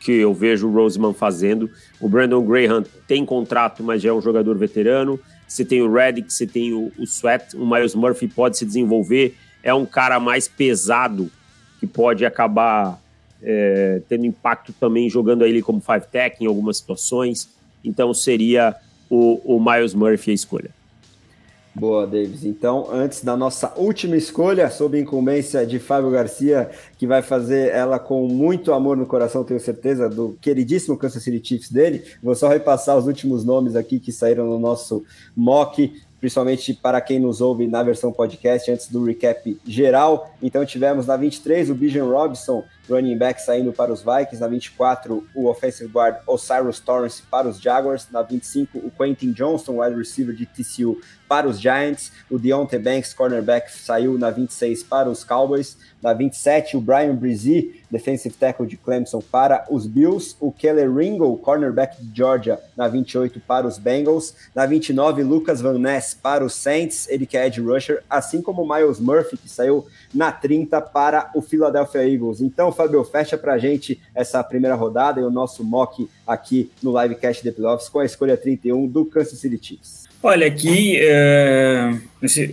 [0.00, 1.70] que eu vejo o Roseman fazendo.
[2.00, 5.18] O Brandon Graham tem contrato, mas já é um jogador veterano.
[5.48, 9.34] Você tem o Reddick, você tem o, o Sweat, o Miles Murphy pode se desenvolver.
[9.62, 11.30] É um cara mais pesado
[11.80, 13.00] que pode acabar
[13.42, 17.48] é, tendo impacto também jogando ele como five tech em algumas situações.
[17.84, 18.76] Então seria
[19.10, 20.70] o, o Miles Murphy a escolha.
[21.78, 22.42] Boa, Davis.
[22.42, 27.98] Então, antes da nossa última escolha, sob incumbência de Fábio Garcia, que vai fazer ela
[27.98, 32.48] com muito amor no coração, tenho certeza, do queridíssimo Kansas City Chiefs dele, vou só
[32.48, 35.04] repassar os últimos nomes aqui que saíram no nosso
[35.36, 40.34] mock principalmente para quem nos ouve na versão podcast, antes do recap geral.
[40.42, 44.40] Então tivemos na 23 o Bijan Robson, running back, saindo para os Vikings.
[44.40, 48.08] Na 24, o offensive guard Osiris Torrance para os Jaguars.
[48.10, 52.12] Na 25, o Quentin Johnston, wide receiver de TCU, para os Giants.
[52.30, 55.76] O Deontay Banks, cornerback, saiu na 26 para os Cowboys.
[56.02, 60.36] Na 27, o Brian Brizzi, defensive tackle de Clemson, para os Bills.
[60.40, 64.34] O Keller Ringo, cornerback de Georgia, na 28 para os Bengals.
[64.54, 68.62] Na 29, Lucas Van Ness para os Saints, ele que é edge rusher, assim como
[68.62, 72.40] o Miles Murphy, que saiu na 30 para o Philadelphia Eagles.
[72.40, 77.00] Então, Fabio, fecha para a gente essa primeira rodada e o nosso mock aqui no
[77.00, 80.04] Livecast The Playoffs com a escolha 31 do Kansas City Chiefs.
[80.22, 81.94] Olha, aqui é,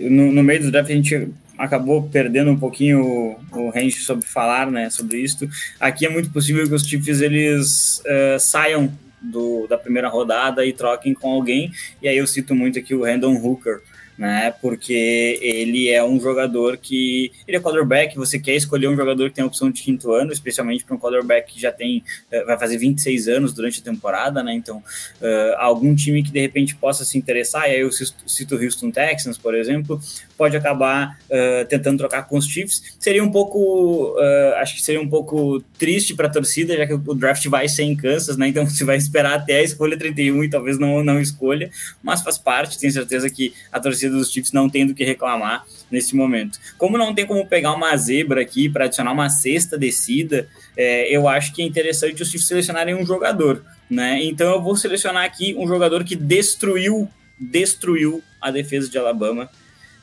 [0.09, 3.03] no, no, meio do draft a gente acabou perdendo um pouquinho
[3.51, 5.47] o, o range sobre falar, né, sobre isso.
[5.79, 8.91] Aqui é muito possível que os Chiefs eles é, saiam
[9.21, 11.71] do, da primeira rodada e troquem com alguém.
[12.01, 13.81] E aí eu cito muito aqui o Randall Hooker,
[14.23, 14.53] né?
[14.61, 17.29] Porque ele é um jogador que.
[17.45, 20.31] Ele é quarterback, você quer escolher um jogador que tem a opção de quinto ano,
[20.31, 22.01] especialmente para um quarterback que já tem.
[22.31, 24.53] Eh, vai fazer 26 anos durante a temporada, né?
[24.53, 28.63] Então, uh, algum time que de repente possa se interessar, e aí eu cito o
[28.63, 29.99] Houston Texans, por exemplo,
[30.37, 32.95] pode acabar uh, tentando trocar com os Chiefs.
[32.97, 34.15] Seria um pouco.
[34.17, 37.67] Uh, acho que seria um pouco triste para a torcida, já que o draft vai
[37.67, 38.47] ser em Kansas, né?
[38.47, 41.69] Então você vai esperar até a escolha 31 e talvez não, não escolha,
[42.01, 45.65] mas faz parte, tenho certeza que a torcida dos Chiefs não tem do que reclamar
[45.91, 46.59] nesse momento.
[46.77, 51.27] Como não tem como pegar uma zebra aqui para adicionar uma sexta descida, é, eu
[51.27, 54.23] acho que é interessante os Chiefs selecionarem um jogador, né?
[54.23, 57.09] Então eu vou selecionar aqui um jogador que destruiu,
[57.39, 59.49] destruiu a defesa de Alabama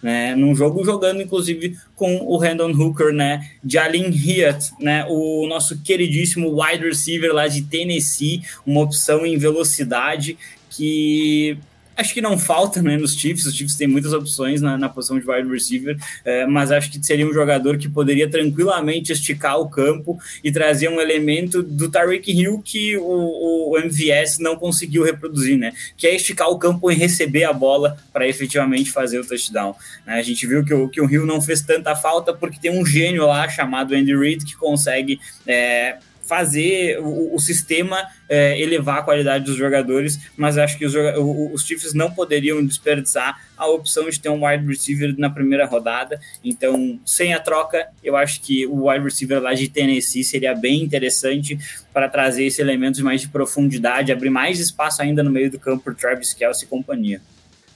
[0.02, 5.80] né, num jogo jogando inclusive com o Randall Hooker, né, Jalen Hyatt, né, o nosso
[5.82, 10.38] queridíssimo wide receiver lá de Tennessee, uma opção em velocidade
[10.70, 11.58] que
[12.00, 13.46] acho que não falta né, nos Chiefs.
[13.46, 17.04] Os Chiefs têm muitas opções na, na posição de wide receiver, é, mas acho que
[17.04, 22.30] seria um jogador que poderia tranquilamente esticar o campo e trazer um elemento do Tyreek
[22.32, 25.72] Hill que o, o MVS não conseguiu reproduzir, né?
[25.96, 29.74] Que é esticar o campo e receber a bola para efetivamente fazer o touchdown.
[30.06, 30.14] Né?
[30.14, 32.84] A gente viu que o, que o Hill não fez tanta falta porque tem um
[32.84, 35.20] gênio lá chamado Andy Reid que consegue.
[35.46, 35.98] É,
[36.30, 41.64] fazer o, o sistema é, elevar a qualidade dos jogadores, mas acho que os, os
[41.64, 46.20] Chiefs não poderiam desperdiçar a opção de ter um wide receiver na primeira rodada.
[46.44, 50.84] Então, sem a troca, eu acho que o wide receiver lá de Tennessee seria bem
[50.84, 51.58] interessante
[51.92, 55.82] para trazer esse elemento mais de profundidade, abrir mais espaço ainda no meio do campo
[55.82, 57.20] para Travis Kelce e companhia.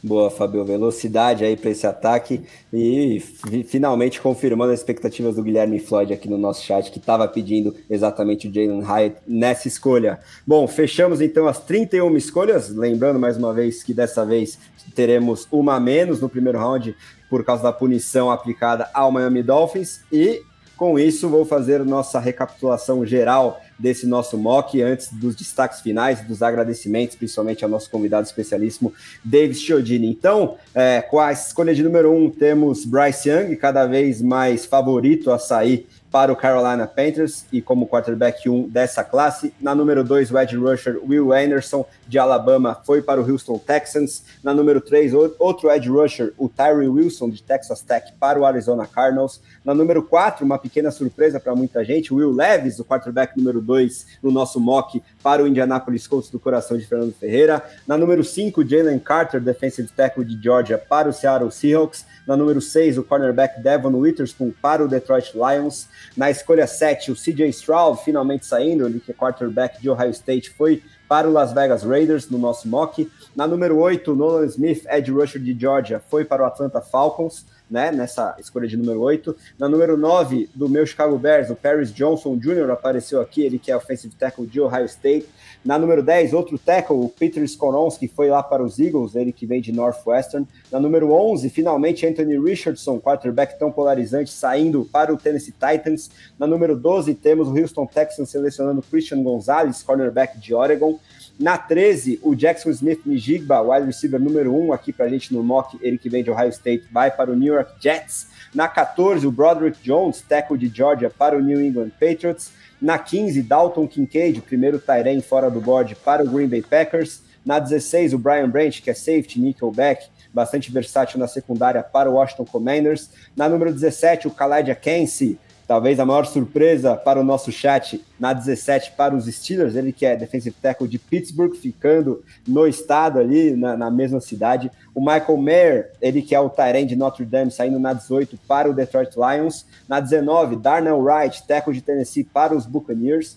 [0.06, 0.62] Boa, Fabio.
[0.66, 3.20] Velocidade aí para esse ataque e
[3.66, 8.46] finalmente confirmando as expectativas do Guilherme Floyd aqui no nosso chat, que estava pedindo exatamente
[8.46, 10.20] o Jalen Hyatt nessa escolha.
[10.46, 12.68] Bom, fechamos então as 31 escolhas.
[12.68, 14.58] Lembrando mais uma vez que dessa vez
[14.94, 16.94] teremos uma a menos no primeiro round
[17.30, 20.02] por causa da punição aplicada ao Miami Dolphins.
[20.12, 20.42] E
[20.76, 26.42] com isso, vou fazer nossa recapitulação geral desse nosso mock, antes dos destaques finais, dos
[26.42, 28.92] agradecimentos, principalmente ao nosso convidado especialíssimo,
[29.24, 30.08] David Chiodini.
[30.08, 35.30] Então, é, com a escolha de número um, temos Bryce Young, cada vez mais favorito
[35.30, 39.52] a sair para o Carolina Panthers e como quarterback 1 dessa classe.
[39.60, 44.22] Na número 2, o edge rusher Will Anderson, de Alabama, foi para o Houston Texans.
[44.40, 48.86] Na número 3, outro edge rusher, o Tyree Wilson, de Texas Tech, para o Arizona
[48.86, 49.40] Cardinals.
[49.64, 54.06] Na número 4, uma pequena surpresa para muita gente, Will Levis, o quarterback número 2
[54.22, 57.64] no nosso mock, para o Indianapolis Colts do coração de Fernando Ferreira.
[57.86, 62.04] Na número 5, Jalen Carter, defensive tackle de Georgia, para o Seattle Seahawks.
[62.26, 65.88] Na número 6, o cornerback Devon Witherspoon, para o Detroit Lions.
[66.16, 70.50] Na escolha 7, o CJ Stroud finalmente saindo, ele que é quarterback de Ohio State,
[70.50, 73.10] foi para o Las Vegas Raiders no nosso mock.
[73.36, 77.90] Na número 8, Nolan Smith, edge rusher de Georgia, foi para o Atlanta Falcons né,
[77.90, 79.34] nessa escolha de número 8.
[79.58, 82.70] Na número 9 do meu Chicago Bears, o Paris Johnson Jr.
[82.70, 85.26] apareceu aqui, ele que é offensive tackle de Ohio State.
[85.64, 89.46] Na número 10, outro tackle, o Peter Skoronski, foi lá para os Eagles, ele que
[89.46, 90.46] vem de Northwestern.
[90.70, 96.10] Na número 11, finalmente Anthony Richardson, quarterback tão polarizante, saindo para o Tennessee Titans.
[96.38, 100.98] Na número 12, temos o Houston Texans selecionando Christian Gonzalez, cornerback de Oregon.
[101.38, 105.42] Na 13, o Jackson Smith Nijigba, wide receiver número 1 aqui para a gente no
[105.42, 108.28] mock, ele que vem de Ohio State, vai para o New York Jets.
[108.54, 112.52] Na 14, o Broderick Jones, tackle de Georgia, para o New England Patriots.
[112.80, 117.22] Na 15, Dalton Kincaid, primeiro Tyren fora do board, para o Green Bay Packers.
[117.44, 122.14] Na 16, o Brian Branch, que é safety, nickelback, bastante versátil na secundária para o
[122.14, 123.10] Washington Commanders.
[123.36, 125.36] Na número 17, o Khaled Kensi,
[125.66, 130.04] talvez a maior surpresa para o nosso chat na 17 para os Steelers, ele que
[130.04, 134.70] é defensive tackle de Pittsburgh, ficando no estado ali, na, na mesma cidade.
[134.94, 138.70] O Michael Mayer, ele que é o Tyrant de Notre Dame, saindo na 18 para
[138.70, 139.66] o Detroit Lions.
[139.88, 143.36] Na 19, Darnell Wright, tackle de Tennessee para os Buccaneers.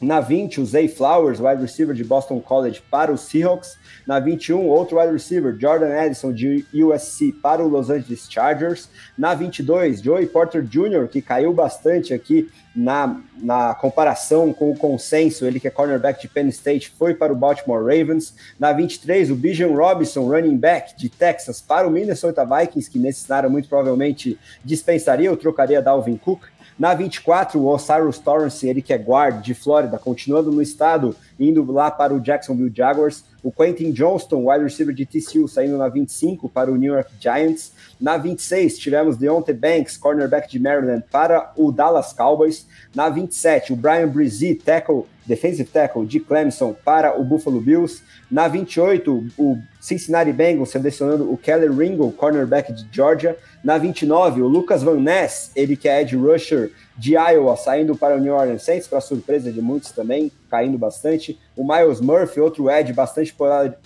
[0.00, 3.76] Na 20, o Zay Flowers, wide receiver de Boston College para os Seahawks.
[4.08, 8.88] Na 21, outro wide receiver, Jordan Addison de USC para o Los Angeles Chargers.
[9.18, 15.44] Na 22, Joey Porter Jr., que caiu bastante aqui na, na comparação com o consenso,
[15.44, 18.34] ele que é cornerback de Penn State, foi para o Baltimore Ravens.
[18.58, 23.20] Na 23, o Bijan Robinson, running back de Texas, para o Minnesota Vikings, que nesse
[23.20, 26.44] cenário muito provavelmente dispensaria ou trocaria Dalvin Cook.
[26.78, 31.72] Na 24, o Osiris Torrance, ele que é guard de Flórida, continuando no estado, indo
[31.72, 33.24] lá para o Jacksonville Jaguars.
[33.42, 37.72] o Quentin Johnston, wide receiver de TCU, saindo na 25 para o New York Giants.
[38.00, 42.66] Na 26, tivemos Deontay Banks, cornerback de Maryland, para o Dallas Cowboys.
[42.94, 48.02] Na 27, o Brian Brizee, tackle, defensive tackle de Clemson, para o Buffalo Bills.
[48.30, 53.36] Na 28, o Cincinnati Bengals selecionando o Kelly Ringo, cornerback de Georgia.
[53.62, 58.16] Na 29, o Lucas Van Ness, ele que é edge rusher de Iowa, saindo para
[58.16, 61.38] o New Orleans Saints, para surpresa de muitos também, caindo bastante.
[61.56, 63.34] O Miles Murphy, outro edge bastante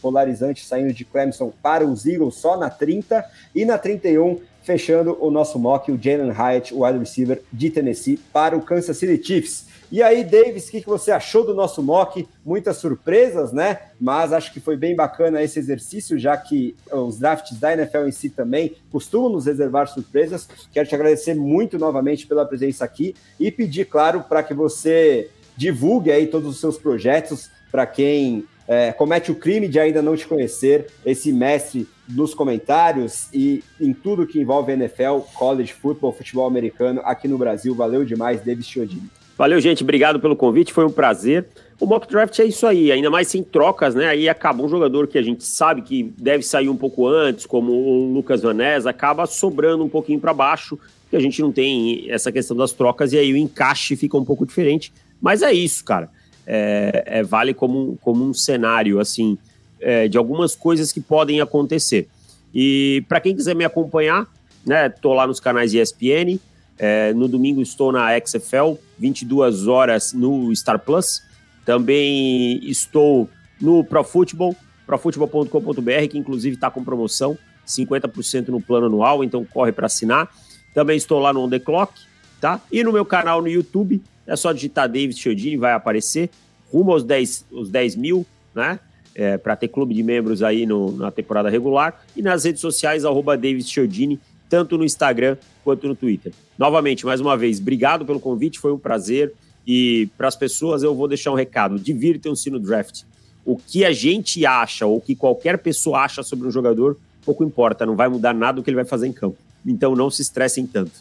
[0.01, 3.25] polarizante, saindo de Clemson para os Eagles só na 30.
[3.55, 8.19] E na 31, fechando o nosso mock, o Jalen Hyatt, o wide receiver de Tennessee,
[8.33, 9.73] para o Kansas City Chiefs.
[9.93, 12.27] E aí, Davis, o que, que você achou do nosso mock?
[12.43, 13.79] Muitas surpresas, né?
[14.01, 18.11] Mas acho que foi bem bacana esse exercício, já que os drafts da NFL em
[18.11, 20.49] si também costumam nos reservar surpresas.
[20.73, 26.11] Quero te agradecer muito novamente pela presença aqui e pedir, claro, para que você divulgue
[26.11, 30.27] aí todos os seus projetos para quem é, comete o crime de ainda não te
[30.27, 37.01] conhecer, esse mestre nos comentários e em tudo que envolve NFL, college football, futebol americano
[37.05, 37.75] aqui no Brasil.
[37.75, 39.11] Valeu demais, Davis Chiodini.
[39.37, 39.83] Valeu, gente.
[39.83, 40.73] Obrigado pelo convite.
[40.73, 41.47] Foi um prazer.
[41.81, 44.07] O mock draft é isso aí, ainda mais sem trocas, né?
[44.07, 47.73] Aí acaba um jogador que a gente sabe que deve sair um pouco antes, como
[47.73, 50.79] o Lucas Vanessa, acaba sobrando um pouquinho para baixo,
[51.11, 54.25] que a gente não tem essa questão das trocas e aí o encaixe fica um
[54.25, 54.93] pouco diferente.
[55.21, 56.09] Mas é isso, cara.
[56.55, 59.39] É, é vale como, como um cenário, assim,
[59.81, 62.09] é, de algumas coisas que podem acontecer.
[62.55, 64.27] E para quem quiser me acompanhar,
[64.67, 64.91] né?
[64.91, 66.39] Tô lá nos canais ESPN.
[66.79, 71.23] É, no domingo estou na XFL, 22 horas no Star Plus.
[71.65, 73.31] Também estou
[73.61, 74.57] no Pro Football,
[74.87, 80.29] profutbol.com.br, que inclusive está com promoção, 50% no plano anual, então corre para assinar.
[80.75, 81.93] Também estou lá no On The Clock,
[82.41, 82.61] tá?
[82.71, 86.31] E no meu canal no YouTube, é só digitar David Chiodini, vai aparecer,
[86.73, 88.79] rumo aos 10, os 10 mil, né?
[89.15, 92.03] É, para ter clube de membros aí no, na temporada regular.
[92.17, 94.19] E nas redes sociais, arroba David Chiodini,
[94.49, 96.33] tanto no Instagram quanto no Twitter.
[96.57, 99.35] Novamente, mais uma vez, obrigado pelo convite, foi um prazer.
[99.67, 103.03] E para as pessoas eu vou deixar um recado: divirtam-se no draft.
[103.45, 107.45] O que a gente acha ou o que qualquer pessoa acha sobre um jogador, pouco
[107.45, 109.37] importa, não vai mudar nada do que ele vai fazer em campo.
[109.67, 110.93] Então não se estressem tanto.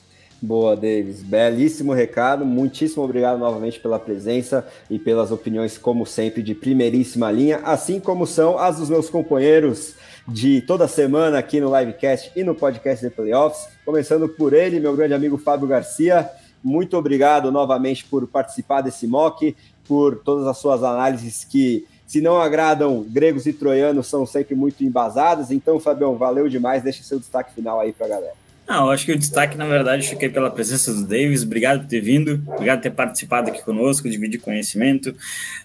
[0.43, 1.21] Boa, Davis.
[1.21, 2.43] Belíssimo recado.
[2.43, 8.25] Muitíssimo obrigado novamente pela presença e pelas opiniões, como sempre, de primeiríssima linha, assim como
[8.25, 9.93] são as dos meus companheiros
[10.27, 13.67] de toda semana aqui no Livecast e no podcast de Playoffs.
[13.85, 16.27] Começando por ele, meu grande amigo Fábio Garcia.
[16.63, 19.55] Muito obrigado novamente por participar desse mock,
[19.87, 24.83] por todas as suas análises que, se não agradam gregos e troianos, são sempre muito
[24.83, 25.51] embasadas.
[25.51, 26.81] Então, Fabião, valeu demais.
[26.81, 28.40] Deixa seu destaque final aí para a galera.
[28.71, 31.43] Não, eu acho que o destaque, na verdade, fiquei pela presença do Davis.
[31.43, 35.13] Obrigado por ter vindo, obrigado por ter participado aqui conosco, dividir conhecimento.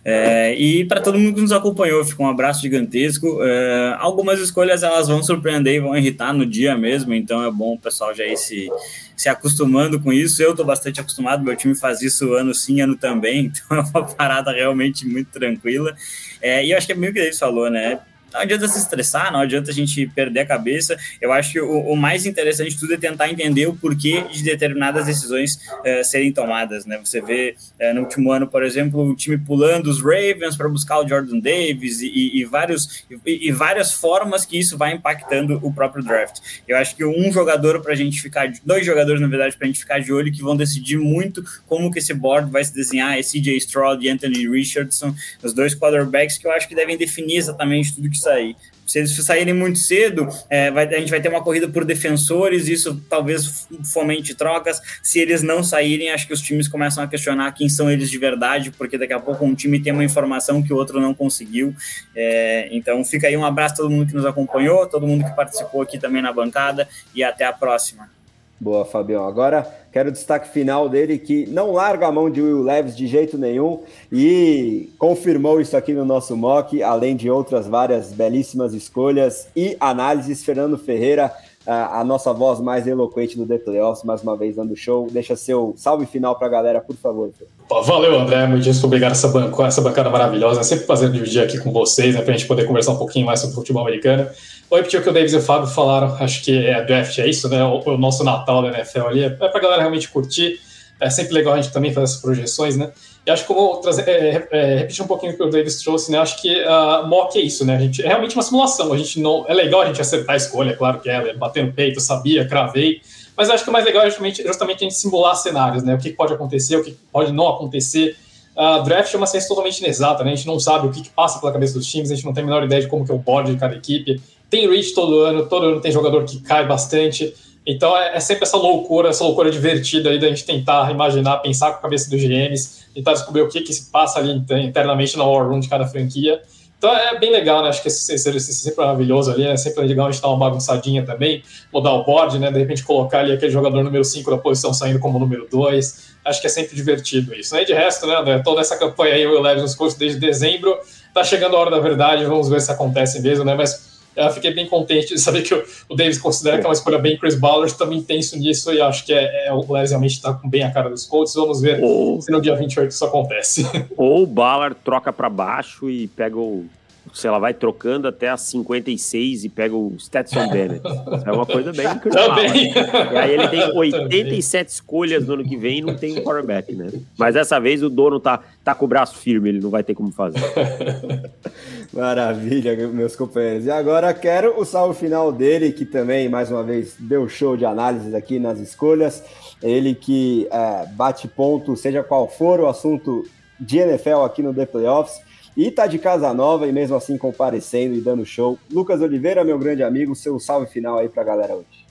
[0.05, 3.39] É, e para todo mundo que nos acompanhou, fica um abraço gigantesco.
[3.45, 7.75] É, algumas escolhas elas vão surpreender e vão irritar no dia mesmo, então é bom
[7.75, 8.69] o pessoal já ir se,
[9.17, 10.43] se acostumando com isso.
[10.43, 14.05] Eu estou bastante acostumado, meu time faz isso ano sim, ano também, então é uma
[14.05, 15.95] parada realmente muito tranquila.
[16.43, 18.01] É, e eu acho que é meio que ele falou, né?
[18.37, 20.97] Não adianta se estressar, não adianta a gente perder a cabeça.
[21.21, 24.43] Eu acho que o, o mais interessante de tudo é tentar entender o porquê de
[24.43, 26.99] determinadas decisões uh, serem tomadas, né?
[27.03, 31.01] Você vê uh, no último ano, por exemplo, o time pulando os Ravens para buscar
[31.01, 35.73] o Jordan Davis e, e, vários, e, e, várias formas que isso vai impactando o
[35.73, 36.41] próprio draft.
[36.69, 39.69] Eu acho que um jogador para a gente ficar, dois jogadores na verdade para a
[39.69, 43.19] gente ficar de olho que vão decidir muito como que esse board vai se desenhar
[43.19, 47.37] é CJ Stroud e Anthony Richardson, os dois quarterbacks que eu acho que devem definir
[47.37, 48.57] exatamente tudo que sair.
[48.87, 52.69] Se eles saírem muito cedo, é, vai, a gente vai ter uma corrida por defensores,
[52.69, 54.81] isso talvez fomente trocas.
[55.03, 58.17] Se eles não saírem, acho que os times começam a questionar quem são eles de
[58.17, 61.75] verdade, porque daqui a pouco um time tem uma informação que o outro não conseguiu.
[62.15, 65.35] É, então fica aí um abraço a todo mundo que nos acompanhou, todo mundo que
[65.35, 68.16] participou aqui também na bancada, e até a próxima.
[68.59, 69.27] Boa, Fabião.
[69.27, 73.07] Agora quero o destaque final dele, que não larga a mão de Will Leves de
[73.07, 73.81] jeito nenhum
[74.11, 80.43] e confirmou isso aqui no nosso mock, além de outras várias belíssimas escolhas e análises.
[80.43, 81.33] Fernando Ferreira,
[81.67, 85.09] a nossa voz mais eloquente do The Playoffs, mais uma vez dando show.
[85.11, 87.31] Deixa seu salve final para a galera, por favor.
[87.69, 88.47] Valeu, André.
[88.47, 90.61] Muito obrigado essa, bancada, essa bancada maravilhosa.
[90.61, 92.99] É sempre um prazer dividir aqui com vocês, né, para a gente poder conversar um
[92.99, 94.29] pouquinho mais sobre futebol americano.
[94.69, 97.27] Vou repetir o que o Davis e o Fábio falaram, acho que é draft, é
[97.27, 97.63] isso, né?
[97.65, 100.59] O, o nosso Natal da NFL ali, é, é pra galera realmente curtir.
[100.99, 102.91] É sempre legal a gente também fazer essas projeções, né?
[103.27, 106.11] E acho que vou trazer, é, é, repetir um pouquinho o que o Davis trouxe,
[106.11, 106.19] né?
[106.19, 107.77] Acho que a uh, mock é isso, né?
[107.77, 108.93] A gente, é realmente uma simulação.
[108.93, 111.73] A gente não, é legal a gente acertar a escolha, claro que é, bater no
[111.73, 113.01] peito, sabia, cravei.
[113.37, 115.95] Mas acho que o mais legal é justamente, justamente a gente simular cenários, né?
[115.95, 118.17] O que pode acontecer, o que pode não acontecer.
[118.57, 120.33] a draft é uma ciência totalmente inexata, né?
[120.33, 122.33] A gente não sabe o que, que, passa pela cabeça dos times, a gente não
[122.33, 124.19] tem a menor ideia de como que é o board de cada equipe.
[124.49, 127.35] Tem reach todo ano, todo ano tem jogador que cai bastante.
[127.67, 131.73] Então é, é, sempre essa loucura, essa loucura divertida aí da gente tentar imaginar, pensar
[131.73, 135.25] com a cabeça dos GMs, tentar descobrir o que, que se passa ali internamente na
[135.25, 136.41] war room de cada franquia.
[136.79, 137.71] Então é bem legal, né?
[137.71, 139.57] Acho que esse exercício é sempre maravilhoso ali, né?
[139.57, 141.43] Sempre legal a gente dar uma bagunçadinha também,
[141.73, 142.53] mudar o board, né?
[142.53, 146.17] De repente colocar ali aquele jogador número 5 da posição saindo como número 2.
[146.25, 147.55] Acho que é sempre divertido isso.
[147.55, 147.63] Né?
[147.63, 148.41] E de resto, né, André?
[148.41, 150.79] Toda essa campanha aí, o Leves nos coaches desde dezembro,
[151.15, 153.55] tá chegando a hora da verdade, vamos ver se acontece mesmo, né?
[153.55, 153.86] Mas
[154.17, 156.99] eu fiquei bem contente de saber que o, o Davis considera que é uma escolha
[156.99, 160.33] bem Chris Ballard, também tenso nisso e acho que é, é o Leves realmente está
[160.33, 161.35] com bem a cara dos Colts.
[161.35, 163.67] Vamos ver ou, se no dia 28 isso acontece.
[163.97, 166.67] Ou o Ballard troca para baixo e pega o
[167.15, 170.83] sei lá, vai trocando até as 56 e pega o Stetson Bennett.
[171.25, 172.73] É uma coisa bem Também.
[172.73, 176.75] E aí ele tem 87 escolhas no ano que vem e não tem um quarterback,
[176.75, 176.91] né?
[177.17, 179.95] Mas dessa vez o dono tá, tá com o braço firme, ele não vai ter
[179.95, 180.41] como fazer.
[181.93, 183.67] Maravilha, meus companheiros.
[183.67, 187.65] E agora quero o salve final dele, que também, mais uma vez, deu show de
[187.65, 189.23] análises aqui nas escolhas.
[189.63, 193.25] Ele que é, bate ponto, seja qual for o assunto
[193.59, 195.21] de NFL aqui no The Playoffs
[195.57, 198.59] e tá de casa nova e mesmo assim comparecendo e dando show.
[198.71, 201.87] Lucas Oliveira, meu grande amigo, seu salve final aí pra galera hoje.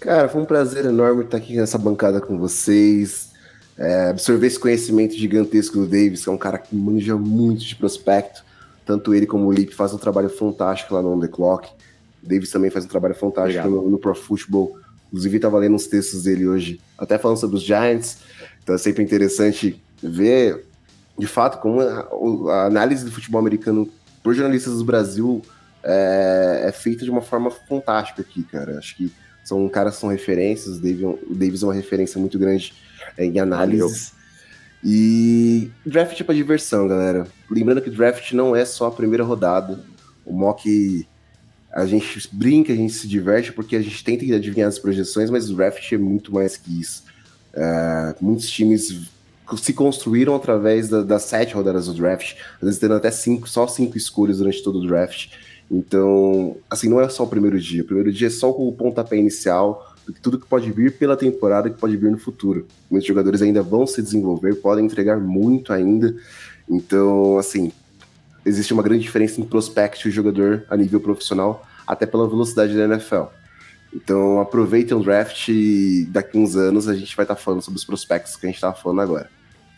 [0.00, 3.28] Cara, foi um prazer enorme estar aqui nessa bancada com vocês.
[3.76, 7.76] É, absorver esse conhecimento gigantesco do Davis, que é um cara que manja muito de
[7.76, 8.42] prospecto.
[8.90, 11.68] Tanto ele como o Lip fazem um trabalho fantástico lá no On The Clock.
[12.24, 14.76] O Davis também faz um trabalho fantástico no, no, Pro Football.
[15.06, 18.18] Inclusive, estava lendo uns textos dele hoje, até falando sobre os Giants.
[18.60, 20.64] Então é sempre interessante ver
[21.16, 22.08] de fato, como a,
[22.52, 23.88] a, análise do futebol americano
[24.24, 25.40] por jornalistas do Brasil
[25.84, 28.76] é, é, feita de uma forma fantástica aqui, cara.
[28.76, 29.12] Acho que
[29.44, 32.74] são caras que são referências, o Davis, o Davis é uma referência muito grande
[33.16, 34.14] é, em análises.
[34.82, 37.26] E draft é pra diversão, galera.
[37.50, 39.78] Lembrando que draft não é só a primeira rodada.
[40.24, 41.06] O mock
[41.72, 45.50] a gente brinca, a gente se diverte porque a gente tenta adivinhar as projeções, mas
[45.50, 47.04] o draft é muito mais que isso.
[47.54, 49.08] Uh, muitos times
[49.56, 53.66] se construíram através da, das sete rodadas do draft, às vezes tendo até cinco, só
[53.66, 55.32] cinco escolhas durante todo o draft.
[55.70, 57.82] Então, assim, não é só o primeiro dia.
[57.82, 61.78] O primeiro dia é só o pontapé inicial tudo que pode vir pela temporada que
[61.78, 62.66] pode vir no futuro.
[62.90, 66.14] Muitos jogadores ainda vão se desenvolver, podem entregar muito ainda.
[66.68, 67.72] Então, assim,
[68.44, 72.84] existe uma grande diferença em prospect e jogador a nível profissional, até pela velocidade da
[72.84, 73.24] NFL.
[73.92, 77.78] Então aproveitem o draft e daqui uns anos a gente vai estar tá falando sobre
[77.78, 79.28] os prospectos que a gente estava falando agora.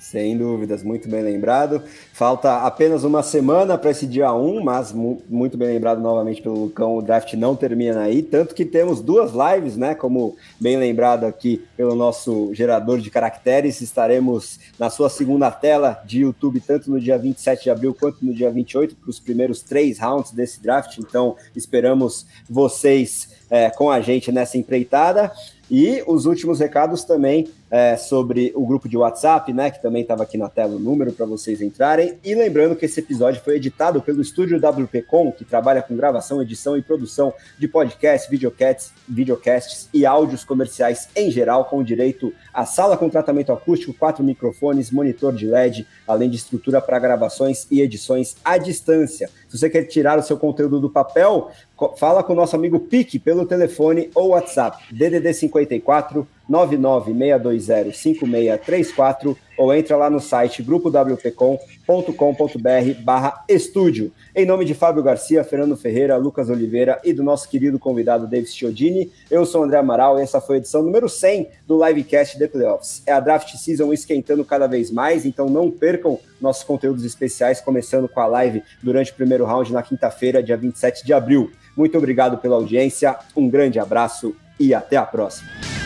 [0.02, 1.80] Sem dúvidas, muito bem lembrado.
[2.12, 6.96] Falta apenas uma semana para esse dia 1, mas muito bem lembrado novamente pelo Lucão,
[6.96, 9.94] o draft não termina aí, tanto que temos duas lives, né?
[9.94, 16.22] Como bem lembrado aqui pelo nosso gerador de caracteres, estaremos na sua segunda tela de
[16.22, 20.00] YouTube, tanto no dia 27 de abril quanto no dia 28, para os primeiros três
[20.00, 20.98] rounds desse draft.
[20.98, 25.30] Então, esperamos vocês é, com a gente nessa empreitada.
[25.70, 29.70] E os últimos recados também é, sobre o grupo de WhatsApp, né?
[29.70, 32.18] Que também estava aqui na tela o número para vocês entrarem.
[32.22, 36.76] E lembrando que esse episódio foi editado pelo estúdio WPcom, que trabalha com gravação, edição
[36.76, 42.94] e produção de podcasts, videocasts, videocasts e áudios comerciais em geral, com direito a sala
[42.94, 48.36] com tratamento acústico, quatro microfones, monitor de LED, além de estrutura para gravações e edições
[48.44, 49.30] à distância.
[49.48, 51.50] Se você quer tirar o seu conteúdo do papel,
[51.96, 59.96] fala com o nosso amigo Pique pelo telefone ou WhatsApp, DDD 54 996205634 ou entra
[59.96, 64.12] lá no site grupowpcom.com.br barra estúdio.
[64.34, 68.50] Em nome de Fábio Garcia, Fernando Ferreira, Lucas Oliveira e do nosso querido convidado David
[68.50, 72.38] Chiodini, eu sou o André Amaral e essa foi a edição número 100 do Livecast
[72.38, 73.02] The Playoffs.
[73.06, 78.08] É a Draft Season esquentando cada vez mais, então não percam nossos conteúdos especiais, começando
[78.08, 81.50] com a live durante o primeiro round na quinta-feira, dia 27 de abril.
[81.76, 85.81] Muito obrigado pela audiência, um grande abraço e até a próxima.